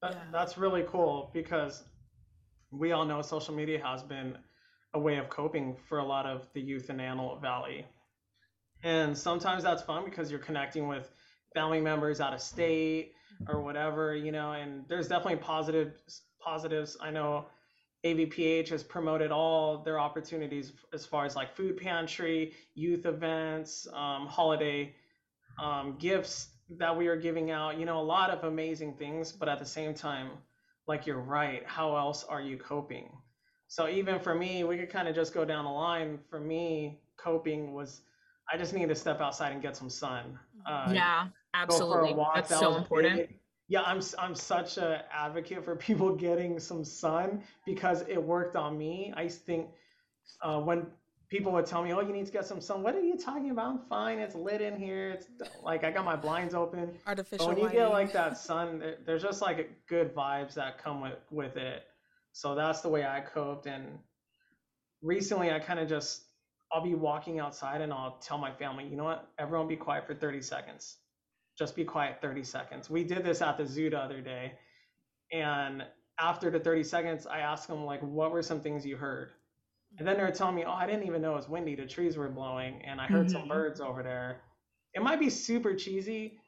That, 0.01 0.13
Yeah. 0.13 0.23
That's 0.31 0.57
really 0.57 0.83
cool 0.83 1.31
because 1.33 1.83
we 2.71 2.91
all 2.91 3.05
know 3.05 3.21
social 3.21 3.53
media 3.53 3.81
has 3.83 4.03
been 4.03 4.37
a 4.93 4.99
way 4.99 5.17
of 5.17 5.29
coping 5.29 5.75
for 5.87 5.99
a 5.99 6.05
lot 6.05 6.25
of 6.25 6.47
the 6.53 6.61
youth 6.61 6.89
in 6.89 6.99
Antelope 6.99 7.41
Valley. 7.41 7.85
And 8.83 9.17
sometimes 9.17 9.63
that's 9.63 9.81
fun 9.81 10.05
because 10.05 10.29
you're 10.29 10.39
connecting 10.39 10.87
with 10.87 11.09
family 11.53 11.81
members 11.81 12.21
out 12.21 12.33
of 12.33 12.41
state 12.41 13.13
or 13.47 13.61
whatever, 13.61 14.15
you 14.15 14.31
know, 14.31 14.53
and 14.53 14.85
there's 14.87 15.07
definitely 15.07 15.37
positives 15.37 16.21
positives. 16.39 16.97
I 17.01 17.11
know 17.11 17.47
AVPH 18.05 18.69
has 18.69 18.83
promoted 18.83 19.31
all 19.31 19.79
their 19.79 19.99
opportunities 19.99 20.71
as 20.93 21.05
far 21.05 21.25
as 21.25 21.35
like 21.35 21.55
food 21.55 21.77
pantry, 21.77 22.53
youth 22.75 23.05
events, 23.05 23.87
um, 23.93 24.27
holiday 24.27 24.95
um, 25.61 25.97
gifts 25.99 26.49
that 26.77 26.95
we 26.95 27.07
are 27.07 27.15
giving 27.15 27.49
out, 27.51 27.79
you 27.79 27.85
know, 27.85 27.99
a 27.99 28.03
lot 28.03 28.29
of 28.29 28.43
amazing 28.43 28.93
things, 28.93 29.31
but 29.31 29.49
at 29.49 29.59
the 29.59 29.65
same 29.65 29.93
time, 29.93 30.29
like 30.87 31.05
you're 31.05 31.19
right, 31.19 31.63
how 31.65 31.95
else 31.95 32.23
are 32.23 32.41
you 32.41 32.57
coping? 32.57 33.09
So 33.67 33.87
even 33.89 34.19
for 34.19 34.33
me, 34.33 34.63
we 34.63 34.77
could 34.77 34.89
kind 34.89 35.07
of 35.07 35.15
just 35.15 35.33
go 35.33 35.43
down 35.43 35.65
the 35.65 35.71
line. 35.71 36.19
For 36.29 36.39
me, 36.39 36.99
coping 37.17 37.73
was 37.73 38.01
I 38.51 38.57
just 38.57 38.73
need 38.73 38.87
to 38.87 38.95
step 38.95 39.19
outside 39.19 39.51
and 39.51 39.61
get 39.61 39.75
some 39.75 39.89
sun. 39.89 40.39
Uh, 40.65 40.91
yeah 40.93 41.27
absolutely 41.53 42.13
that's 42.33 42.49
That 42.49 42.59
so 42.59 42.75
important 42.75 43.15
big. 43.15 43.39
Yeah, 43.69 43.81
I'm 43.81 43.97
s- 43.97 44.15
I'm 44.17 44.33
such 44.33 44.77
a 44.77 45.03
advocate 45.11 45.63
for 45.65 45.75
people 45.87 46.15
getting 46.15 46.59
some 46.59 46.85
sun 46.85 47.43
because 47.65 48.03
it 48.07 48.21
worked 48.21 48.55
on 48.55 48.77
me. 48.77 49.13
I 49.15 49.27
think 49.27 49.67
uh, 50.41 50.61
when 50.61 50.87
people 51.29 51.51
would 51.51 51.65
tell 51.65 51.83
me, 51.83 51.93
"Oh, 51.93 52.01
you 52.01 52.13
need 52.13 52.25
to 52.25 52.31
get 52.31 52.45
some 52.45 52.61
sun." 52.61 52.83
What 52.83 52.95
are 52.95 53.01
you 53.01 53.17
talking 53.17 53.51
about? 53.51 53.65
I'm 53.67 53.79
fine. 53.89 54.19
It's 54.19 54.35
lit 54.35 54.61
in 54.61 54.77
here. 54.77 55.11
It's 55.11 55.27
like 55.63 55.83
I 55.83 55.91
got 55.91 56.05
my 56.05 56.15
blinds 56.15 56.53
open. 56.53 56.97
Artificial. 57.05 57.47
But 57.47 57.47
when 57.47 57.57
you 57.57 57.63
lighting. 57.63 57.79
get 57.79 57.89
like 57.89 58.13
that 58.13 58.37
sun, 58.37 58.95
there's 59.05 59.23
just 59.23 59.41
like 59.41 59.87
good 59.87 60.13
vibes 60.15 60.53
that 60.55 60.77
come 60.77 61.01
with 61.01 61.19
with 61.31 61.57
it. 61.57 61.83
So 62.31 62.55
that's 62.55 62.81
the 62.81 62.89
way 62.89 63.05
I 63.05 63.21
coped. 63.21 63.65
And 63.65 63.99
recently, 65.01 65.51
I 65.51 65.59
kind 65.59 65.79
of 65.79 65.89
just 65.89 66.23
I'll 66.71 66.83
be 66.83 66.95
walking 66.95 67.39
outside 67.39 67.81
and 67.81 67.93
I'll 67.93 68.17
tell 68.19 68.37
my 68.37 68.51
family, 68.51 68.85
you 68.87 68.97
know 68.97 69.05
what? 69.05 69.27
Everyone 69.39 69.67
be 69.67 69.77
quiet 69.77 70.05
for 70.05 70.13
30 70.13 70.41
seconds. 70.41 70.97
Just 71.57 71.75
be 71.75 71.85
quiet 71.85 72.21
30 72.21 72.43
seconds. 72.43 72.89
We 72.89 73.03
did 73.03 73.23
this 73.23 73.41
at 73.41 73.57
the 73.57 73.65
zoo 73.65 73.89
the 73.89 73.99
other 73.99 74.21
day. 74.21 74.53
And 75.31 75.83
after 76.19 76.49
the 76.49 76.59
30 76.59 76.83
seconds, 76.83 77.25
I 77.25 77.39
asked 77.39 77.67
them 77.67 77.85
like, 77.85 78.01
what 78.01 78.31
were 78.31 78.41
some 78.41 78.61
things 78.61 78.85
you 78.85 78.97
heard? 78.97 79.31
And 79.97 80.07
then 80.07 80.17
they're 80.17 80.31
telling 80.31 80.55
me, 80.55 80.63
oh, 80.65 80.71
I 80.71 80.85
didn't 80.85 81.07
even 81.07 81.21
know 81.21 81.33
it 81.33 81.37
was 81.37 81.49
windy. 81.49 81.75
The 81.75 81.87
trees 81.87 82.17
were 82.17 82.29
blowing, 82.29 82.81
and 82.83 83.01
I 83.01 83.07
heard 83.07 83.29
some 83.31 83.43
Mhm. 83.43 83.47
birds 83.47 83.81
over 83.81 84.03
there. 84.03 84.41
It 84.93 85.01
might 85.01 85.19
be 85.19 85.29
super 85.29 85.73
cheesy, 85.73 86.39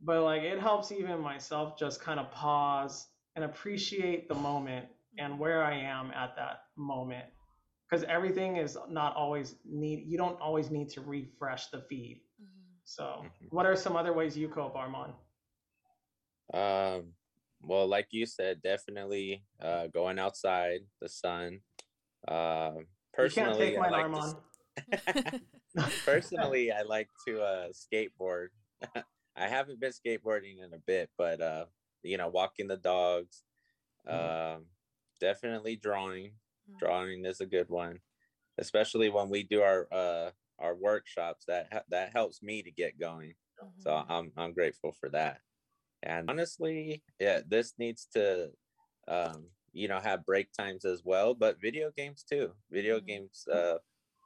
but 0.00 0.22
like 0.22 0.42
it 0.42 0.58
helps 0.58 0.90
even 0.92 1.20
myself 1.20 1.78
just 1.78 2.00
kind 2.00 2.18
of 2.18 2.30
pause 2.32 3.06
and 3.36 3.44
appreciate 3.44 4.28
the 4.28 4.34
moment 4.34 4.86
and 5.18 5.38
where 5.38 5.62
I 5.62 5.74
am 5.78 6.10
at 6.12 6.34
that 6.36 6.64
moment. 6.76 7.26
Because 7.88 8.04
everything 8.04 8.56
is 8.56 8.76
not 8.88 9.14
always 9.14 9.56
need. 9.64 10.04
You 10.06 10.18
don't 10.18 10.40
always 10.40 10.70
need 10.70 10.88
to 10.90 11.00
refresh 11.00 11.68
the 11.68 11.82
feed. 11.82 12.22
Mhm. 12.40 12.80
So, 12.84 13.24
Mhm. 13.24 13.50
what 13.50 13.66
are 13.66 13.76
some 13.76 13.96
other 13.96 14.12
ways 14.12 14.36
you 14.36 14.48
cope, 14.48 14.74
Armand? 14.74 15.14
Um, 16.52 17.14
well, 17.62 17.86
like 17.86 18.08
you 18.10 18.26
said, 18.26 18.62
definitely 18.62 19.44
uh, 19.60 19.86
going 19.88 20.18
outside, 20.18 20.80
the 21.00 21.08
sun. 21.08 21.60
Um, 23.18 23.24
You 23.24 23.30
can't 23.30 23.48
personally, 23.48 23.66
take 23.66 23.76
I 23.76 23.80
mine, 23.80 23.92
like 23.92 24.02
Armand. 24.04 24.36
to, 25.76 25.90
personally, 26.06 26.72
I 26.72 26.82
like 26.82 27.08
to 27.26 27.42
uh, 27.42 27.68
skateboard. 27.72 28.48
I 29.36 29.48
haven't 29.48 29.80
been 29.80 29.92
skateboarding 29.92 30.62
in 30.64 30.72
a 30.72 30.78
bit, 30.78 31.10
but 31.18 31.40
uh, 31.40 31.66
you 32.02 32.16
know, 32.16 32.28
walking 32.28 32.68
the 32.68 32.76
dogs. 32.76 33.42
Mhm. 34.08 34.56
Um, 34.56 34.66
definitely 35.20 35.76
drawing. 35.76 36.32
Mhm. 36.70 36.78
Drawing 36.78 37.24
is 37.24 37.40
a 37.40 37.46
good 37.46 37.68
one, 37.68 38.00
especially 38.58 39.08
when 39.10 39.28
we 39.28 39.42
do 39.42 39.62
our 39.62 39.88
uh, 39.92 40.30
our 40.58 40.74
workshops. 40.74 41.44
That 41.46 41.68
ha- 41.72 41.84
that 41.90 42.12
helps 42.12 42.42
me 42.42 42.62
to 42.62 42.70
get 42.70 42.98
going. 42.98 43.34
So 43.78 43.90
Mhm. 43.90 44.06
I'm 44.10 44.32
I'm 44.36 44.52
grateful 44.52 44.92
for 44.92 45.08
that. 45.10 45.40
And 46.02 46.30
honestly, 46.30 47.02
yeah, 47.18 47.40
this 47.46 47.74
needs 47.78 48.06
to 48.12 48.52
um, 49.08 49.50
you 49.76 49.88
know 49.88 50.00
have 50.00 50.24
break 50.24 50.52
times 50.52 50.84
as 50.84 51.02
well, 51.04 51.34
but 51.34 51.60
video 51.60 51.90
games 51.96 52.24
too. 52.24 52.52
Video 52.70 52.98
Mhm. 52.98 53.06
games 53.06 53.46
uh, 53.52 53.78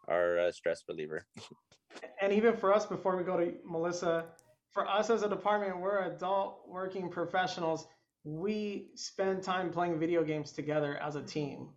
are 0.08 0.36
a 0.38 0.52
stress 0.52 0.82
reliever. 0.88 1.26
and 2.20 2.32
even 2.32 2.56
for 2.56 2.72
us 2.72 2.86
before 2.86 3.16
we 3.16 3.24
go 3.24 3.36
to 3.36 3.52
melissa 3.64 4.26
for 4.70 4.86
us 4.88 5.10
as 5.10 5.22
a 5.24 5.28
department 5.28 5.80
we're 5.80 6.04
adult 6.04 6.62
working 6.68 7.10
professionals 7.10 7.88
we 8.24 8.90
spend 8.94 9.42
time 9.42 9.70
playing 9.70 9.98
video 9.98 10.22
games 10.22 10.52
together 10.52 10.96
as 11.02 11.16
a 11.16 11.22
team 11.22 11.68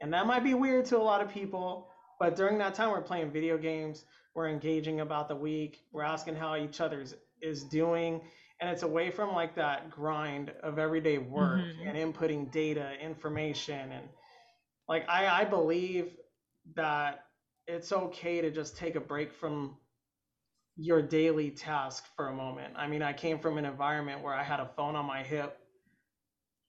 and 0.00 0.12
that 0.12 0.26
might 0.26 0.44
be 0.44 0.54
weird 0.54 0.84
to 0.84 0.96
a 0.96 1.02
lot 1.02 1.20
of 1.20 1.28
people 1.28 1.88
but 2.20 2.36
during 2.36 2.56
that 2.58 2.72
time 2.74 2.90
we're 2.90 3.02
playing 3.02 3.30
video 3.32 3.58
games 3.58 4.04
we're 4.34 4.48
engaging 4.48 5.00
about 5.00 5.26
the 5.28 5.34
week 5.36 5.82
we're 5.92 6.04
asking 6.04 6.36
how 6.36 6.54
each 6.54 6.80
other's 6.80 7.14
is 7.42 7.64
doing 7.64 8.20
and 8.60 8.70
it's 8.70 8.82
away 8.82 9.10
from 9.10 9.34
like 9.34 9.54
that 9.56 9.90
grind 9.90 10.50
of 10.62 10.78
everyday 10.78 11.18
work 11.18 11.60
Mhm. 11.60 11.86
and 11.86 11.96
inputting 11.96 12.50
data 12.50 12.92
information 13.00 13.92
and 13.92 14.08
like 14.88 15.08
I, 15.08 15.42
I 15.42 15.44
believe 15.44 16.16
that 16.74 17.24
it's 17.66 17.92
okay 17.92 18.40
to 18.40 18.50
just 18.50 18.76
take 18.76 18.96
a 18.96 19.00
break 19.00 19.32
from 19.32 19.76
your 20.76 21.02
daily 21.02 21.50
task 21.50 22.04
for 22.16 22.28
a 22.28 22.34
moment. 22.34 22.74
I 22.76 22.86
mean, 22.86 23.02
I 23.02 23.12
came 23.12 23.38
from 23.38 23.58
an 23.58 23.64
environment 23.64 24.22
where 24.22 24.34
I 24.34 24.42
had 24.42 24.60
a 24.60 24.66
phone 24.76 24.96
on 24.96 25.04
my 25.06 25.22
hip 25.22 25.58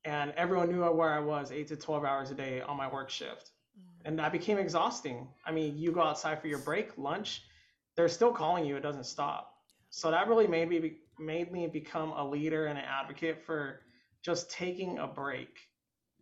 and 0.05 0.31
everyone 0.31 0.69
knew 0.71 0.83
where 0.83 1.13
I 1.13 1.19
was 1.19 1.51
8 1.51 1.67
to 1.67 1.75
12 1.75 2.03
hours 2.05 2.31
a 2.31 2.35
day 2.35 2.61
on 2.61 2.77
my 2.77 2.91
work 2.91 3.09
shift. 3.09 3.51
Mhm. 3.75 4.05
And 4.05 4.17
that 4.19 4.31
became 4.31 4.57
exhausting. 4.57 5.27
I 5.45 5.51
mean, 5.51 5.77
you 5.77 5.91
go 5.91 6.01
outside 6.01 6.41
for 6.41 6.47
your 6.47 6.59
break, 6.59 6.97
lunch, 6.97 7.43
they're 7.95 8.09
still 8.09 8.31
calling 8.31 8.65
you, 8.65 8.75
it 8.77 8.81
doesn't 8.81 9.05
stop. 9.05 9.53
So 9.89 10.11
that 10.11 10.27
really 10.27 10.47
made 10.47 10.69
me 10.69 10.97
made 11.19 11.51
me 11.51 11.67
become 11.67 12.11
a 12.11 12.25
leader 12.27 12.67
and 12.67 12.77
an 12.77 12.85
advocate 12.85 13.43
for 13.45 13.81
just 14.23 14.49
taking 14.51 14.99
a 14.99 15.07
break. 15.07 15.57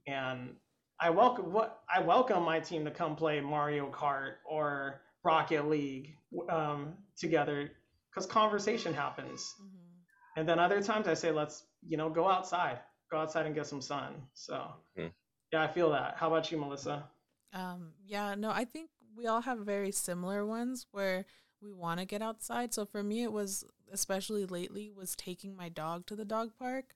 And 0.08 0.56
I 1.00 1.10
welcome 1.10 1.52
what 1.52 1.82
I 1.94 2.02
welcome 2.02 2.44
my 2.44 2.60
team 2.60 2.86
to 2.86 2.92
come 2.92 3.16
play 3.16 3.40
Mario 3.42 3.90
Kart 3.92 4.36
or 4.50 5.02
Rocket 5.24 5.68
League 5.68 6.16
um, 6.50 6.94
together 7.18 7.72
because 8.10 8.26
conversation 8.26 8.94
happens. 8.94 9.54
Mhm. 9.62 10.02
And 10.38 10.48
then 10.50 10.60
other 10.60 10.82
times 10.82 11.08
I 11.08 11.14
say, 11.14 11.32
let's 11.32 11.66
you 11.82 11.98
know 11.98 12.10
go 12.10 12.28
outside, 12.28 12.80
go 13.12 13.18
outside 13.18 13.46
and 13.46 13.54
get 13.56 13.68
some 13.68 13.82
sun. 13.82 14.28
So 14.34 14.74
Mhm. 14.98 15.14
yeah, 15.52 15.64
I 15.64 15.68
feel 15.68 15.92
that. 15.92 16.18
How 16.18 16.28
about 16.28 16.52
you, 16.52 16.58
Melissa? 16.58 17.10
Um, 17.54 17.94
yeah, 18.06 18.36
no, 18.36 18.50
I 18.52 18.66
think 18.66 18.90
we 19.16 19.26
all 19.28 19.42
have 19.42 19.60
very 19.60 19.92
similar 19.92 20.46
ones 20.46 20.88
where 20.92 21.26
we 21.62 21.72
want 21.72 22.00
to 22.00 22.06
get 22.06 22.22
outside. 22.22 22.74
So 22.74 22.86
for 22.86 23.04
me, 23.04 23.24
it 23.24 23.32
was 23.32 23.66
especially 23.92 24.46
lately 24.46 24.92
was 24.92 25.16
taking 25.16 25.56
my 25.56 25.70
dog 25.70 26.06
to 26.08 26.16
the 26.16 26.26
dog 26.26 26.52
park 26.58 26.96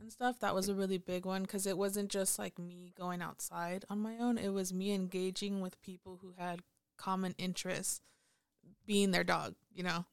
and 0.00 0.10
stuff. 0.10 0.40
That 0.40 0.54
was 0.54 0.68
a 0.68 0.74
really 0.74 0.98
big 0.98 1.24
one 1.24 1.42
because 1.42 1.66
it 1.66 1.78
wasn't 1.78 2.10
just 2.10 2.38
like 2.38 2.58
me 2.58 2.92
going 2.96 3.22
outside 3.22 3.84
on 3.88 4.00
my 4.00 4.16
own. 4.18 4.38
It 4.38 4.52
was 4.52 4.72
me 4.72 4.92
engaging 4.92 5.60
with 5.60 5.80
people 5.82 6.18
who 6.22 6.34
had 6.38 6.62
common 6.96 7.34
interests, 7.38 8.00
being 8.86 9.10
their 9.10 9.24
dog, 9.24 9.54
you 9.72 9.82
know. 9.82 10.06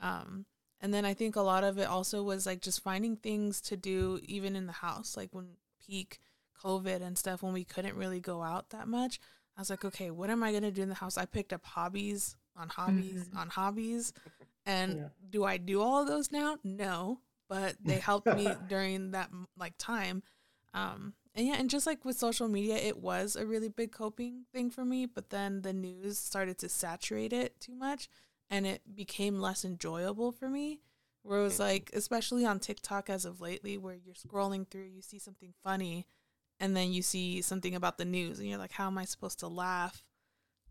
Um, 0.00 0.46
and 0.80 0.92
then 0.92 1.04
I 1.04 1.14
think 1.14 1.36
a 1.36 1.42
lot 1.42 1.64
of 1.64 1.78
it 1.78 1.88
also 1.88 2.22
was 2.22 2.46
like 2.46 2.60
just 2.60 2.82
finding 2.82 3.16
things 3.16 3.60
to 3.62 3.76
do 3.76 4.20
even 4.24 4.56
in 4.56 4.66
the 4.66 4.72
house, 4.72 5.16
like 5.16 5.30
when 5.32 5.56
peak 5.84 6.18
COVID 6.62 7.02
and 7.02 7.16
stuff, 7.16 7.42
when 7.42 7.52
we 7.52 7.64
couldn't 7.64 7.96
really 7.96 8.20
go 8.20 8.42
out 8.42 8.70
that 8.70 8.88
much. 8.88 9.20
I 9.56 9.60
was 9.60 9.70
like, 9.70 9.84
okay, 9.84 10.10
what 10.10 10.28
am 10.28 10.42
I 10.42 10.52
gonna 10.52 10.70
do 10.70 10.82
in 10.82 10.90
the 10.90 10.96
house? 10.96 11.16
I 11.16 11.24
picked 11.24 11.52
up 11.52 11.64
hobbies 11.64 12.36
on 12.56 12.68
hobbies 12.68 13.28
Mhm. 13.28 13.36
on 13.36 13.48
hobbies, 13.50 14.12
and 14.64 14.96
Yeah. 14.96 15.08
do 15.30 15.44
I 15.44 15.56
do 15.58 15.80
all 15.80 16.02
of 16.02 16.08
those 16.08 16.30
now? 16.32 16.58
No, 16.64 17.20
but 17.48 17.76
they 17.84 17.98
helped 18.00 18.32
me 18.32 18.54
during 18.66 19.12
that 19.12 19.30
like 19.56 19.74
time. 19.78 20.22
Um, 20.74 21.14
and 21.34 21.46
yeah, 21.46 21.56
and 21.58 21.70
just 21.70 21.86
like 21.86 22.04
with 22.04 22.16
social 22.18 22.48
media, 22.48 22.76
it 22.76 22.98
was 22.98 23.36
a 23.36 23.46
really 23.46 23.68
big 23.68 23.92
coping 23.92 24.44
thing 24.52 24.70
for 24.70 24.84
me. 24.84 25.06
But 25.06 25.30
then 25.30 25.62
the 25.62 25.72
news 25.72 26.18
started 26.18 26.58
to 26.58 26.68
saturate 26.68 27.32
it 27.32 27.60
too 27.60 27.74
much, 27.74 28.08
and 28.50 28.66
it 28.66 28.94
became 28.94 29.40
less 29.40 29.64
enjoyable 29.64 30.32
for 30.32 30.48
me. 30.48 30.80
Where 31.22 31.40
it 31.40 31.44
was 31.44 31.58
like, 31.58 31.90
especially 31.92 32.44
on 32.46 32.60
TikTok 32.60 33.10
as 33.10 33.24
of 33.24 33.40
lately, 33.40 33.76
where 33.78 33.94
you're 33.94 34.14
scrolling 34.14 34.68
through, 34.68 34.84
you 34.84 35.02
see 35.02 35.18
something 35.18 35.52
funny, 35.64 36.06
and 36.60 36.76
then 36.76 36.92
you 36.92 37.02
see 37.02 37.42
something 37.42 37.74
about 37.74 37.98
the 37.98 38.04
news, 38.04 38.38
and 38.38 38.48
you're 38.48 38.58
like, 38.58 38.72
how 38.72 38.86
am 38.86 38.96
I 38.96 39.04
supposed 39.04 39.40
to 39.40 39.48
laugh 39.48 40.04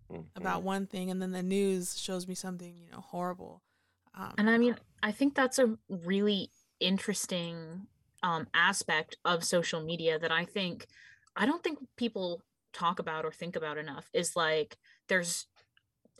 Mhm. 0.10 0.28
about 0.36 0.64
one 0.64 0.88
thing, 0.88 1.10
and 1.12 1.22
then 1.22 1.32
the 1.32 1.44
news 1.44 2.00
shows 2.00 2.28
me 2.28 2.36
something, 2.36 2.78
you 2.78 2.90
know, 2.92 3.02
horrible. 3.02 3.62
Um, 4.14 4.34
And 4.38 4.50
I 4.50 4.58
mean, 4.58 4.76
I 5.02 5.12
think 5.12 5.36
that's 5.36 5.60
a 5.60 5.78
really 5.90 6.52
interesting 6.80 7.88
um, 8.24 8.48
aspect 8.54 9.18
of 9.24 9.44
social 9.44 9.82
media 9.84 10.20
that 10.20 10.32
I 10.32 10.46
think 10.46 10.88
I 11.36 11.46
don't 11.46 11.64
think 11.64 11.80
people 11.96 12.42
talk 12.74 13.00
about 13.00 13.26
or 13.26 13.32
think 13.32 13.56
about 13.56 13.78
enough 13.78 14.10
is 14.14 14.36
like 14.36 14.78
there's 15.08 15.48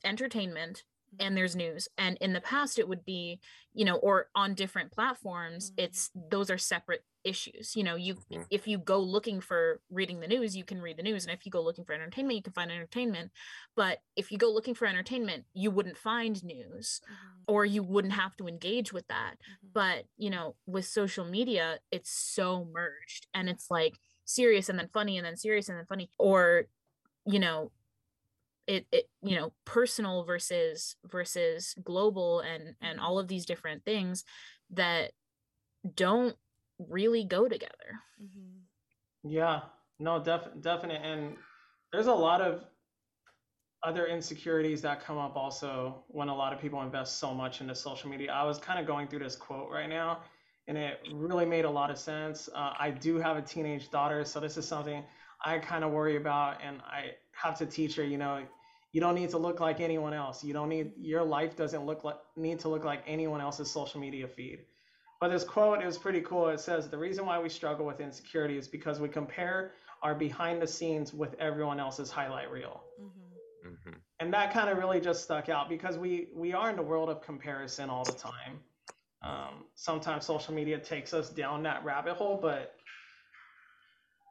entertainment 0.04 0.84
and 1.20 1.36
there's 1.38 1.56
news. 1.56 1.88
And 1.98 2.18
in 2.22 2.34
the 2.34 2.42
past 2.42 2.80
it 2.80 2.88
would 2.88 3.06
be 3.06 3.40
you 3.74 3.86
know 3.86 3.98
or 3.98 4.30
on 4.36 4.54
different 4.56 4.92
platforms 4.92 5.72
Mhm. 5.72 5.74
it's 5.78 6.12
those 6.16 6.50
are 6.50 6.58
separate 6.58 7.04
issues. 7.24 7.76
You 7.76 7.84
know 7.84 7.96
you 7.96 8.16
Mhm. 8.32 8.46
if 8.50 8.68
you 8.68 8.78
go 8.78 9.00
looking 9.00 9.42
for 9.42 9.82
reading 9.90 10.20
the 10.20 10.28
news 10.28 10.56
you 10.56 10.64
can 10.64 10.82
read 10.82 10.98
the 10.98 11.04
news. 11.04 11.26
And 11.26 11.34
if 11.34 11.46
you 11.46 11.52
go 11.52 11.62
looking 11.62 11.86
for 11.86 11.94
entertainment 11.94 12.36
you 12.38 12.44
can 12.44 12.54
find 12.54 12.72
entertainment. 12.72 13.32
But 13.76 14.00
if 14.16 14.32
you 14.32 14.38
go 14.38 14.52
looking 14.52 14.76
for 14.76 14.86
entertainment 14.88 15.46
you 15.54 15.72
wouldn't 15.72 15.98
find 15.98 16.44
news 16.44 17.02
mhm, 17.10 17.46
or 17.48 17.66
you 17.66 17.84
wouldn't 17.84 18.14
have 18.14 18.36
to 18.38 18.48
engage 18.48 18.94
with 18.94 19.08
that. 19.08 19.36
Mhm. 19.64 19.74
but 19.74 20.06
you 20.18 20.30
know 20.30 20.56
with 20.66 20.86
social 20.86 21.26
media 21.26 21.80
it's 21.92 22.12
so 22.12 22.66
merged 22.66 23.28
and 23.34 23.50
it's 23.50 23.70
like 23.72 24.00
serious 24.26 24.70
and 24.70 24.80
then 24.80 24.90
funny 24.90 25.18
and 25.18 25.26
then 25.26 25.38
serious 25.38 25.70
and 25.70 25.78
then 25.78 25.86
funny. 25.88 26.12
Or 26.18 26.68
you 27.26 27.40
know 27.40 27.72
it, 28.68 28.88
it 28.92 29.10
you 29.22 29.36
know 29.36 29.54
personal 29.66 30.24
versus 30.24 30.96
versus 31.06 31.76
global 31.84 32.40
and 32.42 32.76
and 32.82 33.00
all 33.00 33.20
of 33.20 33.28
these 33.28 33.46
different 33.46 33.86
things 33.86 34.24
that 34.72 35.12
don't 35.96 36.36
really 36.80 37.24
go 37.24 37.48
together 37.48 38.00
Mhm. 38.22 38.64
Yeah, 39.24 39.62
no, 40.00 40.24
def- 40.24 40.62
definite. 40.62 41.02
And 41.04 41.38
there's 41.92 42.08
a 42.08 42.14
lot 42.14 42.42
of 42.42 42.66
other 43.84 44.08
insecurities 44.08 44.82
that 44.82 45.04
come 45.04 45.18
up 45.18 45.36
also 45.36 46.04
when 46.08 46.28
a 46.28 46.36
lot 46.36 46.52
of 46.54 46.60
people 46.60 46.82
invest 46.82 47.20
so 47.20 47.34
much 47.34 47.62
into 47.62 47.76
social 47.76 48.10
media. 48.10 48.32
I 48.32 48.44
was 48.44 48.58
kind 48.58 48.80
of 48.80 48.88
going 48.88 49.08
through 49.08 49.20
this 49.20 49.36
quote 49.36 49.70
right 49.70 49.88
now, 49.88 50.22
and 50.68 50.78
it 50.78 51.00
really 51.14 51.46
made 51.46 51.66
a 51.66 51.70
lot 51.70 51.92
of 51.92 51.98
sense. 52.00 52.50
Uh, 52.54 52.74
I 52.80 52.90
do 52.90 53.18
have 53.18 53.38
a 53.38 53.42
teenage 53.42 53.92
daughter, 53.92 54.24
so 54.26 54.40
this 54.40 54.58
is 54.58 54.68
something 54.68 55.04
I 55.44 55.60
kind 55.60 55.84
of 55.84 55.92
worry 55.92 56.16
about, 56.16 56.62
and 56.64 56.82
I 56.82 57.12
have 57.42 57.58
to 57.60 57.66
teach 57.66 57.96
her, 57.96 58.04
you 58.04 58.18
know, 58.18 58.44
you 58.92 59.02
don't 59.02 59.16
need 59.16 59.30
to 59.32 59.38
look 59.38 59.60
like 59.60 59.82
anyone 59.82 60.14
else. 60.14 60.44
You 60.44 60.54
don't 60.54 60.70
need 60.70 60.94
your 60.98 61.24
life 61.24 61.56
doesn't 61.56 61.86
look 61.86 62.04
like 62.04 62.18
need 62.38 62.60
to 62.62 62.70
look 62.70 62.86
like 62.86 63.04
anyone 63.06 63.42
else's 63.42 63.70
social 63.70 64.00
media 64.00 64.28
feed. 64.28 64.60
But 65.20 65.30
this 65.30 65.44
quote 65.44 65.84
is 65.84 65.98
pretty 65.98 66.22
cool. 66.22 66.48
It 66.50 66.60
says 66.60 66.90
the 66.90 66.98
reason 66.98 67.26
why 67.26 67.40
we 67.40 67.50
struggle 67.50 67.86
with 67.86 68.00
insecurity 68.00 68.58
is 68.58 68.68
because 68.68 69.00
we 69.00 69.10
compare 69.10 69.72
our 70.02 70.16
behind 70.16 70.62
the 70.62 70.68
scenes 70.68 71.14
with 71.14 71.36
everyone 71.40 71.80
else's 71.80 72.10
highlight 72.10 72.52
reel. 72.52 72.84
Mm-hmm. 73.02 73.70
Mm-hmm. 73.70 73.98
And 74.20 74.34
that 74.34 74.54
kind 74.54 74.70
of 74.70 74.78
really 74.78 75.02
just 75.02 75.24
stuck 75.24 75.50
out 75.50 75.68
because 75.68 75.98
we 75.98 76.30
we 76.34 76.54
are 76.54 76.70
in 76.70 76.76
the 76.76 76.84
world 76.84 77.10
of 77.10 77.22
comparison 77.22 77.90
all 77.90 78.06
the 78.06 78.14
time. 78.14 78.60
Um, 79.22 79.66
sometimes 79.74 80.26
social 80.26 80.54
media 80.54 80.78
takes 80.78 81.14
us 81.14 81.30
down 81.30 81.64
that 81.64 81.84
rabbit 81.84 82.14
hole, 82.14 82.38
but 82.42 82.76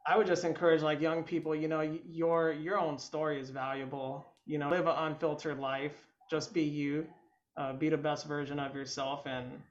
I 0.07 0.17
would 0.17 0.27
just 0.27 0.43
encourage 0.43 0.81
like 0.81 1.01
young 1.01 1.23
people, 1.23 1.55
you 1.55 1.67
know, 1.67 1.81
your 1.81 2.53
your 2.53 2.79
own 2.79 2.97
story 2.97 3.39
is 3.39 3.49
valuable. 3.49 4.25
You 4.45 4.59
know, 4.59 4.69
live 4.69 4.85
an 4.85 4.95
unfiltered 4.95 5.59
life. 5.59 6.05
Just 6.29 6.53
be 6.53 6.61
you. 6.61 7.07
Uh, 7.57 7.73
be 7.73 7.89
the 7.89 7.97
best 7.97 8.27
version 8.27 8.59
of 8.59 8.75
yourself. 8.75 9.25
And 9.25 9.61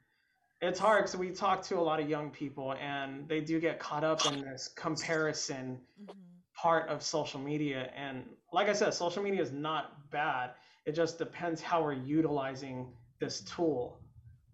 it's 0.61 0.79
hard 0.79 1.05
because 1.05 1.17
we 1.17 1.31
talk 1.31 1.63
to 1.65 1.79
a 1.79 1.81
lot 1.81 2.01
of 2.01 2.09
young 2.09 2.31
people, 2.31 2.75
and 2.75 3.29
they 3.29 3.41
do 3.41 3.61
get 3.61 3.79
caught 3.79 4.05
up 4.05 4.25
in 4.33 4.41
this 4.41 4.69
comparison 4.75 5.79
mm-hmm. 6.03 6.19
part 6.57 6.89
of 6.89 7.03
social 7.03 7.39
media. 7.39 7.91
And 7.95 8.25
like 8.53 8.69
I 8.69 8.73
said, 8.73 8.95
social 8.95 9.23
media 9.23 9.43
is 9.43 9.53
not 9.53 10.11
bad. 10.11 10.53
It 10.87 10.93
just 10.93 11.19
depends 11.19 11.61
how 11.61 11.83
we're 11.83 11.93
utilizing 11.93 12.93
this 13.21 13.41
tool. 13.43 13.99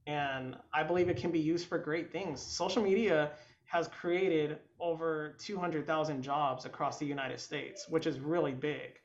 And 0.06 0.56
I 0.74 0.82
believe 0.82 1.08
it 1.08 1.16
can 1.16 1.30
be 1.30 1.38
used 1.38 1.68
for 1.68 1.78
great 1.78 2.10
things. 2.10 2.42
Social 2.42 2.82
media 2.82 3.30
has 3.70 3.86
created 3.86 4.58
over 4.80 5.36
200,000 5.38 6.22
jobs 6.22 6.64
across 6.64 6.98
the 6.98 7.06
United 7.06 7.38
States, 7.38 7.86
which 7.88 8.04
is 8.04 8.18
really 8.18 8.52
big. 8.52 8.98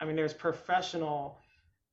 I 0.00 0.04
mean, 0.04 0.16
there's 0.16 0.34
professional, 0.34 1.38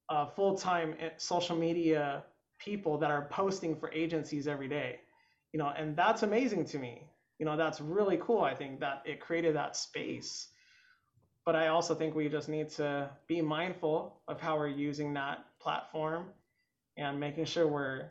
uh, 0.10 0.26
full 0.26 0.58
time 0.58 0.96
eh, 1.00 1.10
social 1.18 1.56
media 1.56 2.24
people 2.58 2.98
that 2.98 3.12
are 3.12 3.28
posting 3.30 3.76
for 3.76 3.92
agencies 3.92 4.48
every 4.48 4.68
day, 4.68 5.02
you 5.54 5.60
know, 5.60 5.72
and 5.78 5.96
that's 5.96 6.24
amazing 6.24 6.66
to 6.66 6.80
me. 6.80 7.04
You 7.38 7.46
know, 7.46 7.56
that's 7.56 7.80
really 7.80 8.18
cool. 8.20 8.42
I 8.42 8.56
think 8.56 8.80
that 8.80 9.04
it 9.06 9.20
created 9.20 9.56
that 9.56 9.76
space. 9.76 10.48
But 11.46 11.56
I 11.56 11.68
also 11.68 11.94
think 11.94 12.16
we 12.16 12.28
just 12.28 12.50
need 12.50 12.70
to 12.72 13.12
be 13.28 13.40
mindful 13.40 14.22
of 14.28 14.42
how 14.42 14.58
we're 14.58 14.68
using 14.70 15.14
that 15.14 15.46
platform 15.60 16.26
and 16.98 17.20
making 17.20 17.46
sure 17.46 17.68
we're 17.68 18.10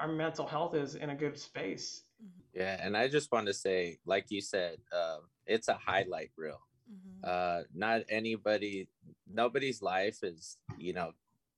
our 0.00 0.08
mental 0.08 0.46
health 0.46 0.74
is 0.74 0.94
in 0.94 1.10
a 1.10 1.14
good 1.14 1.38
space. 1.38 2.05
Yeah, 2.56 2.78
and 2.80 2.96
I 2.96 3.08
just 3.08 3.30
want 3.30 3.48
to 3.48 3.54
say, 3.54 3.98
like 4.06 4.30
you 4.30 4.40
said, 4.40 4.78
uh, 4.90 5.18
it's 5.46 5.68
a 5.68 5.74
highlight 5.74 6.30
reel. 6.38 6.62
Mm-hmm. 6.90 7.20
Uh, 7.22 7.62
not 7.74 8.02
anybody, 8.08 8.88
nobody's 9.30 9.82
life 9.82 10.20
is, 10.22 10.56
you 10.78 10.94
know, 10.94 11.12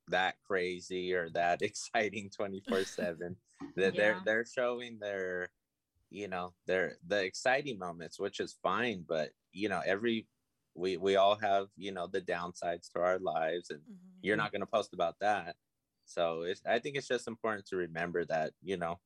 that 0.08 0.34
crazy 0.44 1.14
or 1.14 1.30
that 1.30 1.62
exciting 1.62 2.30
24 2.34 2.82
seven 2.82 3.36
that 3.76 3.94
they're, 3.94 4.20
they're 4.24 4.44
showing 4.44 4.98
their, 4.98 5.50
you 6.10 6.26
know, 6.26 6.52
their, 6.66 6.96
the 7.06 7.22
exciting 7.22 7.78
moments, 7.78 8.18
which 8.18 8.40
is 8.40 8.58
fine. 8.60 9.04
But, 9.08 9.30
you 9.52 9.68
know, 9.68 9.80
every, 9.86 10.26
we, 10.74 10.96
we 10.96 11.14
all 11.14 11.36
have, 11.36 11.68
you 11.76 11.92
know, 11.92 12.08
the 12.08 12.22
downsides 12.22 12.90
to 12.92 13.00
our 13.00 13.20
lives 13.20 13.70
and 13.70 13.80
mm-hmm. 13.80 14.18
you're 14.22 14.36
not 14.36 14.50
going 14.50 14.62
to 14.62 14.66
post 14.66 14.94
about 14.94 15.14
that. 15.20 15.54
So 16.06 16.42
it's, 16.42 16.62
I 16.66 16.80
think 16.80 16.96
it's 16.96 17.06
just 17.06 17.28
important 17.28 17.66
to 17.66 17.76
remember 17.76 18.24
that, 18.24 18.52
you 18.64 18.78
know, 18.78 18.98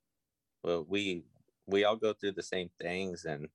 well, 0.63 0.87
we, 0.89 1.25
we 1.67 1.85
all 1.85 1.97
go 1.97 2.13
through 2.13 2.33
the 2.33 2.43
same 2.43 2.71
things 2.81 3.25
and 3.25 3.49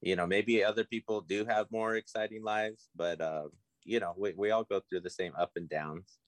you 0.00 0.16
know 0.16 0.26
maybe 0.26 0.62
other 0.62 0.84
people 0.84 1.20
do 1.20 1.44
have 1.44 1.66
more 1.70 1.96
exciting 1.96 2.42
lives 2.42 2.88
but 2.94 3.20
uh 3.20 3.44
you 3.84 4.00
know 4.00 4.14
we, 4.16 4.32
we 4.36 4.50
all 4.50 4.64
go 4.64 4.80
through 4.88 5.00
the 5.00 5.10
same 5.10 5.32
up 5.38 5.52
and 5.56 5.68
downs. 5.68 6.18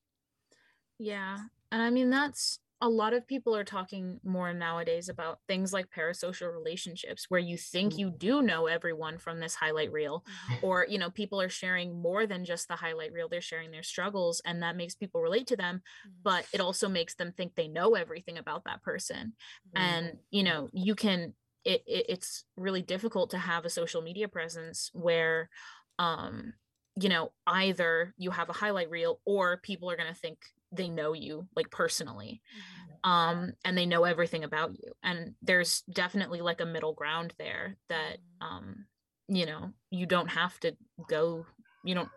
Yeah 0.98 1.38
and 1.72 1.82
i 1.82 1.90
mean 1.90 2.10
that's 2.10 2.58
a 2.82 2.88
lot 2.88 3.12
of 3.12 3.26
people 3.26 3.54
are 3.54 3.64
talking 3.64 4.18
more 4.24 4.52
nowadays 4.54 5.08
about 5.08 5.38
things 5.46 5.72
like 5.72 5.86
parasocial 5.94 6.52
relationships 6.52 7.26
where 7.28 7.40
you 7.40 7.56
think 7.56 7.98
you 7.98 8.08
mm-hmm. 8.08 8.16
do 8.18 8.42
know 8.42 8.66
everyone 8.66 9.18
from 9.18 9.38
this 9.38 9.54
highlight 9.54 9.92
reel 9.92 10.24
mm-hmm. 10.50 10.66
or 10.66 10.86
you 10.88 10.98
know 10.98 11.10
people 11.10 11.40
are 11.40 11.48
sharing 11.48 12.00
more 12.00 12.26
than 12.26 12.44
just 12.44 12.68
the 12.68 12.76
highlight 12.76 13.12
reel 13.12 13.28
they're 13.28 13.40
sharing 13.40 13.70
their 13.70 13.82
struggles 13.82 14.40
and 14.44 14.62
that 14.62 14.76
makes 14.76 14.94
people 14.94 15.20
relate 15.20 15.46
to 15.46 15.56
them 15.56 15.82
but 16.22 16.46
it 16.52 16.60
also 16.60 16.88
makes 16.88 17.14
them 17.14 17.32
think 17.32 17.54
they 17.54 17.68
know 17.68 17.94
everything 17.94 18.38
about 18.38 18.64
that 18.64 18.82
person 18.82 19.34
and 19.74 20.16
you 20.30 20.42
know 20.42 20.68
you 20.72 20.94
can 20.94 21.34
it, 21.64 21.82
it 21.86 22.06
it's 22.08 22.44
really 22.56 22.82
difficult 22.82 23.30
to 23.30 23.38
have 23.38 23.64
a 23.64 23.70
social 23.70 24.00
media 24.00 24.28
presence 24.28 24.90
where 24.94 25.50
um 25.98 26.54
you 27.00 27.08
know 27.08 27.32
either 27.46 28.14
you 28.16 28.30
have 28.30 28.48
a 28.48 28.54
highlight 28.54 28.90
reel 28.90 29.20
or 29.24 29.58
people 29.58 29.90
are 29.90 29.96
going 29.96 30.08
to 30.08 30.18
think 30.18 30.38
they 30.72 30.88
know 30.88 31.12
you 31.12 31.46
like 31.56 31.70
personally 31.70 32.40
mm-hmm. 32.56 33.10
um 33.10 33.52
and 33.64 33.76
they 33.76 33.86
know 33.86 34.04
everything 34.04 34.44
about 34.44 34.72
you 34.72 34.92
and 35.02 35.34
there's 35.42 35.82
definitely 35.92 36.40
like 36.40 36.60
a 36.60 36.66
middle 36.66 36.94
ground 36.94 37.34
there 37.38 37.76
that 37.88 38.18
mm-hmm. 38.42 38.56
um 38.56 38.86
you 39.28 39.46
know 39.46 39.72
you 39.90 40.06
don't 40.06 40.28
have 40.28 40.58
to 40.60 40.76
go 41.08 41.46
you 41.84 41.94
don't 41.94 42.08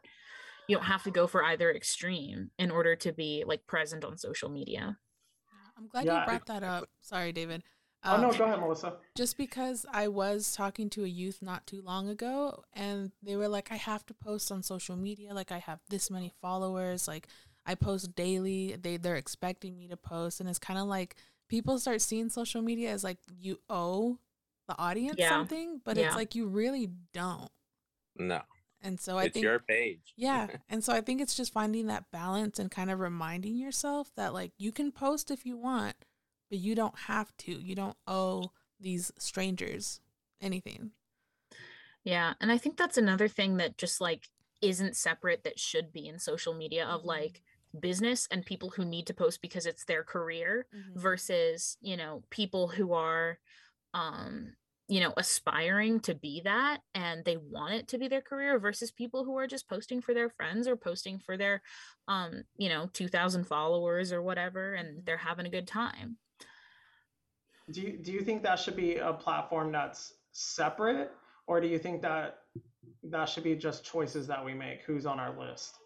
you 0.68 0.76
don't 0.76 0.86
have 0.86 1.04
to 1.04 1.12
go 1.12 1.28
for 1.28 1.44
either 1.44 1.72
extreme 1.72 2.50
in 2.58 2.72
order 2.72 2.96
to 2.96 3.12
be 3.12 3.44
like 3.46 3.66
present 3.68 4.04
on 4.04 4.18
social 4.18 4.50
media 4.50 4.98
i'm 5.78 5.88
glad 5.88 6.06
yeah, 6.06 6.22
you 6.22 6.26
brought 6.26 6.46
that 6.48 6.64
up 6.64 6.90
sorry 7.02 7.32
david 7.32 7.64
um, 8.04 8.20
oh 8.20 8.30
no 8.30 8.38
go 8.38 8.46
ahead 8.46 8.60
melissa 8.60 8.94
just 9.16 9.38
because 9.38 9.86
i 9.94 10.08
was 10.08 10.54
talking 10.56 10.90
to 10.90 11.04
a 11.04 11.08
youth 11.08 11.40
not 11.42 11.68
too 11.68 11.82
long 11.82 12.10
ago 12.10 12.64
and 12.74 13.12
they 13.22 13.36
were 13.36 13.48
like 13.48 13.72
i 13.72 13.76
have 13.76 14.06
to 14.06 14.14
post 14.14 14.52
on 14.52 14.64
social 14.64 14.96
media 14.96 15.34
like 15.34 15.52
i 15.52 15.60
have 15.60 15.80
this 15.90 16.10
many 16.10 16.32
followers 16.42 17.08
like 17.08 17.28
I 17.66 17.76
post 17.76 18.16
daily. 18.16 18.76
They 18.80 18.98
they're 18.98 19.16
expecting 19.16 19.78
me 19.78 19.88
to 19.88 19.98
post, 19.98 20.40
and 20.40 20.50
it's 20.50 20.60
kind 20.60 20.80
of 20.80 20.88
like 20.88 21.16
people 21.48 21.80
start 21.80 22.02
seeing 22.02 22.30
social 22.30 22.62
media 22.62 22.92
as 22.92 23.04
like 23.04 23.18
you 23.40 23.60
owe 23.70 24.20
the 24.68 24.78
audience 24.78 25.16
yeah. 25.18 25.30
something, 25.30 25.82
but 25.84 25.98
yeah. 25.98 26.08
it's 26.08 26.16
like 26.16 26.36
you 26.36 26.48
really 26.48 26.90
don't. 27.14 27.50
No. 28.18 28.42
And 28.82 29.00
so 29.00 29.18
I 29.18 29.26
it's 29.26 29.34
think 29.34 29.44
your 29.44 29.60
page. 29.60 30.14
yeah. 30.18 30.48
And 30.70 30.84
so 30.84 30.94
I 30.94 31.02
think 31.02 31.22
it's 31.22 31.36
just 31.36 31.54
finding 31.54 31.88
that 31.88 32.12
balance 32.12 32.60
and 32.60 32.70
kind 32.70 32.92
of 32.92 33.00
reminding 33.00 33.56
yourself 33.56 34.12
that 34.16 34.34
like 34.34 34.52
you 34.58 34.72
can 34.72 34.92
post 34.92 35.32
if 35.32 35.46
you 35.46 35.58
want, 35.58 35.96
but 36.50 36.60
you 36.60 36.76
don't 36.76 36.98
have 37.08 37.36
to. 37.40 37.52
You 37.52 37.76
don't 37.76 37.98
owe 38.08 38.52
these 38.80 39.12
strangers 39.18 40.02
anything. 40.42 40.92
Yeah. 42.04 42.34
And 42.42 42.52
I 42.52 42.58
think 42.58 42.76
that's 42.76 42.98
another 42.98 43.30
thing 43.30 43.58
that 43.58 43.78
just 43.78 44.02
like 44.02 44.28
isn't 44.62 44.96
separate 44.98 45.44
that 45.44 45.60
should 45.60 45.94
be 45.94 46.08
in 46.08 46.20
social 46.20 46.54
media 46.54 46.86
of 46.86 47.02
mm-hmm. 47.02 47.10
like 47.10 47.42
business 47.80 48.28
and 48.32 48.46
people 48.46 48.70
who 48.70 48.86
need 48.86 49.08
to 49.08 49.14
post 49.14 49.42
because 49.42 49.66
it's 49.66 49.86
their 49.86 50.04
career 50.04 50.66
mm-hmm. 50.76 51.00
versus 51.00 51.78
you 51.82 51.98
know 51.98 52.24
people 52.30 52.68
who 52.68 52.94
are 52.94 53.40
um 53.94 54.54
you 54.88 55.00
know 55.00 55.14
aspiring 55.18 56.00
to 56.00 56.14
be 56.14 56.42
that 56.44 56.80
and 56.94 57.24
they 57.26 57.38
want 57.38 57.74
it 57.74 57.88
to 57.88 57.98
be 57.98 58.08
their 58.08 58.22
career 58.22 58.60
versus 58.60 58.92
people 58.92 59.24
who 59.24 59.38
are 59.38 59.48
just 59.48 59.68
posting 59.68 60.02
for 60.02 60.14
their 60.14 60.30
friends 60.30 60.68
or 60.68 60.76
posting 60.76 61.20
for 61.20 61.38
their 61.38 61.62
um 62.08 62.44
you 62.58 62.70
know 62.70 62.90
2000 62.94 63.46
followers 63.46 64.12
or 64.12 64.22
whatever 64.22 64.74
and 64.74 65.06
they're 65.06 65.18
mm-hmm. 65.18 65.28
having 65.28 65.46
a 65.46 65.52
good 65.52 65.68
time 65.68 66.18
do 67.72 67.82
you 67.82 67.98
do 67.98 68.12
you 68.12 68.22
think 68.22 68.44
that 68.44 68.60
should 68.60 68.76
be 68.76 68.98
a 68.98 69.14
platform 69.14 69.72
that's 69.72 70.14
separate 70.32 71.12
or 71.48 71.60
do 71.60 71.68
you 71.68 71.80
think 71.80 72.02
that 72.02 72.40
that 73.04 73.26
should 73.26 73.44
be 73.44 73.56
just 73.56 73.84
choices 73.84 74.28
that 74.28 74.44
we 74.44 74.54
make 74.54 74.82
who's 74.82 75.06
on 75.06 75.20
our 75.20 75.38
list 75.40 75.80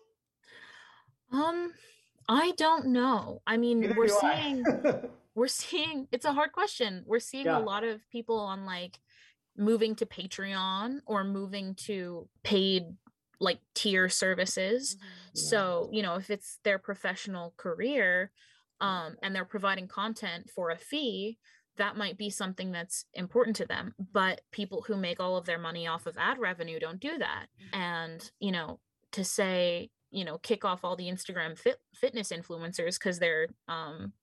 um, 1.32 1.72
I 2.30 2.52
don't 2.58 2.88
know. 2.88 3.42
I 3.48 3.58
mean, 3.58 3.82
Neither 3.82 3.96
we're 3.96 4.08
seeing 4.08 4.64
we're 5.36 5.48
seeing 5.48 6.08
it's 6.12 6.26
a 6.26 6.34
hard 6.34 6.52
question. 6.52 7.04
We're 7.06 7.20
seeing 7.20 7.46
yeah. 7.46 7.58
a 7.58 7.60
lot 7.60 7.84
of 7.84 8.02
people 8.12 8.40
on 8.40 8.66
like 8.66 9.00
moving 9.56 9.96
to 9.96 10.06
Patreon 10.06 11.00
or 11.06 11.24
moving 11.24 11.76
to 11.76 12.28
paid 12.44 12.86
like 13.40 13.60
tier 13.76 14.10
services. 14.10 14.96
Mm-hmm. 14.96 15.38
So, 15.38 15.90
you 15.92 16.02
know, 16.02 16.16
if 16.16 16.30
it's 16.30 16.60
their 16.64 16.80
professional 16.80 17.54
career 17.58 18.32
um 18.80 19.16
and 19.24 19.34
they're 19.34 19.46
providing 19.46 19.88
content 19.88 20.50
for 20.54 20.70
a 20.70 20.78
fee, 20.78 21.38
that 21.78 21.96
might 21.96 22.18
be 22.18 22.30
something 22.30 22.72
that's 22.72 23.06
important 23.14 23.56
to 23.58 23.66
them. 23.66 23.94
But 24.12 24.42
people 24.52 24.84
who 24.88 24.98
make 24.98 25.20
all 25.20 25.38
of 25.38 25.46
their 25.46 25.60
money 25.60 25.88
off 25.88 26.08
of 26.08 26.18
ad 26.18 26.40
revenue 26.40 26.80
don't 26.80 27.00
do 27.00 27.18
that. 27.18 27.46
Mm-hmm. 27.60 27.80
And, 27.80 28.32
you 28.40 28.52
know, 28.52 28.80
to 29.14 29.24
say 29.24 29.90
you 30.12 30.26
know 30.26 30.38
kick 30.38 30.66
off 30.66 30.84
all 30.84 30.96
the 30.96 31.08
instagram 31.08 31.58
fit, 31.58 31.78
fitness 31.94 32.32
influencers 32.32 32.98
because 32.98 33.20
they're 33.20 33.48
um 33.68 34.14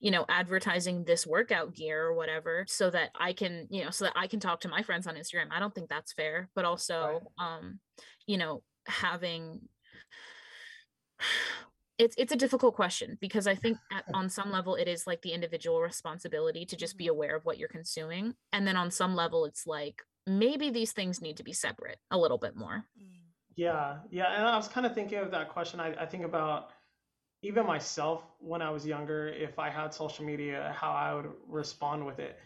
you 0.00 0.10
know 0.10 0.24
advertising 0.28 1.04
this 1.04 1.26
workout 1.26 1.74
gear 1.74 2.06
or 2.06 2.14
whatever 2.14 2.64
so 2.68 2.90
that 2.90 3.10
i 3.18 3.32
can 3.32 3.66
you 3.70 3.84
know 3.84 3.90
so 3.90 4.06
that 4.06 4.14
i 4.16 4.26
can 4.26 4.40
talk 4.40 4.60
to 4.60 4.68
my 4.68 4.82
friends 4.82 5.06
on 5.06 5.14
instagram 5.14 5.46
i 5.50 5.60
don't 5.60 5.74
think 5.74 5.88
that's 5.88 6.12
fair 6.12 6.48
but 6.54 6.64
also 6.64 7.20
right. 7.38 7.46
um 7.46 7.78
you 8.26 8.38
know 8.38 8.62
having 8.86 9.60
it's 11.98 12.14
it's 12.16 12.32
a 12.32 12.36
difficult 12.36 12.74
question 12.74 13.18
because 13.20 13.46
i 13.46 13.54
think 13.54 13.76
at, 13.92 14.04
on 14.14 14.30
some 14.30 14.50
level 14.50 14.74
it 14.74 14.88
is 14.88 15.06
like 15.06 15.20
the 15.20 15.32
individual 15.32 15.82
responsibility 15.82 16.64
to 16.64 16.76
just 16.76 16.96
be 16.96 17.04
mm-hmm. 17.04 17.12
aware 17.12 17.36
of 17.36 17.44
what 17.44 17.58
you're 17.58 17.68
consuming 17.68 18.34
and 18.54 18.66
then 18.66 18.76
on 18.76 18.90
some 18.90 19.14
level 19.14 19.44
it's 19.44 19.66
like 19.66 20.02
maybe 20.26 20.70
these 20.70 20.92
things 20.92 21.20
need 21.20 21.36
to 21.36 21.44
be 21.44 21.52
separate 21.52 21.98
a 22.10 22.18
little 22.18 22.38
bit 22.38 22.56
more 22.56 22.84
mm. 22.98 23.20
Yeah, 23.60 23.98
yeah, 24.10 24.32
and 24.38 24.46
I 24.46 24.56
was 24.56 24.68
kind 24.68 24.86
of 24.86 24.94
thinking 24.94 25.18
of 25.18 25.30
that 25.32 25.50
question. 25.50 25.80
I, 25.80 25.92
I 25.92 26.06
think 26.06 26.24
about 26.24 26.70
even 27.42 27.66
myself 27.66 28.22
when 28.38 28.62
I 28.62 28.70
was 28.70 28.86
younger, 28.86 29.28
if 29.28 29.58
I 29.58 29.68
had 29.68 29.92
social 29.92 30.24
media, 30.24 30.74
how 30.74 30.92
I 30.92 31.12
would 31.12 31.30
respond 31.46 32.06
with 32.06 32.20
it. 32.20 32.38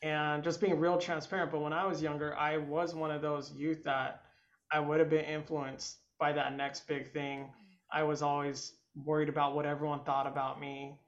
And 0.00 0.44
just 0.44 0.60
being 0.60 0.78
real 0.78 0.96
transparent. 0.96 1.50
But 1.50 1.60
when 1.60 1.72
I 1.72 1.84
was 1.84 2.00
younger, 2.00 2.36
I 2.36 2.58
was 2.58 2.94
one 2.94 3.10
of 3.10 3.20
those 3.20 3.52
youth 3.52 3.82
that 3.82 4.22
I 4.70 4.78
would 4.78 5.00
have 5.00 5.10
been 5.10 5.24
influenced 5.24 5.96
by 6.20 6.32
that 6.34 6.56
next 6.56 6.86
big 6.86 7.12
thing. 7.12 7.50
I 7.92 8.04
was 8.04 8.22
always 8.22 8.74
worried 9.04 9.28
about 9.28 9.56
what 9.56 9.66
everyone 9.66 10.04
thought 10.04 10.28
about 10.28 10.60
me. 10.60 11.00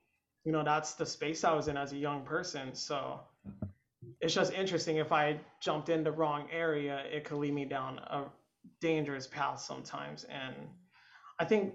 You 0.44 0.50
know, 0.50 0.64
that's 0.64 0.94
the 0.94 1.06
space 1.06 1.44
I 1.44 1.54
was 1.54 1.68
in 1.68 1.76
as 1.76 1.92
a 1.92 1.96
young 1.96 2.22
person. 2.24 2.74
So 2.74 3.20
it's 4.20 4.34
just 4.34 4.52
interesting 4.52 4.96
if 4.96 5.12
I 5.12 5.38
jumped 5.60 5.88
in 5.88 6.02
the 6.02 6.10
wrong 6.10 6.48
area, 6.52 7.04
it 7.12 7.22
could 7.22 7.38
lead 7.38 7.54
me 7.54 7.64
down 7.64 8.00
a 8.00 8.24
dangerous 8.80 9.26
path 9.26 9.60
sometimes. 9.60 10.24
And 10.24 10.54
I 11.38 11.44
think 11.44 11.74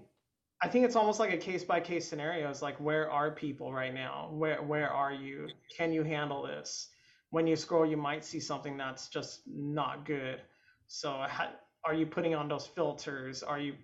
I 0.63 0.67
think 0.67 0.85
it's 0.85 0.95
almost 0.95 1.19
like 1.19 1.33
a 1.33 1.37
case 1.37 1.63
by 1.63 1.79
case 1.79 2.07
scenario. 2.07 2.49
It's 2.49 2.61
like 2.61 2.79
where 2.79 3.09
are 3.09 3.31
people 3.31 3.73
right 3.73 3.93
now? 3.93 4.29
Where 4.31 4.61
where 4.61 4.89
are 4.89 5.13
you? 5.13 5.49
Can 5.77 5.91
you 5.91 6.03
handle 6.03 6.43
this? 6.43 6.89
When 7.31 7.47
you 7.47 7.55
scroll, 7.55 7.85
you 7.85 7.97
might 7.97 8.25
see 8.25 8.39
something 8.39 8.77
that's 8.77 9.07
just 9.07 9.41
not 9.47 10.05
good. 10.05 10.41
So 10.87 11.25
are 11.85 11.93
you 11.93 12.05
putting 12.05 12.35
on 12.35 12.47
those 12.49 12.67
filters? 12.67 13.43
Are 13.43 13.59
you 13.59 13.75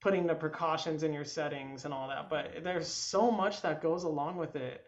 putting 0.00 0.26
the 0.26 0.34
precautions 0.34 1.02
in 1.02 1.12
your 1.12 1.24
settings 1.24 1.84
and 1.84 1.92
all 1.92 2.08
that? 2.08 2.30
But 2.30 2.62
there's 2.62 2.88
so 2.88 3.30
much 3.30 3.62
that 3.62 3.82
goes 3.82 4.04
along 4.04 4.36
with 4.36 4.56
it. 4.56 4.84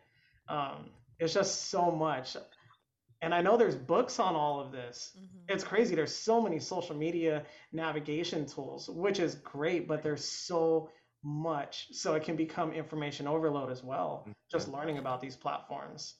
Um, 0.48 0.90
it's 1.18 1.34
just 1.34 1.70
so 1.70 1.90
much 1.90 2.36
and 3.24 3.34
I 3.34 3.40
know 3.40 3.56
there's 3.56 3.74
books 3.74 4.18
on 4.20 4.36
all 4.36 4.60
of 4.60 4.70
this. 4.70 5.12
Mm-hmm. 5.16 5.54
It's 5.54 5.64
crazy. 5.64 5.94
There's 5.94 6.14
so 6.14 6.42
many 6.42 6.58
social 6.58 6.94
media 6.94 7.44
navigation 7.72 8.44
tools, 8.44 8.88
which 8.88 9.18
is 9.18 9.36
great, 9.36 9.88
but 9.88 10.02
there's 10.02 10.24
so 10.24 10.90
much. 11.22 11.88
So 11.92 12.14
it 12.14 12.22
can 12.22 12.36
become 12.36 12.72
information 12.72 13.26
overload 13.26 13.72
as 13.72 13.82
well, 13.82 14.20
mm-hmm. 14.22 14.32
just 14.52 14.68
learning 14.68 14.98
about 14.98 15.22
these 15.22 15.36
platforms. 15.36 16.16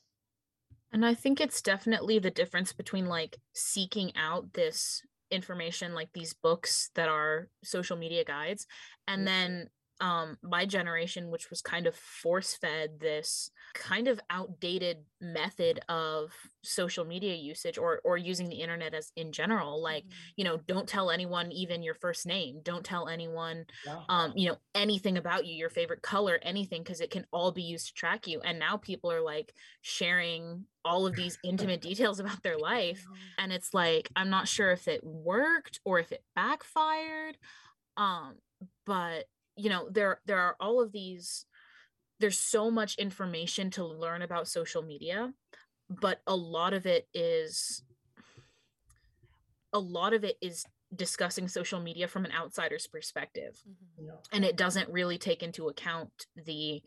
And 0.93 1.05
I 1.05 1.13
think 1.13 1.41
it's 1.41 1.61
definitely 1.61 2.19
the 2.21 2.31
difference 2.31 2.73
between 2.73 3.07
like 3.07 3.37
seeking 3.53 4.13
out 4.17 4.55
this 4.55 5.03
information, 5.31 5.95
like 5.95 6.09
these 6.15 6.33
books 6.33 6.91
that 6.95 7.11
are 7.11 7.49
social 7.63 7.99
media 7.99 8.25
guides, 8.25 8.67
and 9.07 9.21
mm-hmm. 9.21 9.27
then 9.27 9.71
um 10.01 10.37
my 10.43 10.67
generation 10.67 11.31
which 11.31 11.51
was 11.51 11.63
kind 11.63 11.87
of 11.87 11.95
force 11.95 12.57
fed 12.57 12.99
this 13.01 13.51
kind 13.75 14.09
of 14.09 14.19
outdated 14.29 14.99
method 15.21 15.81
of 15.89 16.33
social 16.63 17.05
media 17.05 17.35
usage 17.35 17.79
or 17.79 18.01
or 18.05 18.17
using 18.17 18.49
the 18.49 18.57
internet 18.57 18.93
as 18.93 19.13
in 19.17 19.31
general 19.31 19.81
like 19.81 20.05
mm-hmm. 20.05 20.33
you 20.37 20.45
know 20.45 20.57
don't 20.67 20.89
tell 20.89 21.11
anyone 21.11 21.53
even 21.53 21.83
your 21.83 21.95
first 21.95 22.27
name 22.27 22.61
don't 22.65 22.85
tell 22.85 23.09
anyone 23.09 23.65
yeah. 23.87 24.01
um 24.09 24.33
you 24.35 24.49
know 24.49 24.57
anything 24.75 25.17
about 25.17 25.47
you 25.47 25.55
your 25.55 25.71
favorite 25.71 26.03
color 26.03 26.41
anything 26.43 26.83
because 26.83 27.01
it 27.01 27.11
can 27.11 27.25
all 27.33 27.53
be 27.53 27.63
used 27.63 27.87
to 27.87 27.95
track 27.95 28.27
you 28.27 28.41
and 28.41 28.59
now 28.59 28.77
people 28.77 29.13
are 29.13 29.23
like 29.23 29.55
sharing 29.83 30.65
all 30.85 31.07
of 31.07 31.15
these 31.15 31.39
intimate 31.45 31.81
details 31.81 32.19
about 32.19 32.43
their 32.43 32.59
life 32.73 33.05
and 33.39 33.53
it's 33.53 33.73
like 33.73 34.09
i'm 34.17 34.31
not 34.31 34.49
sure 34.49 34.73
if 34.73 34.89
it 34.89 35.05
worked 35.05 35.79
or 35.85 36.01
if 36.01 36.11
it 36.11 36.25
backfired 36.35 37.37
um 37.97 38.35
but 38.87 39.25
you 39.57 39.71
know 39.71 39.89
there 39.91 40.21
there 40.27 40.39
are 40.39 40.57
all 40.61 40.83
of 40.83 40.93
these 40.93 41.47
there's 42.21 42.39
so 42.39 42.71
much 42.71 42.97
information 42.97 43.71
to 43.71 43.85
learn 43.85 44.23
about 44.23 44.49
social 44.49 44.83
media 44.83 45.33
but 45.89 46.21
a 46.27 46.35
lot 46.35 46.73
of 46.73 46.87
it 46.87 47.07
is 47.13 47.83
a 49.73 49.79
lot 49.79 50.13
of 50.13 50.25
it 50.25 50.37
is 50.41 50.65
discussing 50.95 51.49
social 51.49 51.81
media 51.81 52.07
from 52.07 52.25
an 52.25 52.33
outsider's 52.33 52.87
perspective 52.87 53.61
mm-hmm. 53.69 54.07
yeah. 54.07 54.13
and 54.33 54.45
it 54.45 54.57
doesn't 54.57 54.89
really 54.91 55.19
take 55.19 55.43
into 55.43 55.69
account 55.69 56.11
the 56.47 56.83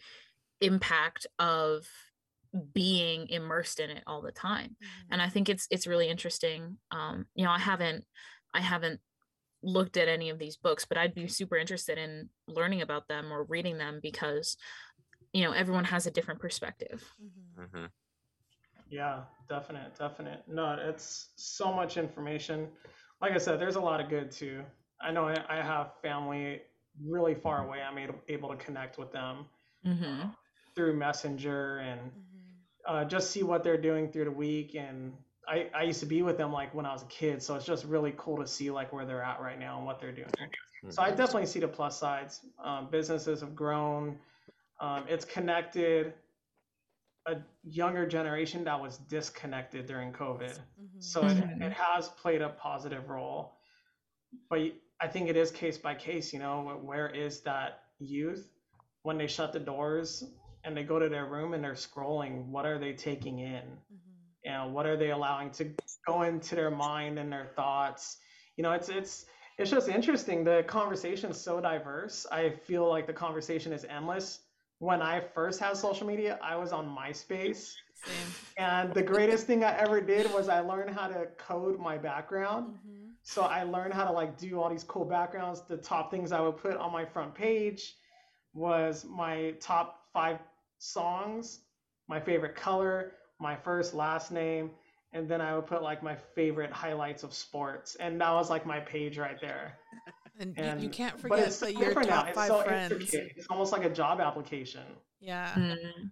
impact 0.62 1.28
of 1.40 1.86
being 2.74 3.28
immersed 3.30 3.80
in 3.80 3.90
it 3.90 4.04
all 4.08 4.22
the 4.22 4.32
time 4.32 4.70
mm-hmm. 4.70 5.14
and 5.14 5.22
i 5.22 5.30
think 5.30 5.50
it's 5.50 5.68
it's 5.70 5.88
really 5.88 6.08
interesting 6.08 6.78
um 6.92 7.26
you 7.36 7.44
know 7.44 7.52
i 7.52 7.60
haven't 7.60 8.06
i 8.54 8.62
haven't 8.62 9.00
looked 9.64 9.98
at 9.98 10.08
any 10.08 10.30
of 10.30 10.40
these 10.40 10.58
books, 10.58 10.86
but 10.86 10.98
I'd 10.98 11.16
be 11.16 11.28
super 11.28 11.58
interested 11.58 11.98
in 11.98 12.30
learning 12.48 12.82
about 12.82 13.08
them 13.08 13.32
or 13.32 13.44
reading 13.44 13.78
them 13.78 14.00
because, 14.02 14.58
you 15.34 15.44
know, 15.44 15.52
everyone 15.52 15.86
has 15.86 16.06
a 16.06 16.12
different 16.12 16.40
perspective. 16.40 17.04
Mm-hmm. 17.22 17.64
Mm-hmm. 17.64 17.86
Yeah, 18.90 19.22
definite, 19.50 19.98
definite. 19.98 20.44
No, 20.48 20.78
it's 20.80 21.30
so 21.36 21.74
much 21.74 21.98
information. 21.98 22.70
Like 23.22 23.34
I 23.34 23.38
said, 23.38 23.60
there's 23.60 23.76
a 23.76 23.82
lot 23.82 24.00
of 24.00 24.10
good 24.10 24.32
too. 24.32 24.64
I 25.02 25.12
know 25.12 25.28
I, 25.28 25.38
I 25.50 25.62
have 25.62 25.92
family 26.02 26.62
really 27.04 27.36
far 27.36 27.66
away. 27.66 27.80
I'm 27.82 27.98
able, 27.98 28.16
able 28.30 28.50
to 28.50 28.56
connect 28.56 28.98
with 28.98 29.12
them 29.12 29.46
mm-hmm. 29.86 30.22
uh, 30.22 30.30
through 30.76 30.96
Messenger 30.96 31.80
and 31.80 32.00
mm-hmm. 32.00 32.96
uh, 32.96 33.06
just 33.06 33.32
see 33.32 33.44
what 33.44 33.64
they're 33.64 33.82
doing 33.82 34.12
through 34.12 34.26
the 34.26 34.32
week 34.32 34.76
and 34.76 35.14
I, 35.48 35.70
I 35.74 35.84
used 35.84 36.02
to 36.02 36.06
be 36.06 36.22
with 36.22 36.38
them 36.38 36.52
like 36.52 36.74
when 36.74 36.86
I 36.86 36.92
was 36.92 37.04
a 37.04 37.08
kid, 37.08 37.42
so 37.42 37.56
it's 37.56 37.66
just 37.66 37.86
really 37.86 38.14
cool 38.18 38.38
to 38.38 38.48
see 38.48 38.70
like 38.70 38.92
where 38.92 39.06
they're 39.06 39.24
at 39.24 39.40
right 39.40 39.58
now 39.58 39.78
and 39.78 39.86
what 39.86 40.00
they're 40.00 40.12
doing. 40.12 40.28
Mm-hmm. 40.28 40.92
So 40.92 41.02
I 41.02 41.10
definitely 41.10 41.46
see 41.46 41.60
the 41.60 41.68
plus 41.68 41.98
sides. 41.98 42.42
Um, 42.64 42.90
businesses 42.92 43.40
have 43.42 43.56
grown. 43.56 44.18
Um, 44.82 45.06
it's 45.08 45.26
connected 45.26 46.14
a 47.26 47.38
younger 47.64 48.06
generation 48.06 48.64
that 48.66 48.80
was 48.80 48.98
disconnected 48.98 49.86
during 49.86 50.12
COVID. 50.12 50.52
Mm-hmm. 50.52 51.00
So 51.00 51.26
it, 51.26 51.38
it 51.62 51.74
has 51.74 52.10
played 52.10 52.42
a 52.42 52.50
positive 52.50 53.10
role. 53.10 53.54
But 54.50 54.60
I 55.02 55.08
think 55.08 55.30
it 55.30 55.38
is 55.38 55.52
case 55.52 55.78
by 55.78 55.96
case, 55.96 56.34
you 56.34 56.40
know, 56.40 56.80
where 56.84 57.10
is 57.10 57.42
that 57.42 57.84
youth 58.00 58.50
when 59.04 59.18
they 59.18 59.28
shut 59.28 59.54
the 59.54 59.60
doors 59.60 60.24
and 60.64 60.76
they 60.76 60.84
go 60.84 61.00
to 61.00 61.10
their 61.10 61.26
room 61.26 61.54
and 61.54 61.64
they're 61.64 61.74
scrolling, 61.74 62.48
what 62.48 62.66
are 62.66 62.78
they 62.78 62.94
taking 62.94 63.40
in? 63.40 63.64
Mm-hmm 63.64 64.07
you 64.48 64.54
know 64.54 64.68
what 64.68 64.86
are 64.86 64.96
they 64.96 65.12
allowing 65.12 65.52
to 65.52 65.70
go 66.08 66.22
into 66.22 66.56
their 66.56 66.72
mind 66.72 67.20
and 67.20 67.32
their 67.32 67.48
thoughts? 67.56 68.18
You 68.56 68.64
know 68.64 68.72
it's 68.72 68.88
it's 68.88 69.26
it's 69.58 69.70
just 69.70 69.90
interesting. 69.90 70.44
The 70.44 70.64
conversation 70.68 71.32
is 71.32 71.42
so 71.42 71.60
diverse. 71.60 72.26
I 72.32 72.52
feel 72.52 72.88
like 72.88 73.08
the 73.08 73.14
conversation 73.14 73.74
is 73.74 73.86
endless. 73.86 74.40
When 74.80 75.02
i 75.02 75.20
first 75.20 75.60
had 75.60 75.76
social 75.76 76.06
media 76.06 76.40
i 76.42 76.56
was 76.56 76.72
on 76.72 76.88
myspace. 76.88 77.74
Same. 78.06 78.14
and 78.58 78.94
the 78.94 79.02
greatest 79.02 79.48
thing 79.48 79.64
i 79.64 79.76
ever 79.76 80.00
did 80.00 80.32
was 80.32 80.50
i 80.50 80.60
learned 80.60 80.92
how 80.92 81.08
to 81.08 81.26
code 81.40 81.80
my 81.80 81.98
background. 81.98 82.76
Mm-hmm. 82.76 83.08
so 83.24 83.42
i 83.42 83.64
learned 83.64 83.96
how 83.96 84.06
to 84.06 84.12
like 84.12 84.38
do 84.38 84.62
all 84.62 84.70
these 84.70 84.84
cool 84.84 85.04
backgrounds. 85.04 85.64
The 85.68 85.78
top 85.78 86.12
things 86.12 86.32
i 86.32 86.40
would 86.40 86.58
put 86.58 86.78
on 86.78 86.94
my 86.94 87.06
front 87.06 87.34
page 87.34 87.96
was 88.54 89.04
my 89.04 89.56
top 89.60 90.04
five 90.14 90.38
songs 90.78 91.62
my 92.08 92.20
favorite 92.20 92.56
color 92.56 93.14
my 93.40 93.56
first 93.56 93.94
last 93.94 94.32
name, 94.32 94.72
and 95.14 95.28
then 95.28 95.42
I 95.42 95.56
would 95.56 95.66
put 95.66 95.82
like 95.82 96.04
my 96.04 96.16
favorite 96.36 96.72
highlights 96.72 97.24
of 97.24 97.34
sports, 97.34 97.96
and 97.96 98.20
that 98.22 98.32
was 98.32 98.50
like 98.50 98.66
my 98.66 98.80
page 98.80 99.18
right 99.18 99.40
there. 99.42 99.78
And, 100.40 100.54
and 100.60 100.84
you, 100.84 100.90
can't 100.90 101.20
forget 101.20 101.50
that 101.50 101.74
your 101.74 101.96
top 101.96 102.28
now. 102.28 102.32
five 102.32 102.48
so 102.48 102.62
friends. 102.62 102.92
Intricate. 102.92 103.34
It's 103.38 103.48
almost 103.50 103.72
like 103.72 103.84
a 103.84 103.90
job 103.90 104.22
application. 104.22 104.84
Yeah. 105.20 105.52
Mm-hmm. 105.56 106.08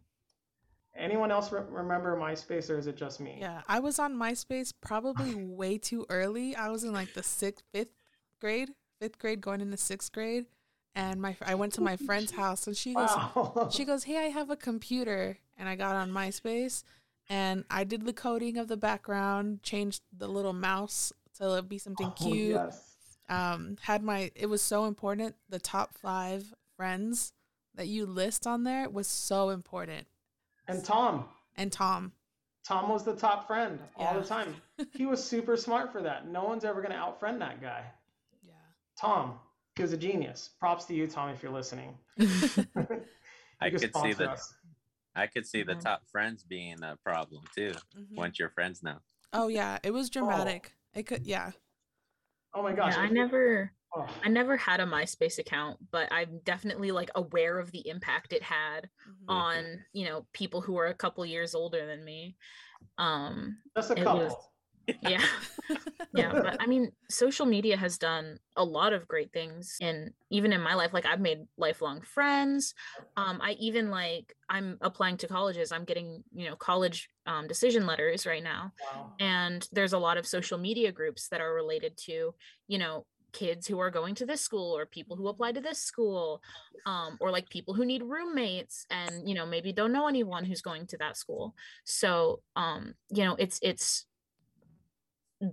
Anyone 0.98 1.30
else 1.30 1.52
re- 1.52 1.62
remember 1.70 2.18
MySpace, 2.18 2.70
or 2.70 2.78
is 2.78 2.88
it 2.88 2.96
just 2.96 3.20
me? 3.20 3.38
Yeah, 3.40 3.62
I 3.68 3.80
was 3.80 4.00
on 4.00 4.16
MySpace 4.16 4.74
probably 4.80 5.36
way 5.46 5.78
too 5.78 6.06
early. 6.10 6.56
I 6.56 6.70
was 6.70 6.84
in 6.84 6.94
like 6.94 7.14
the 7.14 7.22
sixth, 7.22 7.64
fifth 7.74 7.94
grade, 8.40 8.70
fifth 9.00 9.20
grade, 9.20 9.42
going 9.42 9.60
into 9.60 9.78
sixth 9.78 10.12
grade, 10.14 10.46
and 10.96 11.22
my 11.22 11.36
I 11.46 11.56
went 11.56 11.74
to 11.74 11.82
my 11.82 11.98
friend's 11.98 12.32
house, 12.36 12.66
and 12.66 12.78
she 12.78 12.94
goes, 12.94 13.10
wow. 13.10 13.70
she 13.72 13.84
goes, 13.84 14.06
"Hey, 14.06 14.18
I 14.18 14.30
have 14.30 14.50
a 14.50 14.56
computer," 14.56 15.38
and 15.58 15.68
I 15.68 15.76
got 15.76 15.98
on 15.98 16.12
MySpace, 16.12 16.84
and 17.30 17.66
I 17.70 17.84
did 17.84 18.06
the 18.06 18.14
coding 18.14 18.58
of 18.58 18.68
the 18.68 18.78
background, 18.78 19.64
changed 19.64 20.02
the 20.16 20.28
little 20.28 20.54
mouse 20.54 21.12
to 21.38 21.62
be 21.62 21.78
something 21.78 22.08
oh, 22.08 22.24
cute. 22.24 22.56
Yes. 22.56 22.92
Um, 23.28 23.78
had 23.82 24.04
my 24.04 24.32
it 24.36 24.48
was 24.48 24.62
so 24.62 24.86
important. 24.86 25.36
The 25.50 25.60
top 25.60 25.96
five 25.98 26.54
friends 26.78 27.34
that 27.76 27.88
you 27.88 28.06
list 28.06 28.46
on 28.46 28.64
there 28.64 28.90
was 28.90 29.08
so 29.08 29.50
important. 29.50 30.08
And 30.68 30.84
Tom. 30.84 31.26
And 31.58 31.72
Tom. 31.72 32.12
Tom 32.64 32.90
was 32.90 33.04
the 33.04 33.16
top 33.16 33.46
friend 33.48 33.80
yeah. 34.00 34.06
all 34.06 34.20
the 34.20 34.28
time. 34.28 34.56
he 34.94 35.06
was 35.06 35.24
super 35.24 35.56
smart 35.56 35.92
for 35.92 36.02
that. 36.02 36.28
No 36.28 36.44
one's 36.44 36.66
ever 36.66 36.82
gonna 36.82 36.96
outfriend 36.96 37.40
that 37.42 37.62
guy. 37.62 37.84
Yeah. 38.44 38.54
Tom, 39.00 39.40
he 39.76 39.82
was 39.82 39.94
a 39.94 39.98
genius. 39.98 40.50
Props 40.60 40.86
to 40.86 40.94
you, 40.94 41.08
Tom, 41.08 41.30
if 41.30 41.44
you're 41.44 41.52
listening. 41.52 41.96
I 43.62 43.70
could 43.70 43.96
see 43.96 44.14
that. 44.14 44.40
I 45.16 45.28
could 45.28 45.48
see 45.48 45.64
the 45.64 45.74
mm-hmm. 45.74 45.82
top 45.82 46.02
friends 46.12 46.44
being 46.44 46.84
a 46.84 46.98
problem 47.04 47.44
too. 47.56 47.72
Mm-hmm. 47.98 48.16
Once 48.16 48.40
you're 48.40 48.50
friends 48.50 48.84
know. 48.84 48.98
Oh 49.34 49.48
yeah, 49.48 49.80
it 49.84 49.92
was 49.92 50.10
dramatic. 50.10 50.74
Oh. 50.74 51.00
It 51.00 51.08
could 51.08 51.26
yeah. 51.26 51.52
Oh 52.54 52.64
my 52.64 52.74
gosh. 52.74 52.96
Yeah, 52.96 53.04
I 53.04 53.10
never 53.10 53.72
oh. 53.96 54.08
I 54.24 54.30
never 54.30 54.58
had 54.58 54.80
a 54.80 54.86
MySpace 54.86 55.40
account, 55.40 55.78
but 55.92 56.12
I'm 56.12 56.40
definitely 56.44 56.92
like 56.92 57.12
aware 57.16 57.60
of 57.60 57.72
the 57.72 57.88
impact 57.88 58.34
it 58.34 58.44
had 58.44 58.90
mm-hmm. 59.10 59.30
on, 59.30 59.80
you 59.94 60.06
know, 60.06 60.26
people 60.34 60.62
who 60.62 60.78
are 60.78 60.88
a 60.88 60.94
couple 60.94 61.26
years 61.26 61.56
older 61.56 61.86
than 61.86 62.04
me. 62.04 62.36
Um 62.98 63.58
Just 63.76 63.92
a 63.92 63.96
couple. 63.96 64.26
Was, 64.26 64.34
yeah 65.02 65.22
yeah 66.14 66.34
but 66.42 66.56
i 66.60 66.68
mean 66.68 66.92
social 67.10 67.46
media 67.46 67.78
has 67.78 67.98
done 67.98 68.38
a 68.56 68.64
lot 68.64 68.94
of 68.94 69.08
great 69.08 69.32
things 69.34 69.78
and 69.82 70.12
even 70.30 70.54
in 70.54 70.62
my 70.62 70.74
life 70.76 70.94
like 70.94 71.06
i've 71.06 71.20
made 71.20 71.40
lifelong 71.58 72.02
friends 72.02 72.74
um 73.18 73.40
i 73.42 73.52
even 73.60 73.90
like 73.90 74.34
i'm 74.50 74.78
applying 74.82 75.18
to 75.18 75.28
colleges 75.28 75.72
i'm 75.72 75.86
getting 75.86 76.24
you 76.34 76.48
know 76.50 76.56
college 76.56 77.10
um, 77.28 77.48
decision 77.48 77.86
letters 77.86 78.26
right 78.26 78.44
now 78.44 78.72
Wow. 78.80 79.14
and 79.20 79.68
there's 79.72 79.94
a 79.94 80.00
lot 80.00 80.18
of 80.18 80.28
social 80.28 80.58
media 80.58 80.92
groups 80.92 81.28
that 81.30 81.42
are 81.42 81.54
related 81.54 81.98
to 82.06 82.34
you 82.68 82.78
know 82.78 83.06
kids 83.34 83.68
who 83.68 83.80
are 83.80 83.92
going 83.92 84.16
to 84.16 84.26
this 84.26 84.42
school 84.42 84.76
or 84.78 84.86
people 84.86 85.16
who 85.18 85.28
apply 85.28 85.52
to 85.52 85.60
this 85.62 85.80
school 85.80 86.42
um, 86.86 87.18
or 87.20 87.32
like 87.32 87.50
people 87.50 87.74
who 87.74 87.86
need 87.86 88.04
roommates 88.04 88.86
and 88.90 89.28
you 89.28 89.36
know 89.36 89.46
maybe 89.46 89.74
don't 89.74 89.92
know 89.92 90.08
anyone 90.08 90.46
who's 90.46 90.62
going 90.62 90.86
to 90.88 90.98
that 90.98 91.18
school 91.18 91.54
so 91.84 92.42
um 92.56 92.94
you 93.12 93.24
know 93.24 93.36
it's 93.38 93.60
it's 93.62 94.06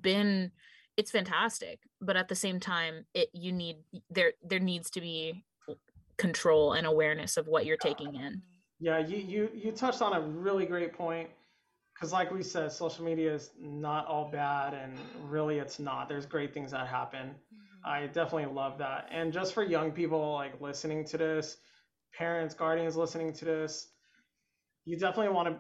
been 0.01 0.51
it's 0.97 1.11
fantastic 1.11 1.81
but 2.01 2.17
at 2.17 2.29
the 2.29 2.35
same 2.35 2.61
time 2.61 3.05
it 3.15 3.29
you 3.33 3.53
need 3.53 3.77
there 4.11 4.33
there 4.43 4.61
needs 4.61 4.91
to 4.91 5.01
be 5.01 5.45
control 6.19 6.75
and 6.75 6.87
awareness 6.87 7.37
of 7.37 7.47
what 7.47 7.67
you're 7.67 7.77
taking 7.77 8.15
in 8.15 8.43
Yeah, 8.83 8.99
you 8.99 9.19
you 9.19 9.49
you 9.55 9.71
touched 9.71 10.03
on 10.03 10.13
a 10.13 10.21
really 10.21 10.67
great 10.67 10.93
point 10.93 11.31
because, 11.95 12.13
like 12.13 12.33
we 12.33 12.43
said, 12.43 12.73
social 12.73 13.05
media 13.05 13.33
is 13.33 13.51
not 13.61 14.09
all 14.09 14.29
bad, 14.29 14.75
and 14.75 14.99
really, 15.31 15.59
it's 15.59 15.79
not. 15.79 16.09
There's 16.09 16.27
great 16.27 16.53
things 16.53 16.73
that 16.73 16.89
happen. 16.89 17.29
Mm-hmm. 17.29 17.89
I 17.89 18.07
definitely 18.09 18.53
love 18.53 18.79
that. 18.79 19.09
And 19.13 19.33
just 19.33 19.55
for 19.55 19.63
young 19.63 19.93
people 19.93 20.35
like 20.35 20.61
listening 20.61 21.05
to 21.05 21.17
this, 21.17 21.59
parents, 22.13 22.55
guardians 22.55 22.97
listening 22.97 23.33
to 23.35 23.45
this, 23.45 23.91
you 24.85 24.97
definitely 24.97 25.33
want 25.33 25.49
to 25.49 25.57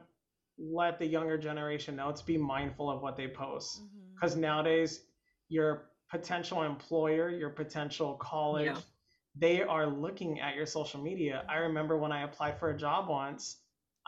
let 0.58 0.98
the 0.98 1.06
younger 1.06 1.38
generation 1.38 1.96
know 1.96 2.12
to 2.12 2.24
be 2.26 2.36
mindful 2.36 2.90
of 2.90 3.02
what 3.02 3.16
they 3.16 3.28
post. 3.28 3.80
Mm-hmm. 3.82 4.14
Because 4.14 4.36
nowadays, 4.36 5.00
your 5.48 5.90
potential 6.10 6.62
employer, 6.62 7.30
your 7.30 7.50
potential 7.50 8.14
college, 8.14 8.66
Yeah. 8.66 8.80
they 9.34 9.62
are 9.62 9.86
looking 9.86 10.40
at 10.40 10.54
your 10.54 10.66
social 10.66 11.00
media. 11.02 11.44
I 11.48 11.56
remember 11.56 11.96
when 11.98 12.12
I 12.12 12.22
applied 12.22 12.58
for 12.58 12.70
a 12.70 12.76
job 12.76 13.08
once, 13.08 13.58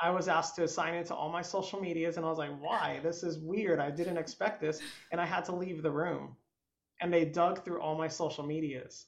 I 0.03 0.11
was 0.11 0.29
asked 0.29 0.57
to 0.57 0.65
assign 0.65 0.95
it 0.95 1.07
to 1.07 1.15
all 1.15 1.31
my 1.31 1.43
social 1.43 1.81
medias, 1.81 2.17
and 2.17 2.27
I 2.27 2.29
was 2.29 2.39
like, 2.39 2.51
why? 2.61 3.01
This 3.03 3.23
is 3.23 3.39
weird. 3.39 3.79
I 3.81 3.91
didn't 3.91 4.19
expect 4.19 4.61
this. 4.61 4.81
And 5.13 5.21
I 5.21 5.27
had 5.27 5.45
to 5.47 5.55
leave 5.55 5.83
the 5.83 5.91
room. 5.91 6.37
And 7.01 7.13
they 7.13 7.25
dug 7.25 7.65
through 7.65 7.81
all 7.81 7.97
my 7.97 8.09
social 8.09 8.45
medias. 8.45 9.07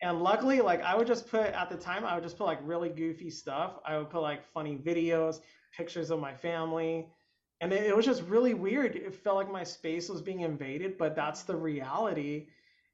And 0.00 0.22
luckily, 0.22 0.60
like 0.60 0.80
I 0.82 0.94
would 0.96 1.06
just 1.08 1.28
put 1.28 1.46
at 1.46 1.68
the 1.70 1.76
time, 1.76 2.04
I 2.04 2.14
would 2.14 2.22
just 2.22 2.38
put 2.38 2.44
like 2.44 2.60
really 2.62 2.88
goofy 2.88 3.30
stuff. 3.30 3.78
I 3.84 3.98
would 3.98 4.10
put 4.10 4.22
like 4.22 4.44
funny 4.52 4.76
videos, 4.76 5.40
pictures 5.76 6.10
of 6.10 6.20
my 6.20 6.34
family. 6.34 7.08
And 7.60 7.72
it, 7.72 7.84
it 7.84 7.96
was 7.96 8.04
just 8.04 8.22
really 8.22 8.54
weird. 8.54 8.96
It 8.96 9.14
felt 9.14 9.36
like 9.36 9.50
my 9.50 9.64
space 9.64 10.08
was 10.08 10.22
being 10.22 10.40
invaded, 10.40 10.98
but 10.98 11.16
that's 11.16 11.42
the 11.42 11.56
reality 11.56 12.48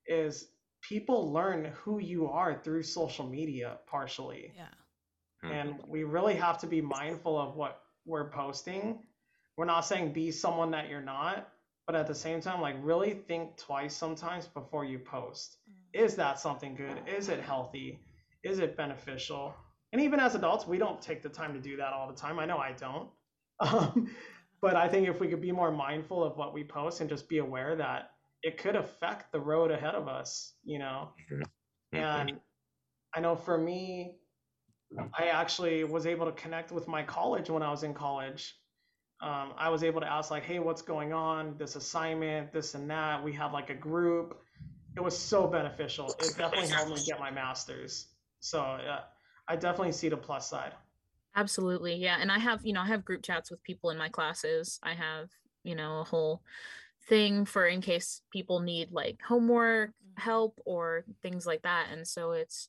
is 0.06 0.48
people 0.80 1.32
learn 1.32 1.72
who 1.74 1.98
you 1.98 2.28
are 2.28 2.60
through 2.62 2.82
social 2.82 3.26
media 3.26 3.78
partially. 3.86 4.52
Yeah. 4.56 4.66
Hmm. 5.42 5.52
And 5.52 5.74
we 5.86 6.04
really 6.04 6.34
have 6.34 6.58
to 6.58 6.66
be 6.66 6.80
mindful 6.80 7.38
of 7.38 7.56
what 7.56 7.80
we're 8.06 8.30
posting. 8.30 9.00
We're 9.56 9.64
not 9.64 9.82
saying 9.82 10.12
be 10.12 10.30
someone 10.30 10.70
that 10.72 10.88
you're 10.88 11.00
not, 11.00 11.48
but 11.86 11.94
at 11.94 12.06
the 12.06 12.14
same 12.14 12.40
time, 12.40 12.60
like 12.60 12.76
really 12.80 13.12
think 13.12 13.56
twice 13.56 13.94
sometimes 13.94 14.46
before 14.46 14.84
you 14.84 14.98
post. 14.98 15.58
Mm. 15.68 16.04
Is 16.04 16.16
that 16.16 16.40
something 16.40 16.74
good? 16.74 16.98
Is 17.06 17.28
it 17.28 17.40
healthy? 17.40 18.00
Is 18.42 18.58
it 18.58 18.76
beneficial? 18.76 19.54
And 19.94 20.02
even 20.02 20.18
as 20.18 20.34
adults, 20.34 20.66
we 20.66 20.76
don't 20.76 21.00
take 21.00 21.22
the 21.22 21.28
time 21.28 21.54
to 21.54 21.60
do 21.60 21.76
that 21.76 21.92
all 21.92 22.08
the 22.08 22.14
time. 22.14 22.40
I 22.40 22.44
know 22.46 22.58
I 22.58 22.72
don't. 22.72 23.08
Um, 23.60 24.10
but 24.60 24.74
I 24.74 24.88
think 24.88 25.06
if 25.08 25.20
we 25.20 25.28
could 25.28 25.40
be 25.40 25.52
more 25.52 25.70
mindful 25.70 26.24
of 26.24 26.36
what 26.36 26.52
we 26.52 26.64
post 26.64 27.00
and 27.00 27.08
just 27.08 27.28
be 27.28 27.38
aware 27.38 27.76
that 27.76 28.10
it 28.42 28.58
could 28.58 28.74
affect 28.74 29.30
the 29.30 29.38
road 29.38 29.70
ahead 29.70 29.94
of 29.94 30.08
us, 30.08 30.54
you 30.64 30.80
know? 30.80 31.10
And 31.92 32.32
I 33.14 33.20
know 33.20 33.36
for 33.36 33.56
me, 33.56 34.16
I 35.16 35.26
actually 35.26 35.84
was 35.84 36.06
able 36.06 36.26
to 36.26 36.32
connect 36.32 36.72
with 36.72 36.88
my 36.88 37.04
college 37.04 37.48
when 37.48 37.62
I 37.62 37.70
was 37.70 37.84
in 37.84 37.94
college. 37.94 38.56
Um, 39.22 39.52
I 39.56 39.68
was 39.68 39.84
able 39.84 40.00
to 40.00 40.10
ask 40.10 40.32
like, 40.32 40.42
"Hey, 40.44 40.58
what's 40.58 40.82
going 40.82 41.12
on? 41.12 41.56
This 41.56 41.76
assignment, 41.76 42.52
this 42.52 42.74
and 42.74 42.90
that." 42.90 43.22
We 43.22 43.32
had 43.32 43.52
like 43.52 43.70
a 43.70 43.74
group. 43.74 44.40
It 44.96 45.00
was 45.00 45.16
so 45.16 45.46
beneficial. 45.46 46.06
It 46.18 46.36
definitely 46.36 46.68
helped 46.70 46.90
me 46.90 47.04
get 47.06 47.20
my 47.20 47.30
master's. 47.30 48.08
So 48.40 48.60
uh, 48.60 49.00
I 49.48 49.56
definitely 49.56 49.92
see 49.92 50.10
the 50.10 50.18
plus 50.18 50.50
side. 50.50 50.74
Absolutely. 51.36 51.96
Yeah. 51.96 52.18
And 52.20 52.30
I 52.30 52.38
have, 52.38 52.64
you 52.64 52.72
know, 52.72 52.80
I 52.82 52.86
have 52.86 53.04
group 53.04 53.22
chats 53.22 53.50
with 53.50 53.62
people 53.62 53.90
in 53.90 53.98
my 53.98 54.08
classes. 54.08 54.78
I 54.82 54.94
have, 54.94 55.30
you 55.64 55.74
know, 55.74 56.00
a 56.00 56.04
whole 56.04 56.42
thing 57.08 57.44
for 57.44 57.66
in 57.66 57.80
case 57.80 58.22
people 58.30 58.60
need 58.60 58.92
like 58.92 59.20
homework 59.22 59.92
Mhm. 60.00 60.14
help 60.16 60.60
or 60.66 61.04
things 61.22 61.46
like 61.46 61.62
that. 61.62 61.88
And 61.90 62.06
so 62.06 62.32
it's 62.32 62.68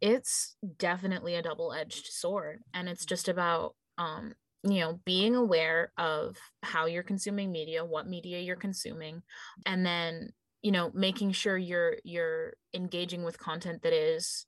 it's 0.00 0.56
definitely 0.76 1.34
a 1.34 1.42
double-edged 1.42 2.06
sword 2.06 2.62
and 2.74 2.88
it's 2.88 3.04
just 3.04 3.28
about 3.28 3.76
um 3.98 4.34
you 4.62 4.80
know 4.80 5.00
being 5.04 5.34
aware 5.34 5.92
of 5.96 6.36
how 6.62 6.86
you're 6.86 7.02
consuming 7.02 7.50
media 7.50 7.84
what 7.84 8.06
media 8.06 8.38
you're 8.40 8.56
consuming 8.56 9.22
and 9.66 9.84
then 9.84 10.32
you 10.62 10.70
know 10.72 10.90
making 10.94 11.32
sure 11.32 11.56
you're 11.56 11.96
you're 12.04 12.54
engaging 12.74 13.22
with 13.24 13.38
content 13.38 13.82
that 13.82 13.92
is 13.92 14.46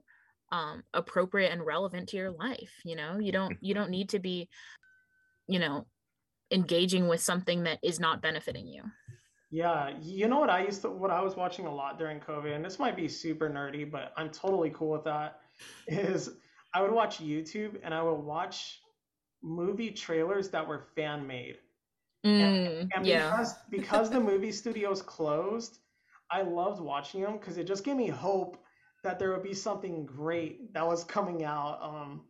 um 0.52 0.82
appropriate 0.94 1.52
and 1.52 1.64
relevant 1.64 2.08
to 2.08 2.16
your 2.16 2.30
life 2.30 2.72
you 2.84 2.96
know 2.96 3.18
you 3.18 3.32
don't 3.32 3.56
you 3.60 3.74
don't 3.74 3.90
need 3.90 4.08
to 4.08 4.18
be 4.18 4.48
you 5.46 5.58
know 5.58 5.86
engaging 6.50 7.08
with 7.08 7.20
something 7.20 7.64
that 7.64 7.78
is 7.82 8.00
not 8.00 8.20
benefiting 8.22 8.66
you 8.66 8.82
Yeah, 9.52 9.92
you 10.00 10.28
know 10.28 10.38
what 10.38 10.50
I 10.50 10.64
used 10.64 10.82
to 10.82 10.90
what 10.90 11.10
I 11.10 11.20
was 11.20 11.36
watching 11.36 11.66
a 11.66 11.74
lot 11.74 11.98
during 11.98 12.20
COVID, 12.20 12.54
and 12.54 12.64
this 12.64 12.78
might 12.78 12.96
be 12.96 13.08
super 13.08 13.48
nerdy, 13.50 13.88
but 13.90 14.12
I'm 14.16 14.30
totally 14.30 14.70
cool 14.70 14.90
with 14.90 15.04
that. 15.04 15.40
Is 15.88 16.30
I 16.72 16.82
would 16.82 16.92
watch 16.92 17.20
YouTube 17.20 17.80
and 17.82 17.92
I 17.92 18.02
would 18.02 18.20
watch 18.20 18.80
movie 19.42 19.90
trailers 19.90 20.50
that 20.50 20.66
were 20.66 20.86
fan 20.94 21.26
made. 21.26 21.58
Mm, 22.24 22.88
And 22.94 23.06
yeah 23.06 23.30
because 23.30 23.54
because 23.70 24.10
the 24.10 24.20
movie 24.20 24.52
studios 24.52 25.02
closed, 25.02 25.78
I 26.30 26.42
loved 26.42 26.80
watching 26.80 27.22
them 27.22 27.38
because 27.38 27.56
it 27.58 27.66
just 27.66 27.82
gave 27.84 27.96
me 27.96 28.08
hope 28.08 28.62
that 29.02 29.18
there 29.18 29.30
would 29.32 29.42
be 29.42 29.54
something 29.54 30.06
great 30.06 30.72
that 30.74 30.86
was 30.86 31.04
coming 31.04 31.44
out. 31.44 31.78
Um, 31.82 32.22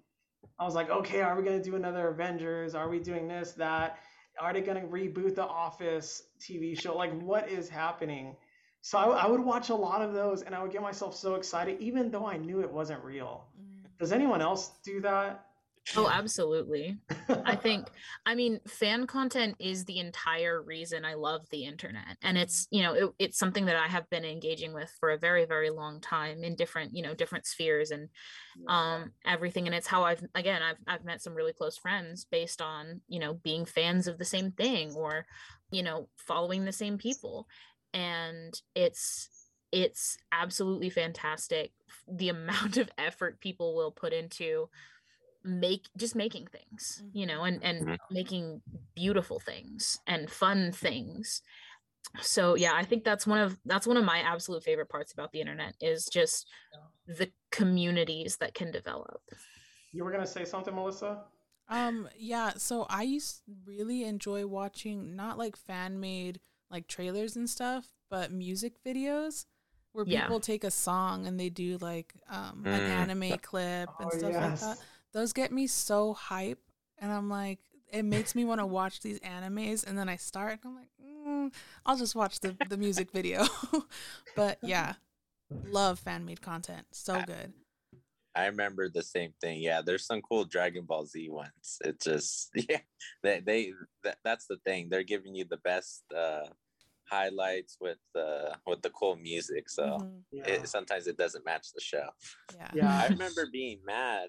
I 0.59 0.65
was 0.65 0.75
like, 0.75 0.91
okay, 0.91 1.23
are 1.23 1.37
we 1.37 1.43
gonna 1.43 1.63
do 1.63 1.77
another 1.77 2.09
Avengers? 2.09 2.75
Are 2.75 2.89
we 2.89 2.99
doing 2.99 3.29
this, 3.29 3.53
that? 3.53 3.99
Are 4.39 4.53
they 4.53 4.61
gonna 4.61 4.87
reboot 4.87 5.35
the 5.35 5.45
Office 5.45 6.23
TV 6.41 6.79
show? 6.79 6.97
Like, 6.97 7.19
what 7.21 7.49
is 7.49 7.69
happening? 7.69 8.37
So 8.83 8.99
I, 8.99 9.25
I 9.25 9.27
would 9.27 9.41
watch 9.41 9.69
a 9.69 9.75
lot 9.75 10.03
of 10.03 10.13
those, 10.15 10.43
and 10.43 10.55
I 10.55 10.63
would 10.63 10.73
get 10.73 10.83
myself 10.83 11.17
so 11.17 11.35
excited, 11.35 11.81
even 11.81 12.11
though 12.11 12.27
I 12.27 12.37
knew 12.37 12.61
it 12.61 12.71
wasn't 12.71 13.05
real. 13.05 13.47
Mm. 13.61 13.89
Does 13.99 14.13
anyone 14.13 14.41
else 14.41 14.71
do 14.85 15.01
that? 15.03 15.47
Oh 15.97 16.09
absolutely 16.13 16.99
I 17.45 17.57
think, 17.57 17.89
I 18.27 18.35
mean, 18.35 18.61
fan 18.67 19.07
content 19.07 19.57
is 19.59 19.85
the 19.85 19.99
entire 19.99 20.63
reason 20.63 21.05
I 21.05 21.15
love 21.15 21.49
the 21.51 21.65
internet. 21.65 22.17
And 22.23 22.37
it's, 22.39 22.67
you 22.71 22.83
know, 22.83 22.93
it, 22.95 23.11
it's 23.19 23.39
something 23.39 23.67
that 23.67 23.77
I 23.77 23.87
have 23.89 24.09
been 24.11 24.25
engaging 24.25 24.73
with 24.73 24.93
for 24.99 25.11
a 25.11 25.19
very, 25.19 25.45
very 25.45 25.71
long 25.71 26.01
time 26.01 26.43
in 26.43 26.57
different, 26.57 26.95
you 26.95 27.03
know, 27.03 27.15
different 27.15 27.47
spheres 27.47 27.91
and 27.91 28.09
um 28.69 29.13
everything. 29.25 29.67
And 29.67 29.75
it's 29.75 29.87
how 29.87 30.05
I've 30.05 30.25
again 30.35 30.63
I've 30.63 30.79
I've 30.87 31.05
met 31.05 31.23
some 31.23 31.35
really 31.35 31.53
close 31.53 31.77
friends 31.77 32.27
based 32.31 32.61
on, 32.61 33.01
you 33.09 33.21
know, 33.21 33.35
being 33.35 33.65
fans 33.65 34.07
of 34.07 34.19
the 34.19 34.25
same 34.25 34.53
thing 34.53 34.93
or, 34.95 35.27
you 35.71 35.83
know, 35.83 36.09
following 36.17 36.65
the 36.65 36.73
same 36.73 36.99
people. 36.99 37.47
And 37.93 38.61
it's 38.75 39.29
it's 39.73 40.17
absolutely 40.33 40.91
fantastic 40.91 41.73
the 42.09 42.29
amount 42.29 42.77
of 42.77 42.91
effort 42.99 43.41
people 43.41 43.77
will 43.77 43.93
put 43.93 44.13
into 44.13 44.69
make 45.45 45.89
just 45.97 46.15
making 46.15 46.47
things 46.47 47.03
you 47.13 47.27
know 47.27 47.43
and 47.45 47.63
and 47.65 47.87
Mhm. 47.87 47.99
making 48.11 48.63
beautiful 48.95 49.41
things 49.41 49.99
and 50.07 50.31
fun 50.31 50.71
things 50.73 51.43
so 52.21 52.55
yeah 52.57 52.73
i 52.75 52.85
think 52.85 53.05
that's 53.05 53.27
one 53.27 53.41
of 53.41 53.59
that's 53.65 53.87
one 53.87 53.97
of 53.97 54.05
my 54.05 54.19
absolute 54.19 54.63
favorite 54.63 54.89
parts 54.89 55.13
about 55.13 55.33
the 55.33 55.41
internet 55.41 55.75
is 55.81 56.07
just 56.07 56.47
the 57.07 57.31
communities 57.51 58.37
that 58.39 58.55
can 58.55 58.71
develop 58.71 59.23
you 59.93 60.05
were 60.05 60.13
gonna 60.13 60.27
say 60.27 60.45
something, 60.45 60.75
Melissa? 60.75 61.25
Um, 61.69 62.09
yeah, 62.17 62.53
so 62.57 62.87
I 62.89 63.03
used 63.03 63.43
really 63.65 64.05
enjoy 64.05 64.47
watching 64.47 65.15
not 65.17 65.39
like 65.39 65.57
fan 65.57 66.01
made 66.01 66.41
like 66.71 66.87
trailers 66.89 67.37
and 67.37 67.49
stuff, 67.49 67.87
but 68.09 68.33
music 68.33 68.75
videos 68.85 69.47
where 69.93 70.05
Yeah. 70.05 70.23
people 70.23 70.41
take 70.41 70.65
a 70.65 70.71
song 70.71 71.27
and 71.27 71.39
they 71.39 71.49
do 71.49 71.77
like 71.81 72.15
um 72.29 72.65
an 72.67 72.81
Mm. 72.83 73.01
anime 73.01 73.39
clip 73.39 73.91
and 74.01 74.13
Oh, 74.13 74.19
stuff 74.19 74.33
like 74.35 74.61
that. 74.61 74.79
Those 75.13 75.33
get 75.33 75.53
me 75.53 75.67
so 75.67 76.15
hype 76.15 76.61
and 76.99 77.11
I'm 77.13 77.29
like 77.29 77.59
it 77.93 78.05
makes 78.05 78.35
me 78.35 78.45
want 78.45 78.61
to 78.61 78.67
watch 78.67 79.01
these 79.01 79.19
animes 79.21 79.85
and 79.87 79.99
then 79.99 80.09
I 80.09 80.17
start 80.17 80.53
and 80.53 80.61
I'm 80.65 80.77
like, 80.77 80.89
mm, 81.03 81.53
I'll 81.85 81.97
just 81.97 82.15
watch 82.15 82.41
the 82.41 82.57
the 82.69 82.77
music 82.77 83.11
video. 83.11 83.45
but 84.37 84.59
yeah, 84.63 84.95
love 85.69 85.99
fan 85.99 86.25
made 86.25 86.41
content. 86.41 86.87
So 86.93 87.21
good. 87.23 87.53
I 88.35 88.47
remember 88.47 88.89
the 88.89 89.03
same 89.03 89.35
thing. 89.41 89.61
Yeah, 89.61 89.83
there's 89.85 90.07
some 90.07 90.23
cool 90.23 90.45
Dragon 90.45 90.85
Ball 90.85 91.05
Z 91.05 91.29
ones. 91.31 91.79
It 91.85 92.01
just 92.01 92.51
yeah, 92.55 92.81
they 93.23 93.41
they 93.41 93.73
that, 94.05 94.19
that's 94.25 94.47
the 94.47 94.59
thing. 94.65 94.89
They're 94.89 95.03
giving 95.03 95.35
you 95.35 95.45
the 95.45 95.57
best 95.59 96.05
uh 96.17 96.47
highlights 97.11 97.77
with 97.81 97.99
uh 98.15 98.55
with 98.67 98.83
the 98.83 98.91
cool 98.91 99.17
music. 99.17 99.69
So 99.69 99.83
Mhm. 99.83 100.23
Yeah. 100.31 100.47
it, 100.47 100.69
sometimes 100.69 101.09
it 101.09 101.17
doesn't 101.17 101.45
match 101.45 101.73
the 101.75 101.81
show. 101.81 102.09
Yeah. 102.55 102.71
Yeah. 102.73 102.97
I 102.97 103.09
remember 103.09 103.49
being 103.51 103.81
mad 103.85 104.29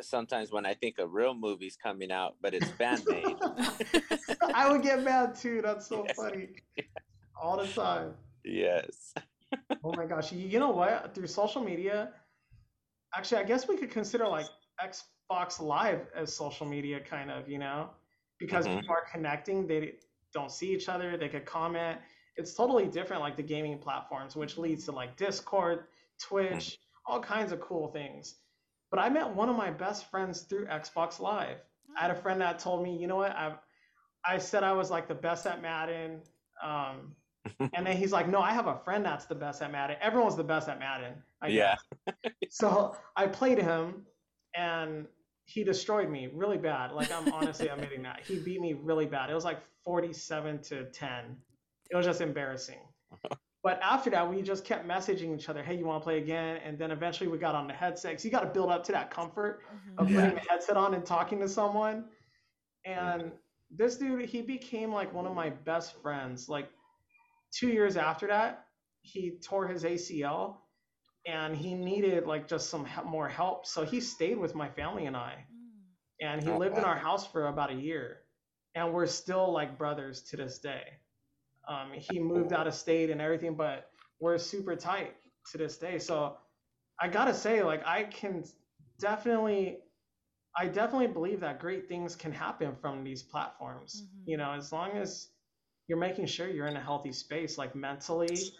sometimes 0.00 0.50
when 0.52 0.66
I 0.66 0.74
think 0.74 0.96
a 0.98 1.06
real 1.06 1.34
movie's 1.34 1.76
coming 1.76 2.10
out, 2.10 2.36
but 2.40 2.54
it's 2.54 2.70
fan 2.70 3.00
made. 3.08 3.36
I 4.54 4.70
would 4.70 4.82
get 4.82 5.02
mad 5.02 5.34
too. 5.34 5.60
That's 5.62 5.86
so 5.86 6.04
Yes. 6.06 6.16
funny. 6.16 6.48
All 7.40 7.56
the 7.56 7.66
time. 7.72 8.14
yes. 8.44 9.14
Oh 9.84 9.92
my 9.94 10.06
gosh. 10.06 10.32
You, 10.32 10.46
you 10.46 10.58
know 10.58 10.70
what? 10.70 11.14
Through 11.14 11.28
social 11.28 11.62
media, 11.62 12.10
actually, 13.14 13.40
I 13.40 13.44
guess 13.44 13.68
we 13.68 13.76
could 13.76 13.90
consider 13.90 14.26
like 14.26 14.46
Xbox 14.82 15.60
Live 15.60 16.08
as 16.16 16.34
social 16.34 16.66
media, 16.66 16.98
kind 17.00 17.30
of, 17.30 17.48
you 17.48 17.58
know? 17.58 17.90
Because 18.38 18.66
Mhm. 18.66 18.80
people 18.80 18.90
are 18.90 19.04
connecting, 19.10 19.66
they 19.68 19.94
don't 20.34 20.50
see 20.50 20.72
each 20.74 20.88
other, 20.88 21.16
they 21.16 21.28
could 21.28 21.46
comment. 21.46 22.00
It's 22.36 22.54
totally 22.54 22.86
different, 22.88 23.22
like 23.22 23.36
the 23.36 23.42
gaming 23.42 23.78
platforms, 23.78 24.34
which 24.36 24.58
leads 24.58 24.84
to 24.86 24.92
like 24.92 25.16
Discord, 25.16 25.84
Twitch, 26.20 26.78
all 27.06 27.20
kinds 27.20 27.52
of 27.52 27.60
cool 27.60 27.88
things. 27.88 28.40
But 28.90 29.00
I 29.00 29.08
met 29.08 29.28
one 29.34 29.48
of 29.48 29.56
my 29.56 29.70
best 29.70 30.10
friends 30.10 30.42
through 30.42 30.66
Xbox 30.66 31.20
Live. 31.20 31.58
I 31.96 32.02
had 32.02 32.10
a 32.10 32.14
friend 32.14 32.40
that 32.40 32.58
told 32.58 32.82
me, 32.82 32.96
you 32.96 33.06
know 33.06 33.16
what, 33.16 33.32
I, 33.32 33.54
I 34.24 34.38
said 34.38 34.62
I 34.62 34.72
was 34.72 34.90
like 34.90 35.08
the 35.08 35.14
best 35.14 35.46
at 35.46 35.60
Madden. 35.60 36.20
Um, 36.62 37.14
and 37.74 37.86
then 37.86 37.96
he's 37.96 38.12
like, 38.12 38.28
no, 38.28 38.40
I 38.40 38.52
have 38.52 38.66
a 38.66 38.76
friend 38.76 39.04
that's 39.04 39.26
the 39.26 39.34
best 39.34 39.62
at 39.62 39.72
Madden. 39.72 39.96
Everyone's 40.00 40.36
the 40.36 40.44
best 40.44 40.68
at 40.68 40.78
Madden. 40.78 41.14
I 41.42 41.48
Yeah. 41.48 41.76
So 42.50 42.96
I 43.14 43.26
played 43.26 43.58
him 43.58 44.06
and 44.56 45.06
he 45.44 45.64
destroyed 45.64 46.08
me 46.08 46.30
really 46.34 46.56
bad. 46.56 46.92
Like 46.92 47.12
I'm 47.12 47.32
honestly 47.32 47.68
admitting 47.72 48.02
that. 48.02 48.20
He 48.26 48.38
beat 48.38 48.60
me 48.60 48.74
really 48.74 49.06
bad. 49.06 49.30
It 49.30 49.34
was 49.34 49.44
like 49.44 49.60
47 49.84 50.62
to 50.64 50.84
10. 50.84 51.10
It 51.90 51.96
was 51.96 52.06
just 52.06 52.20
embarrassing. 52.20 52.80
But 53.62 53.80
after 53.82 54.10
that, 54.10 54.28
we 54.30 54.40
just 54.42 54.64
kept 54.64 54.86
messaging 54.86 55.34
each 55.36 55.48
other, 55.48 55.62
hey, 55.64 55.74
you 55.76 55.84
want 55.84 56.00
to 56.02 56.04
play 56.04 56.18
again? 56.18 56.58
And 56.58 56.78
then 56.78 56.90
eventually 56.92 57.28
we 57.28 57.38
got 57.38 57.54
on 57.54 57.66
the 57.66 57.74
headset. 57.74 58.12
'cause 58.14 58.24
you 58.24 58.30
got 58.30 58.40
to 58.40 58.50
build 58.50 58.70
up 58.70 58.84
to 58.84 58.92
that 58.92 59.10
comfort 59.10 59.62
Mhm. 59.72 59.98
of 59.98 60.06
Yeah. 60.08 60.14
putting 60.14 60.34
the 60.34 60.40
headset 60.48 60.76
on 60.76 60.94
and 60.94 61.04
talking 61.04 61.40
to 61.40 61.48
someone. 61.48 62.10
And 62.84 63.38
this 63.70 63.98
dude, 63.98 64.26
he 64.26 64.42
became 64.42 64.92
like 64.92 65.12
one 65.12 65.26
of 65.26 65.34
my 65.34 65.50
best 65.50 66.00
friends. 66.00 66.48
Like 66.48 66.70
two 67.52 67.68
years 67.68 67.96
after 67.96 68.26
that, 68.28 68.68
he 69.02 69.40
tore 69.40 69.66
his 69.68 69.84
ACL 69.84 70.68
and 71.26 71.56
he 71.56 71.74
needed 71.74 72.26
like 72.26 72.48
just 72.48 72.70
some 72.70 72.88
more 73.04 73.28
help. 73.28 73.66
So 73.66 73.84
he 73.84 74.00
stayed 74.00 74.38
with 74.38 74.54
my 74.54 74.70
family 74.70 75.06
and 75.06 75.16
I. 75.16 75.46
Mm. 75.52 75.96
And 76.20 76.42
he 76.42 76.52
Oh, 76.52 76.58
lived 76.58 76.78
in 76.78 76.84
our 76.84 76.96
house 76.98 77.26
for 77.26 77.46
about 77.48 77.70
a 77.70 77.74
year. 77.74 78.26
And 78.74 78.92
we're 78.94 79.06
still 79.06 79.52
like 79.52 79.78
brothers 79.78 80.22
to 80.30 80.36
this 80.36 80.60
day. 80.60 81.00
Um, 81.68 81.92
he 81.92 82.18
moved 82.20 82.52
out 82.52 82.66
of 82.66 82.74
state 82.74 83.10
and 83.10 83.20
everything, 83.20 83.56
but 83.56 83.92
we're 84.20 84.38
super 84.38 84.76
tight 84.76 85.16
to 85.52 85.58
this 85.58 85.78
day. 85.78 85.98
So 85.98 86.38
I 87.00 87.08
gotta 87.08 87.34
say, 87.34 87.62
like, 87.62 87.84
I 87.86 88.04
can 88.04 88.44
definitely, 88.98 89.84
I 90.56 90.68
definitely 90.68 91.08
believe 91.08 91.40
that 91.40 91.60
great 91.60 91.88
things 91.88 92.16
can 92.16 92.32
happen 92.32 92.76
from 92.76 93.04
these 93.04 93.22
platforms. 93.22 94.08
Mhm. 94.12 94.22
You 94.26 94.36
know, 94.36 94.52
as 94.52 94.72
long 94.72 94.92
as 94.92 95.32
you're 95.88 95.98
making 95.98 96.26
sure 96.26 96.48
you're 96.48 96.68
in 96.68 96.76
a 96.76 96.80
healthy 96.82 97.12
space, 97.12 97.58
like 97.58 97.74
mentally, 97.74 98.54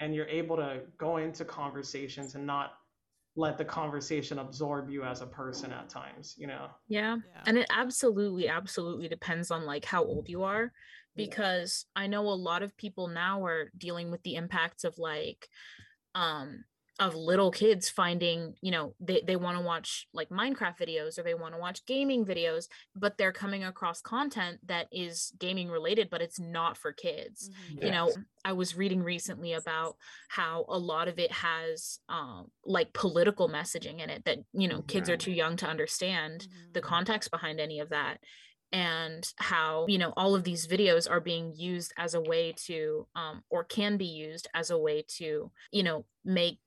and 0.00 0.14
you're 0.14 0.28
able 0.28 0.56
to 0.56 0.86
go 0.98 1.18
into 1.18 1.44
conversations 1.44 2.34
and 2.34 2.46
not 2.46 2.80
let 3.36 3.58
the 3.58 3.64
conversation 3.64 4.38
absorb 4.38 4.90
you 4.90 5.04
as 5.04 5.22
a 5.22 5.26
person 5.26 5.72
at 5.72 5.88
times. 5.88 6.36
You 6.38 6.48
know. 6.48 6.70
Yeah. 6.88 7.16
Yeah. 7.24 7.46
And 7.46 7.58
it 7.58 7.66
absolutely, 7.70 8.48
absolutely 8.48 9.08
depends 9.08 9.50
on 9.50 9.64
like 9.64 9.84
how 9.84 10.04
old 10.04 10.28
you 10.28 10.42
are. 10.42 10.72
Yeah. 11.14 11.28
Because 11.28 11.86
I 11.96 12.06
know 12.06 12.22
a 12.28 12.34
lot 12.34 12.62
of 12.62 12.76
people 12.76 13.08
now 13.08 13.44
are 13.44 13.70
dealing 13.76 14.10
with 14.10 14.22
the 14.22 14.36
impacts 14.36 14.84
of 14.84 14.98
like 14.98 15.48
um 16.14 16.64
of 17.00 17.14
little 17.14 17.50
kids 17.50 17.88
finding, 17.88 18.54
you 18.60 18.70
know, 18.70 18.94
they, 19.00 19.22
they 19.26 19.34
want 19.34 19.56
to 19.58 19.64
watch 19.64 20.06
like 20.12 20.28
Minecraft 20.28 20.76
videos 20.78 21.18
or 21.18 21.22
they 21.22 21.34
want 21.34 21.54
to 21.54 21.58
watch 21.60 21.84
gaming 21.86 22.24
videos, 22.24 22.66
but 22.94 23.16
they're 23.16 23.32
coming 23.32 23.64
across 23.64 24.02
content 24.02 24.60
that 24.66 24.88
is 24.92 25.32
gaming 25.38 25.70
related, 25.70 26.10
but 26.10 26.20
it's 26.20 26.38
not 26.38 26.76
for 26.76 26.92
kids 26.92 27.48
Mhm. 27.48 27.78
you 27.80 27.90
know 27.90 28.14
i 28.44 28.52
was 28.52 28.76
reading 28.76 29.02
recently 29.02 29.52
about 29.52 29.96
how 30.28 30.64
a 30.68 30.78
lot 30.78 31.08
of 31.08 31.18
it 31.18 31.30
has 31.32 31.98
um, 32.08 32.50
like 32.64 32.92
political 32.92 33.48
messaging 33.48 34.00
in 34.00 34.10
it 34.10 34.24
that 34.24 34.38
you 34.52 34.68
know 34.68 34.82
kids 34.82 35.08
are 35.08 35.16
too 35.16 35.32
young 35.32 35.56
to 35.56 35.66
understand 35.66 36.46
Mhm. 36.46 36.72
the 36.74 36.80
context 36.82 37.30
behind 37.30 37.60
any 37.60 37.80
of 37.80 37.88
that 37.90 38.18
and 38.72 39.32
how 39.38 39.86
you 39.88 39.98
know 39.98 40.12
all 40.16 40.34
of 40.34 40.44
these 40.44 40.66
videos 40.66 41.10
are 41.10 41.20
being 41.20 41.52
used 41.54 41.92
as 41.98 42.14
a 42.14 42.20
way 42.20 42.52
to 42.52 43.06
um, 43.14 43.42
or 43.50 43.64
can 43.64 43.96
be 43.96 44.06
used 44.06 44.48
as 44.54 44.70
a 44.70 44.78
way 44.78 45.04
to 45.08 45.50
you 45.72 45.82
know 45.82 46.04
make 46.24 46.58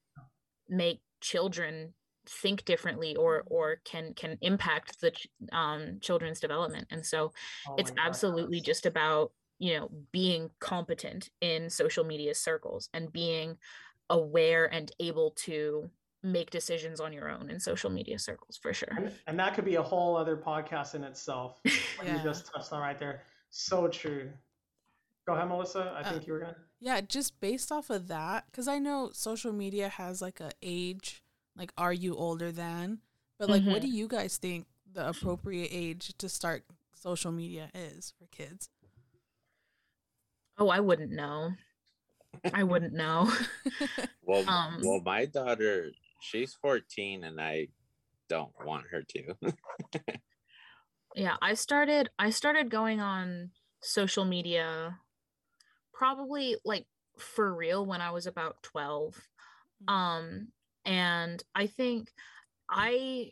make 0.69 1.01
children 1.21 1.93
think 2.27 2.65
differently 2.65 3.15
or 3.15 3.43
or 3.47 3.77
can 3.85 4.13
can 4.13 4.37
impact 4.41 4.99
the 5.01 5.11
ch- 5.11 5.27
um, 5.51 5.99
children's 6.01 6.39
development. 6.39 6.87
And 6.91 7.05
so 7.05 7.31
Oh 7.67 7.75
it's 7.77 7.91
absolutely 7.97 8.61
just 8.61 8.85
about 8.85 9.31
you 9.59 9.77
know 9.77 9.89
being 10.11 10.49
competent 10.59 11.29
in 11.41 11.69
social 11.69 12.03
media 12.03 12.33
circles 12.35 12.89
and 12.93 13.11
being 13.11 13.57
aware 14.09 14.65
and 14.65 14.91
able 14.99 15.31
to 15.31 15.89
make 16.25 16.49
decisions 16.49 16.99
on 16.99 17.13
your 17.13 17.29
own 17.29 17.49
in 17.49 17.59
social 17.59 17.89
media 17.89 18.17
circles 18.19 18.57
for 18.57 18.73
sure 18.73 18.89
And, 18.97 19.11
and 19.27 19.39
that 19.39 19.53
could 19.53 19.65
be 19.65 19.75
a 19.75 19.83
whole 19.83 20.17
other 20.17 20.35
podcast 20.37 20.95
in 20.95 21.03
itself. 21.03 21.59
Yeah. 22.03 22.17
you 22.17 22.23
just 22.23 22.51
touched 22.53 22.71
on 22.73 22.81
right 22.81 22.99
there. 22.99 23.21
So 23.49 23.87
true. 23.87 24.29
Go 25.27 25.33
ahead, 25.33 25.47
Melissa. 25.47 25.93
I 25.95 26.01
Uh, 26.01 26.11
think 26.11 26.27
you 26.27 26.33
were 26.33 26.39
gonna. 26.39 26.55
Yeah, 26.79 27.01
just 27.01 27.39
based 27.39 27.71
off 27.71 27.89
of 27.89 28.07
that, 28.09 28.45
because 28.47 28.67
I 28.67 28.79
know 28.79 29.09
social 29.13 29.53
media 29.53 29.87
has 29.89 30.21
like 30.21 30.39
a 30.39 30.51
age, 30.61 31.23
like 31.55 31.71
are 31.77 31.93
you 31.93 32.15
older 32.15 32.51
than? 32.51 32.99
But 33.39 33.49
like, 33.49 33.63
what 33.63 33.81
do 33.81 33.87
you 33.87 34.07
guys 34.07 34.37
think 34.37 34.67
the 34.91 35.07
appropriate 35.09 35.69
age 35.71 36.13
to 36.17 36.27
start 36.29 36.63
social 36.93 37.31
media 37.31 37.69
is 37.73 38.13
for 38.19 38.27
kids? 38.27 38.69
oh 40.57 40.69
i 40.69 40.79
wouldn't 40.79 41.11
know 41.11 41.51
i 42.53 42.63
wouldn't 42.63 42.93
know 42.93 43.29
Well, 44.23 44.47
Um, 44.49 44.81
well, 44.83 45.01
my 45.05 45.25
daughter, 45.25 45.91
she's 46.19 46.53
14, 46.55 47.23
and 47.23 47.39
I 47.41 47.69
don't 48.29 48.53
want 48.65 48.87
her 48.91 49.03
to. 49.03 49.35
yeah 51.15 51.37
i 51.41 51.53
started 51.53 52.09
i 52.19 52.29
started 52.29 52.69
going 52.69 52.99
on 52.99 53.51
social 53.81 54.25
media 54.25 54.99
probably 55.93 56.57
like 56.65 56.87
for 57.17 57.53
real 57.53 57.85
when 57.85 58.01
i 58.01 58.11
was 58.11 58.27
about 58.27 58.61
12 58.63 59.29
um 59.87 60.49
and 60.85 61.43
i 61.55 61.67
think 61.67 62.11
i 62.69 63.31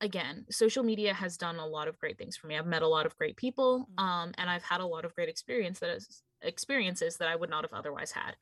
again 0.00 0.46
social 0.50 0.84
media 0.84 1.14
has 1.14 1.36
done 1.36 1.56
a 1.56 1.66
lot 1.66 1.88
of 1.88 1.98
great 1.98 2.18
things 2.18 2.36
for 2.36 2.46
me 2.46 2.56
i've 2.56 2.66
met 2.66 2.82
a 2.82 2.88
lot 2.88 3.06
of 3.06 3.16
great 3.16 3.36
people 3.36 3.88
Mhm. 3.88 3.98
um 3.98 4.34
and 4.38 4.50
i've 4.50 4.62
had 4.62 4.80
a 4.80 4.86
lot 4.86 5.04
of 5.04 5.14
great 5.14 5.28
experience 5.28 5.80
that 5.80 5.90
is 5.90 6.22
experiences 6.42 7.16
that 7.18 7.28
i 7.28 7.36
would 7.36 7.50
not 7.50 7.64
have 7.64 7.72
otherwise 7.74 8.12
had 8.12 8.36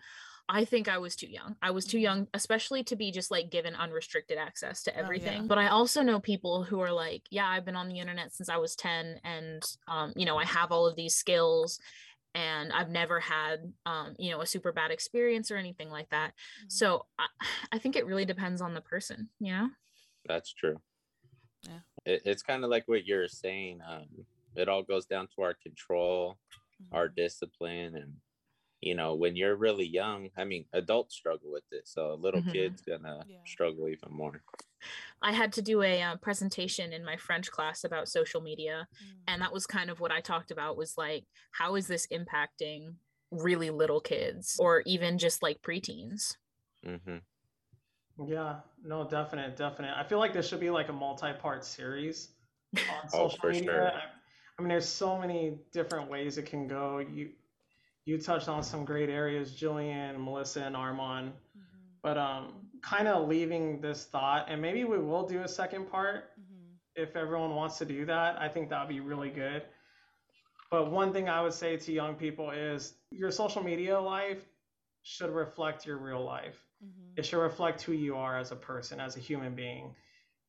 i 0.48 0.64
think 0.64 0.88
i 0.88 0.98
was 0.98 1.16
too 1.16 1.26
young 1.28 1.56
i 1.62 1.70
was 1.70 1.86
too 1.86 1.98
Mhm. 1.98 2.02
young 2.02 2.28
especially 2.34 2.84
to 2.84 2.96
be 2.96 3.10
just 3.10 3.30
like 3.30 3.50
given 3.50 3.74
unrestricted 3.74 4.38
access 4.38 4.82
to 4.82 4.94
Oh, 4.94 4.98
yeah. 4.98 5.00
everything 5.00 5.46
but 5.46 5.58
i 5.58 5.68
also 5.68 6.02
know 6.02 6.20
people 6.20 6.64
who 6.64 6.80
are 6.80 6.92
like 6.92 7.22
yeah 7.30 7.48
i've 7.48 7.64
been 7.64 7.76
on 7.76 7.88
the 7.88 7.98
internet 7.98 8.32
since 8.32 8.48
i 8.48 8.56
was 8.56 8.76
10 8.76 9.20
and 9.24 9.62
um 9.88 10.12
you 10.16 10.24
know 10.26 10.36
i 10.38 10.44
have 10.44 10.72
all 10.72 10.86
of 10.86 10.96
these 10.96 11.14
skills 11.14 11.80
and 12.34 12.72
i've 12.72 12.90
never 12.90 13.20
had 13.20 13.72
um 13.86 14.14
you 14.18 14.30
know 14.30 14.40
a 14.40 14.46
super 14.46 14.72
bad 14.72 14.90
experience 14.90 15.50
or 15.50 15.56
anything 15.56 15.90
like 15.90 16.08
that 16.10 16.34
Mhm. 16.58 16.68
so 16.68 17.06
I, 17.18 17.26
I 17.72 17.78
think 17.78 17.96
it 17.96 18.06
really 18.06 18.24
depends 18.24 18.60
on 18.60 18.74
the 18.74 18.80
person, 18.80 19.30
you 19.40 19.52
know? 19.52 19.70
That's 20.26 20.52
true. 20.52 20.80
Yeah. 21.62 21.80
It, 22.04 22.22
it's 22.24 22.42
kind 22.42 22.64
of 22.64 22.70
like 22.70 22.86
what 22.86 23.06
you're 23.06 23.28
saying. 23.28 23.80
Um, 23.86 24.26
it 24.54 24.68
all 24.68 24.82
goes 24.82 25.06
down 25.06 25.28
to 25.36 25.42
our 25.42 25.54
control, 25.54 26.38
our 26.92 27.08
Mhm. 27.08 27.14
discipline, 27.16 27.96
and 27.96 28.14
you 28.86 28.94
know, 28.94 29.14
when 29.14 29.36
you're 29.36 29.56
really 29.56 29.86
young, 29.86 30.30
I 30.36 30.44
mean, 30.44 30.66
adults 30.72 31.14
struggle 31.14 31.50
with 31.52 31.64
it, 31.72 31.88
so 31.88 32.12
a 32.12 32.14
little 32.14 32.40
Mhm. 32.40 32.52
kid's 32.52 32.82
gonna 32.82 33.26
Yeah. 33.28 33.38
struggle 33.44 33.88
even 33.88 34.12
more. 34.12 34.42
I 35.22 35.32
had 35.32 35.52
to 35.54 35.62
do 35.62 35.82
a 35.82 36.02
uh, 36.02 36.16
presentation 36.16 36.92
in 36.92 37.04
my 37.04 37.16
French 37.16 37.50
class 37.50 37.84
about 37.84 38.08
social 38.08 38.40
media, 38.40 38.88
Mm. 39.02 39.22
and 39.26 39.42
that 39.42 39.52
was 39.52 39.66
kind 39.66 39.90
of 39.90 40.00
what 40.00 40.12
I 40.12 40.20
talked 40.20 40.50
about 40.50 40.76
was 40.76 40.96
like, 40.96 41.24
how 41.52 41.74
is 41.74 41.86
this 41.86 42.06
impacting 42.08 42.96
really 43.30 43.70
little 43.70 44.00
kids 44.00 44.56
or 44.60 44.82
even 44.86 45.18
just 45.18 45.42
like 45.42 45.62
preteens? 45.62 46.36
hmm 46.84 47.18
Yeah, 48.24 48.60
no, 48.82 49.06
definite, 49.08 49.56
definite. 49.56 49.94
I 49.96 50.02
feel 50.04 50.18
like 50.18 50.32
this 50.32 50.48
should 50.48 50.60
be 50.60 50.70
like 50.70 50.88
a 50.88 50.92
multi-part 50.92 51.64
series 51.64 52.30
on 52.88 53.08
Oh, 53.12 53.28
social 53.28 53.40
for 53.40 53.52
media. 53.52 53.70
sure. 53.72 53.92
I, 53.92 54.00
I 54.58 54.62
mean, 54.62 54.68
there's 54.68 54.88
so 54.88 55.18
many 55.18 55.58
different 55.72 56.10
ways 56.10 56.38
it 56.38 56.46
can 56.46 56.66
go. 56.66 56.98
You 56.98 57.32
you 58.06 58.18
touched 58.18 58.48
on 58.48 58.62
some 58.62 58.84
great 58.86 59.10
areas, 59.10 59.52
Jillian, 59.52 60.18
Melissa, 60.24 60.62
and 60.62 60.76
Armand. 60.76 61.32
Mhm. 61.58 61.62
But 62.02 62.16
um, 62.16 62.54
kind 62.82 63.08
of 63.08 63.28
leaving 63.28 63.80
this 63.82 64.04
thought, 64.06 64.46
and 64.48 64.62
maybe 64.62 64.84
we 64.84 64.98
will 64.98 65.26
do 65.28 65.42
a 65.42 65.48
second 65.48 65.90
part 65.90 66.30
Mm-hmm. 66.40 66.72
if 66.94 67.16
everyone 67.16 67.54
wants 67.54 67.78
to 67.78 67.84
do 67.84 68.06
that. 68.06 68.40
I 68.40 68.48
think 68.48 68.70
that 68.70 68.80
would 68.80 68.94
be 68.94 69.00
really 69.00 69.30
good. 69.30 69.62
But 70.70 70.90
one 70.90 71.12
thing 71.12 71.28
I 71.28 71.42
would 71.42 71.52
say 71.54 71.76
to 71.76 71.92
young 71.92 72.14
people 72.16 72.50
is 72.50 72.94
your 73.10 73.30
social 73.30 73.62
media 73.62 74.00
life 74.00 74.44
should 75.02 75.30
reflect 75.30 75.86
your 75.86 75.98
real 75.98 76.24
life. 76.24 76.64
Mm-hmm. 76.84 77.18
It 77.18 77.26
should 77.26 77.40
reflect 77.40 77.82
who 77.82 77.92
you 77.92 78.16
are 78.16 78.38
as 78.38 78.52
a 78.52 78.56
person, 78.56 79.00
as 79.00 79.16
a 79.16 79.20
human 79.20 79.54
being. 79.54 79.94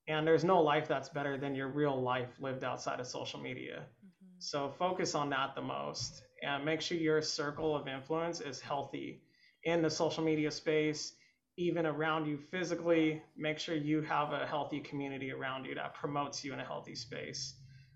And 0.07 0.25
there's 0.27 0.43
no 0.43 0.61
life 0.61 0.87
that's 0.87 1.09
better 1.09 1.37
than 1.37 1.55
your 1.55 1.67
real 1.67 1.99
life 2.01 2.29
lived 2.39 2.63
outside 2.63 2.99
of 2.99 3.07
social 3.07 3.39
media. 3.39 3.85
Mm-hmm. 4.05 4.35
So 4.39 4.69
focus 4.69 5.15
on 5.15 5.29
that 5.31 5.55
the 5.55 5.61
most 5.61 6.23
and 6.43 6.63
make 6.63 6.81
sure 6.81 6.97
your 6.97 7.21
circle 7.21 7.75
of 7.75 7.87
influence 7.87 8.41
is 8.41 8.59
healthy 8.59 9.21
in 9.63 9.81
the 9.81 9.89
social 9.89 10.23
media 10.23 10.51
space, 10.51 11.13
even 11.57 11.85
around 11.85 12.27
you 12.27 12.37
physically. 12.37 13.21
Make 13.35 13.59
sure 13.59 13.75
you 13.75 14.01
have 14.01 14.33
a 14.33 14.45
healthy 14.45 14.79
community 14.79 15.31
around 15.31 15.65
you 15.65 15.75
that 15.75 15.93
promotes 15.95 16.43
you 16.43 16.53
in 16.53 16.59
a 16.59 16.65
healthy 16.65 16.95
space. 16.95 17.55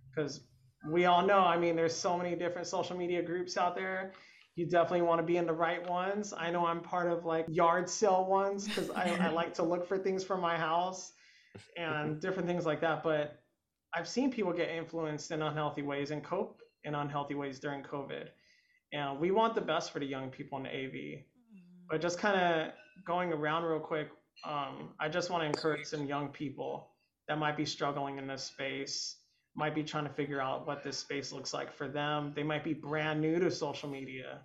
Because 0.09 0.41
we 0.89 1.05
all 1.05 1.25
know, 1.25 1.39
I 1.39 1.57
mean, 1.57 1.75
there's 1.75 1.95
so 1.95 2.17
many 2.17 2.35
different 2.35 2.67
social 2.67 2.97
media 2.97 3.21
groups 3.21 3.57
out 3.57 3.75
there. 3.75 4.13
You 4.55 4.65
definitely 4.65 5.03
want 5.03 5.19
to 5.19 5.25
be 5.25 5.37
in 5.37 5.45
the 5.45 5.53
right 5.53 5.87
ones. 5.89 6.33
I 6.35 6.51
know 6.51 6.65
I'm 6.65 6.81
part 6.81 7.09
of 7.11 7.25
like 7.25 7.45
yard 7.47 7.89
sale 7.89 8.25
ones 8.25 8.67
because 8.67 8.89
I, 8.89 9.17
I 9.21 9.29
like 9.31 9.53
to 9.55 9.63
look 9.63 9.87
for 9.87 9.97
things 9.97 10.23
for 10.23 10.37
my 10.37 10.57
house 10.57 11.13
and 11.77 12.19
different 12.19 12.47
things 12.47 12.65
like 12.65 12.81
that. 12.81 13.03
But 13.03 13.39
I've 13.93 14.07
seen 14.07 14.31
people 14.31 14.51
get 14.51 14.69
influenced 14.69 15.31
in 15.31 15.41
unhealthy 15.41 15.83
ways 15.83 16.11
and 16.11 16.23
cope 16.23 16.61
in 16.83 16.95
unhealthy 16.95 17.35
ways 17.35 17.59
during 17.59 17.83
COVID. 17.83 18.27
And 18.93 19.19
we 19.19 19.31
want 19.31 19.55
the 19.55 19.61
best 19.61 19.91
for 19.91 19.99
the 19.99 20.05
young 20.05 20.29
people 20.29 20.57
in 20.57 20.63
the 20.63 20.69
AV. 20.69 20.93
Mm-hmm. 20.93 21.87
But 21.89 22.01
just 22.01 22.19
kind 22.19 22.39
of 22.39 22.73
going 23.05 23.31
around 23.31 23.63
real 23.63 23.79
quick, 23.79 24.09
um, 24.45 24.89
I 24.99 25.07
just 25.09 25.29
want 25.29 25.43
to 25.43 25.47
encourage 25.47 25.85
some 25.85 26.05
young 26.05 26.29
people 26.29 26.89
that 27.27 27.37
might 27.37 27.55
be 27.55 27.65
struggling 27.65 28.17
in 28.17 28.27
this 28.27 28.43
space, 28.43 29.17
might 29.55 29.75
be 29.75 29.83
trying 29.83 30.05
to 30.05 30.13
figure 30.13 30.41
out 30.41 30.67
what 30.67 30.83
this 30.83 30.97
space 30.97 31.31
looks 31.31 31.53
like 31.53 31.73
for 31.73 31.87
them. 31.87 32.33
They 32.35 32.43
might 32.43 32.63
be 32.63 32.73
brand 32.73 33.21
new 33.21 33.39
to 33.39 33.51
social 33.51 33.89
media, 33.89 34.39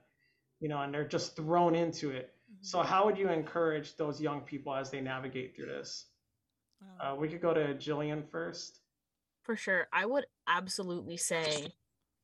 you 0.60 0.68
know, 0.68 0.80
and 0.82 0.92
they're 0.92 1.08
just 1.08 1.36
thrown 1.36 1.74
into 1.74 2.10
it. 2.10 2.32
So, 2.60 2.78
Mm-hmm. 2.78 2.88
how 2.88 3.04
would 3.06 3.18
you 3.18 3.28
encourage 3.28 3.96
those 3.96 4.20
young 4.20 4.40
people 4.42 4.72
as 4.74 4.90
they 4.90 5.00
navigate 5.00 5.56
through 5.56 5.66
this? 5.66 6.06
Oh. 7.00 7.12
Uh, 7.12 7.14
we 7.16 7.28
could 7.28 7.40
go 7.40 7.52
to 7.52 7.74
Jillian 7.74 8.22
first. 8.30 8.80
For 9.42 9.56
sure. 9.56 9.88
I 9.92 10.06
would 10.06 10.26
absolutely 10.46 11.16
say 11.16 11.72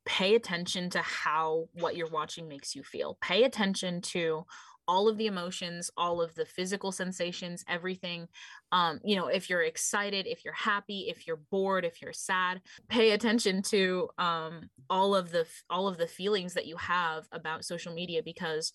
pay 0.04 0.34
attention 0.34 0.90
to 0.90 1.00
how 1.00 1.68
what 1.74 1.96
you're 1.96 2.10
watching 2.10 2.48
makes 2.48 2.74
you 2.74 2.82
feel. 2.82 3.18
Pay 3.20 3.44
attention 3.44 4.00
to 4.00 4.44
all 4.88 5.08
of 5.08 5.16
the 5.16 5.26
emotions, 5.26 5.90
all 5.96 6.20
of 6.20 6.34
the 6.34 6.44
physical 6.44 6.90
sensations, 6.90 7.64
everything. 7.68 8.26
Um, 8.72 9.00
you 9.04 9.14
know, 9.14 9.28
if 9.28 9.48
you're 9.48 9.62
excited, 9.62 10.26
if 10.26 10.44
you're 10.44 10.54
happy, 10.54 11.06
if 11.08 11.26
you're 11.26 11.40
bored, 11.50 11.84
if 11.84 12.02
you're 12.02 12.12
sad, 12.12 12.60
pay 12.88 13.12
attention 13.12 13.62
to 13.62 14.08
um 14.18 14.68
all 14.90 15.14
of 15.14 15.30
the 15.30 15.46
all 15.70 15.88
of 15.88 15.98
the 15.98 16.06
feelings 16.06 16.54
that 16.54 16.66
you 16.66 16.76
have 16.76 17.26
about 17.32 17.64
social 17.64 17.94
media 17.94 18.22
because 18.24 18.72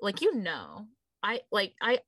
like 0.00 0.20
you 0.22 0.34
know, 0.34 0.86
I 1.22 1.40
like 1.52 1.74
I 1.80 2.00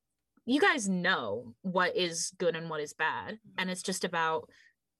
you 0.45 0.59
guys 0.59 0.87
know 0.87 1.53
what 1.61 1.95
is 1.95 2.31
good 2.37 2.55
and 2.55 2.69
what 2.69 2.81
is 2.81 2.93
bad 2.93 3.37
and 3.57 3.69
it's 3.69 3.83
just 3.83 4.03
about 4.03 4.49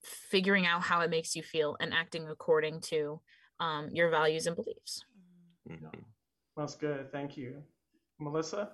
figuring 0.03 0.65
out 0.65 0.83
how 0.83 1.01
it 1.01 1.09
makes 1.09 1.35
you 1.35 1.41
feel 1.41 1.75
and 1.79 1.93
acting 1.93 2.27
according 2.27 2.81
to 2.81 3.19
um, 3.59 3.89
your 3.93 4.09
values 4.09 4.47
and 4.47 4.55
beliefs. 4.55 5.03
Mm-hmm. 5.69 5.85
Mhm. 5.85 6.03
That's 6.55 6.75
good. 6.75 7.11
Thank 7.11 7.37
you. 7.37 7.63
Melissa? 8.19 8.71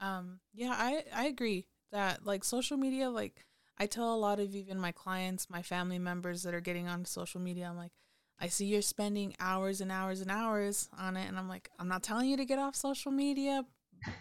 Um, 0.00 0.40
yeah, 0.54 0.74
I, 0.76 1.04
I 1.14 1.26
agree 1.26 1.66
that 1.92 2.24
like 2.24 2.44
social 2.44 2.76
media, 2.76 3.10
like 3.10 3.44
I 3.78 3.86
tell 3.86 4.14
a 4.14 4.16
lot 4.16 4.40
of 4.40 4.54
even 4.54 4.78
my 4.78 4.92
clients, 4.92 5.50
my 5.50 5.62
family 5.62 5.98
members 5.98 6.42
that 6.42 6.54
are 6.54 6.60
getting 6.60 6.88
on 6.88 7.04
social 7.04 7.40
media, 7.40 7.66
I'm 7.68 7.76
like, 7.76 7.92
I 8.38 8.48
see 8.48 8.66
you're 8.66 8.82
spending 8.82 9.34
hours 9.40 9.80
and 9.80 9.90
hours 9.90 10.20
and 10.20 10.30
hours 10.30 10.88
on 10.98 11.16
it. 11.16 11.26
And 11.28 11.38
I'm 11.38 11.48
like, 11.48 11.70
I'm 11.78 11.88
not 11.88 12.02
telling 12.02 12.28
you 12.28 12.36
to 12.36 12.44
get 12.44 12.58
off 12.58 12.74
social 12.74 13.10
media, 13.12 13.64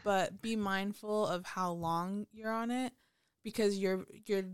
but 0.04 0.42
be 0.42 0.56
mindful 0.56 1.28
of 1.28 1.46
how 1.46 1.72
long 1.72 2.28
you're 2.32 2.52
on 2.52 2.72
it 2.72 2.94
because 3.44 3.78
you're, 3.78 4.06
you're 4.26 4.46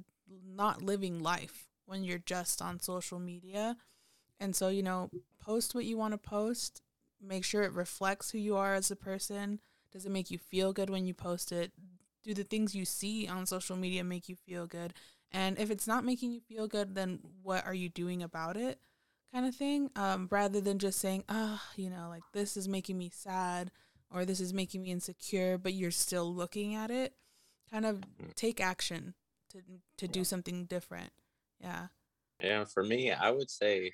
not 0.47 0.81
living 0.81 1.21
life 1.21 1.67
when 1.85 2.03
you're 2.03 2.19
just 2.19 2.61
on 2.61 2.79
social 2.79 3.19
media. 3.19 3.77
And 4.39 4.55
so, 4.55 4.69
you 4.69 4.81
know, 4.81 5.09
post 5.41 5.75
what 5.75 5.85
you 5.85 5.97
want 5.97 6.13
to 6.13 6.17
post, 6.17 6.81
make 7.21 7.43
sure 7.43 7.63
it 7.63 7.73
reflects 7.73 8.31
who 8.31 8.37
you 8.37 8.55
are 8.55 8.73
as 8.73 8.91
a 8.91 8.95
person. 8.95 9.59
Does 9.91 10.05
it 10.05 10.11
make 10.11 10.31
you 10.31 10.37
feel 10.37 10.71
good 10.71 10.89
when 10.89 11.05
you 11.05 11.13
post 11.13 11.51
it? 11.51 11.71
Do 12.23 12.33
the 12.33 12.43
things 12.43 12.75
you 12.75 12.85
see 12.85 13.27
on 13.27 13.45
social 13.45 13.75
media 13.75 14.03
make 14.03 14.29
you 14.29 14.35
feel 14.35 14.67
good? 14.67 14.93
And 15.31 15.57
if 15.59 15.71
it's 15.71 15.87
not 15.87 16.05
making 16.05 16.31
you 16.31 16.41
feel 16.41 16.67
good, 16.67 16.95
then 16.95 17.19
what 17.41 17.65
are 17.65 17.73
you 17.73 17.89
doing 17.89 18.21
about 18.21 18.57
it? 18.57 18.79
Kind 19.33 19.45
of 19.45 19.55
thing. 19.55 19.89
Um, 19.95 20.27
rather 20.29 20.61
than 20.61 20.77
just 20.77 20.99
saying, 20.99 21.23
ah, 21.29 21.63
you 21.75 21.89
know, 21.89 22.07
like 22.09 22.23
this 22.33 22.57
is 22.57 22.67
making 22.67 22.97
me 22.97 23.09
sad 23.13 23.71
or 24.13 24.25
this 24.25 24.39
is 24.39 24.53
making 24.53 24.81
me 24.83 24.91
insecure, 24.91 25.57
but 25.57 25.73
you're 25.73 25.91
still 25.91 26.33
looking 26.33 26.75
at 26.75 26.91
it. 26.91 27.13
Kind 27.71 27.85
of 27.85 28.01
take 28.35 28.59
action 28.59 29.13
to 29.51 29.59
to 29.97 30.07
do 30.07 30.23
something 30.23 30.65
different. 30.65 31.11
Yeah. 31.61 31.87
Yeah, 32.41 32.65
for 32.65 32.83
me, 32.83 33.11
I 33.11 33.29
would 33.29 33.49
say, 33.49 33.91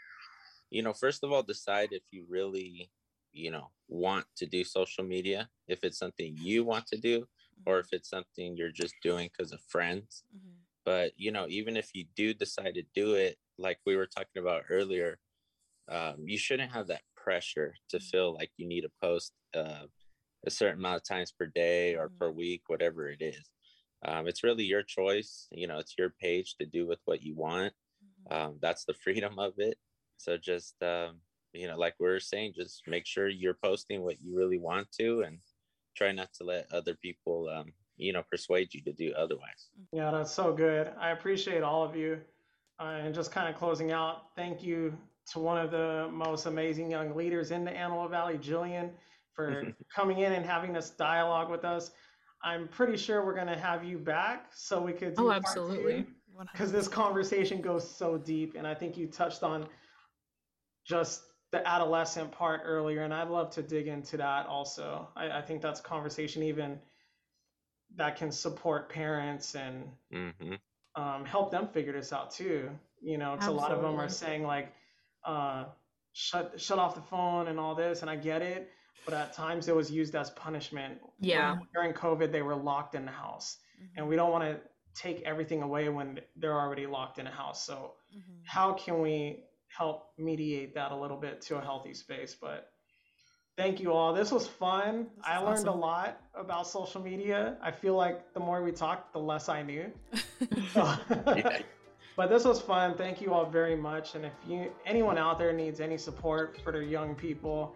you 0.70 0.82
know, 0.84 0.94
first 0.94 1.24
of 1.24 1.32
all, 1.32 1.44
decide 1.44 1.90
if 1.94 2.04
you 2.12 2.26
really, 2.30 2.92
you 3.32 3.52
know, 3.52 3.72
want 3.88 4.26
to 4.38 4.46
do 4.46 4.64
social 4.64 5.04
media, 5.04 5.50
if 5.68 5.84
it's 5.84 5.98
something 5.98 6.36
you 6.38 6.64
want 6.64 6.88
to 6.88 6.98
do, 6.98 7.28
or 7.66 7.80
if 7.80 7.88
it's 7.92 8.10
something 8.10 8.56
you're 8.58 8.72
just 8.72 8.96
doing 9.02 9.30
because 9.36 9.52
of 9.52 9.62
friends. 9.62 10.24
Mhm. 10.34 10.66
But, 10.86 11.14
you 11.18 11.32
know, 11.32 11.48
even 11.50 11.78
if 11.78 11.92
you 11.94 12.06
do 12.16 12.34
decide 12.34 12.76
to 12.76 12.84
do 12.96 13.16
it, 13.16 13.38
like 13.58 13.80
we 13.86 13.96
were 13.96 14.08
talking 14.08 14.42
about 14.42 14.66
earlier, 14.70 15.20
um, 15.90 16.28
you 16.28 16.38
shouldn't 16.38 16.72
have 16.74 16.88
that 16.88 17.04
pressure 17.16 17.76
to 17.90 18.00
feel 18.00 18.34
like 18.34 18.52
you 18.58 18.68
need 18.68 18.82
to 18.82 18.92
post 19.02 19.34
uh, 19.56 19.88
a 20.46 20.52
certain 20.52 20.80
amount 20.80 20.98
of 20.98 21.04
times 21.04 21.32
per 21.32 21.46
day 21.48 21.96
or 21.96 22.10
Mhm. 22.10 22.18
per 22.20 22.32
week, 22.32 22.64
whatever 22.68 23.10
it 23.10 23.22
is. 23.22 23.50
Um, 24.06 24.28
it's 24.28 24.44
really 24.44 24.66
your 24.66 24.84
choice. 24.84 25.48
You 25.52 25.68
know, 25.68 25.80
it's 25.80 25.98
your 25.98 26.10
page 26.12 26.56
to 26.60 26.66
do 26.66 26.88
with 26.88 27.00
what 27.06 27.22
you 27.24 27.36
want 27.36 27.74
Mhm. 28.02 28.32
um, 28.32 28.60
that's 28.62 28.86
the 28.86 28.94
freedom 29.04 29.40
of 29.40 29.54
it 29.60 29.78
so 30.18 30.38
just 30.38 30.82
um, 30.84 31.16
you 31.54 31.68
know 31.68 31.78
like 31.78 31.96
we 32.00 32.08
are 32.08 32.20
saying 32.20 32.54
just 32.56 32.84
make 32.88 33.06
sure 33.06 33.28
you're 33.28 33.58
posting 33.64 34.04
what 34.04 34.22
you 34.22 34.36
really 34.36 34.60
want 34.60 34.92
to 34.92 35.22
and 35.22 35.40
try 35.96 36.12
not 36.12 36.32
to 36.34 36.44
let 36.44 36.72
other 36.72 36.94
people 36.96 37.50
um, 37.50 37.72
you 37.98 38.14
know 38.14 38.24
persuade 38.30 38.74
you 38.74 38.82
to 38.84 38.94
do 38.94 39.14
otherwise 39.18 39.70
Yeah, 39.92 40.12
that's 40.12 40.32
so 40.32 40.54
good. 40.54 40.92
I 41.00 41.12
appreciate 41.12 41.64
all 41.64 41.84
of 41.84 41.96
you. 41.96 42.20
Uh, 42.80 43.00
and 43.02 43.16
just 43.16 43.32
kind 43.32 43.50
of 43.52 43.56
closing 43.60 43.92
out, 43.92 44.36
thank 44.36 44.62
you 44.62 44.96
to 45.32 45.40
one 45.40 45.58
of 45.58 45.72
the 45.72 46.08
most 46.12 46.46
amazing 46.46 46.92
young 46.92 47.16
leaders 47.16 47.50
in 47.50 47.66
the 47.66 47.72
Antelope 47.72 48.12
Valley, 48.12 48.38
Jillian, 48.38 48.92
for 49.34 49.74
coming 49.96 50.20
in 50.20 50.34
and 50.34 50.46
having 50.46 50.74
this 50.74 50.92
dialogue 50.92 51.50
with 51.50 51.66
us. 51.66 51.90
I'm 52.44 52.68
pretty 52.68 52.96
sure 52.96 53.26
we're 53.26 53.34
going 53.34 53.48
to 53.48 53.58
have 53.58 53.84
you 53.84 53.98
back 53.98 54.52
so 54.54 54.80
we 54.80 54.94
could 54.94 55.16
do 55.16 55.28
Oh, 55.28 55.32
absolutely. 55.32 56.06
because 56.52 56.72
this 56.72 56.88
conversation 56.88 57.62
goes 57.62 57.90
so 57.90 58.16
deep 58.16 58.54
and 58.56 58.68
i 58.68 58.76
think 58.76 58.96
you 58.96 59.08
touched 59.08 59.42
on 59.42 59.66
just 60.88 61.22
the 61.52 61.66
adolescent 61.68 62.32
part 62.32 62.62
earlier 62.66 63.04
and 63.04 63.14
i'd 63.14 63.30
love 63.30 63.50
to 63.52 63.62
dig 63.62 63.88
into 63.88 64.18
that 64.18 64.48
also 64.48 65.08
i, 65.16 65.30
I 65.30 65.42
think 65.42 65.62
that's 65.62 65.80
a 65.80 65.84
conversation 65.84 66.44
even 66.44 66.80
that 67.96 68.16
can 68.18 68.32
support 68.32 68.90
parents 68.90 69.56
and 69.56 69.90
hmm 70.12 70.56
um, 70.96 71.26
help 71.26 71.52
them 71.52 71.68
figure 71.68 71.94
this 71.94 72.12
out 72.12 72.32
too 72.32 72.70
you 73.02 73.18
know 73.20 73.34
because 73.34 73.48
a 73.48 73.52
lot 73.52 73.72
of 73.72 73.82
them 73.82 74.00
are 74.00 74.10
saying 74.10 74.44
like 74.44 74.74
uh, 75.26 75.66
shut 76.14 76.60
shut 76.60 76.80
off 76.80 76.96
the 76.96 77.02
phone 77.02 77.48
and 77.50 77.60
all 77.60 77.76
this 77.76 78.02
and 78.02 78.10
i 78.10 78.16
get 78.16 78.42
it 78.42 78.70
but 79.06 79.14
at 79.14 79.32
times 79.34 79.68
it 79.68 79.76
was 79.76 79.92
used 79.92 80.16
as 80.16 80.32
punishment 80.32 81.00
Yeah. 81.20 81.52
When- 81.54 81.68
during 81.74 81.94
covid 81.94 82.32
they 82.32 82.42
were 82.42 82.56
locked 82.56 82.96
in 82.96 83.06
the 83.06 83.12
house 83.12 83.58
Mhm. 83.80 83.90
and 83.98 84.08
we 84.10 84.16
don't 84.16 84.32
want 84.32 84.44
to 84.46 84.60
take 84.96 85.22
everything 85.22 85.62
away 85.62 85.90
when 85.90 86.20
they're 86.38 86.60
already 86.60 86.88
locked 86.88 87.20
in 87.20 87.28
a 87.28 87.32
house. 87.32 87.64
So 87.64 87.94
Mhm. 88.12 88.42
how 88.44 88.74
can 88.74 89.00
we 89.02 89.44
help 89.78 90.10
mediate 90.18 90.74
that 90.76 90.92
a 90.92 90.96
little 90.96 91.18
bit 91.18 91.42
to 91.42 91.58
a 91.58 91.62
healthy 91.62 91.94
space? 91.94 92.36
But 92.40 92.70
thank 93.58 93.80
you 93.80 93.92
all. 93.94 94.14
This 94.14 94.32
was 94.32 94.48
fun. 94.48 95.08
This 95.18 95.26
I 95.26 95.38
learned 95.38 95.60
awesome. 95.60 95.70
a 95.70 95.76
lot 95.76 96.22
about 96.36 96.68
social 96.68 97.02
media. 97.02 97.58
I 97.62 97.72
feel 97.72 97.96
like 97.96 98.34
the 98.34 98.40
more 98.40 98.62
we 98.64 98.72
talked, 98.72 99.14
the 99.14 99.20
less 99.20 99.50
I 99.50 99.62
knew. 99.62 99.92
So- 100.74 100.96
but 102.18 102.30
this 102.30 102.44
was 102.46 102.60
fun. 102.62 102.96
Thank 102.96 103.22
you 103.22 103.34
all 103.34 103.46
very 103.46 103.76
much. 103.76 104.16
And 104.16 104.26
if 104.26 104.34
you 104.48 104.72
anyone 104.86 105.18
out 105.18 105.38
there 105.38 105.54
needs 105.54 105.80
any 105.80 105.98
support 105.98 106.60
for 106.64 106.72
their 106.72 106.82
young 106.82 107.16
people, 107.16 107.76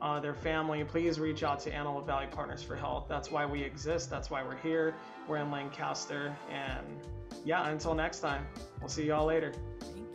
uh, 0.00 0.18
their 0.20 0.34
family, 0.34 0.82
please 0.84 1.20
reach 1.20 1.42
out 1.42 1.60
to 1.60 1.74
Antelope 1.74 2.06
Valley 2.06 2.26
Partners 2.30 2.62
for 2.62 2.74
Health. 2.76 3.06
That's 3.08 3.30
why 3.30 3.44
we 3.44 3.62
exist. 3.62 4.08
That's 4.08 4.30
why 4.30 4.42
we're 4.42 4.56
here. 4.56 4.94
We're 5.28 5.38
in 5.38 5.50
Lancaster. 5.50 6.34
And 6.50 6.86
yeah, 7.44 7.68
until 7.68 7.94
next 7.94 8.20
time, 8.20 8.46
we'll 8.80 8.88
see 8.88 9.06
y'all 9.06 9.26
later. 9.26 9.52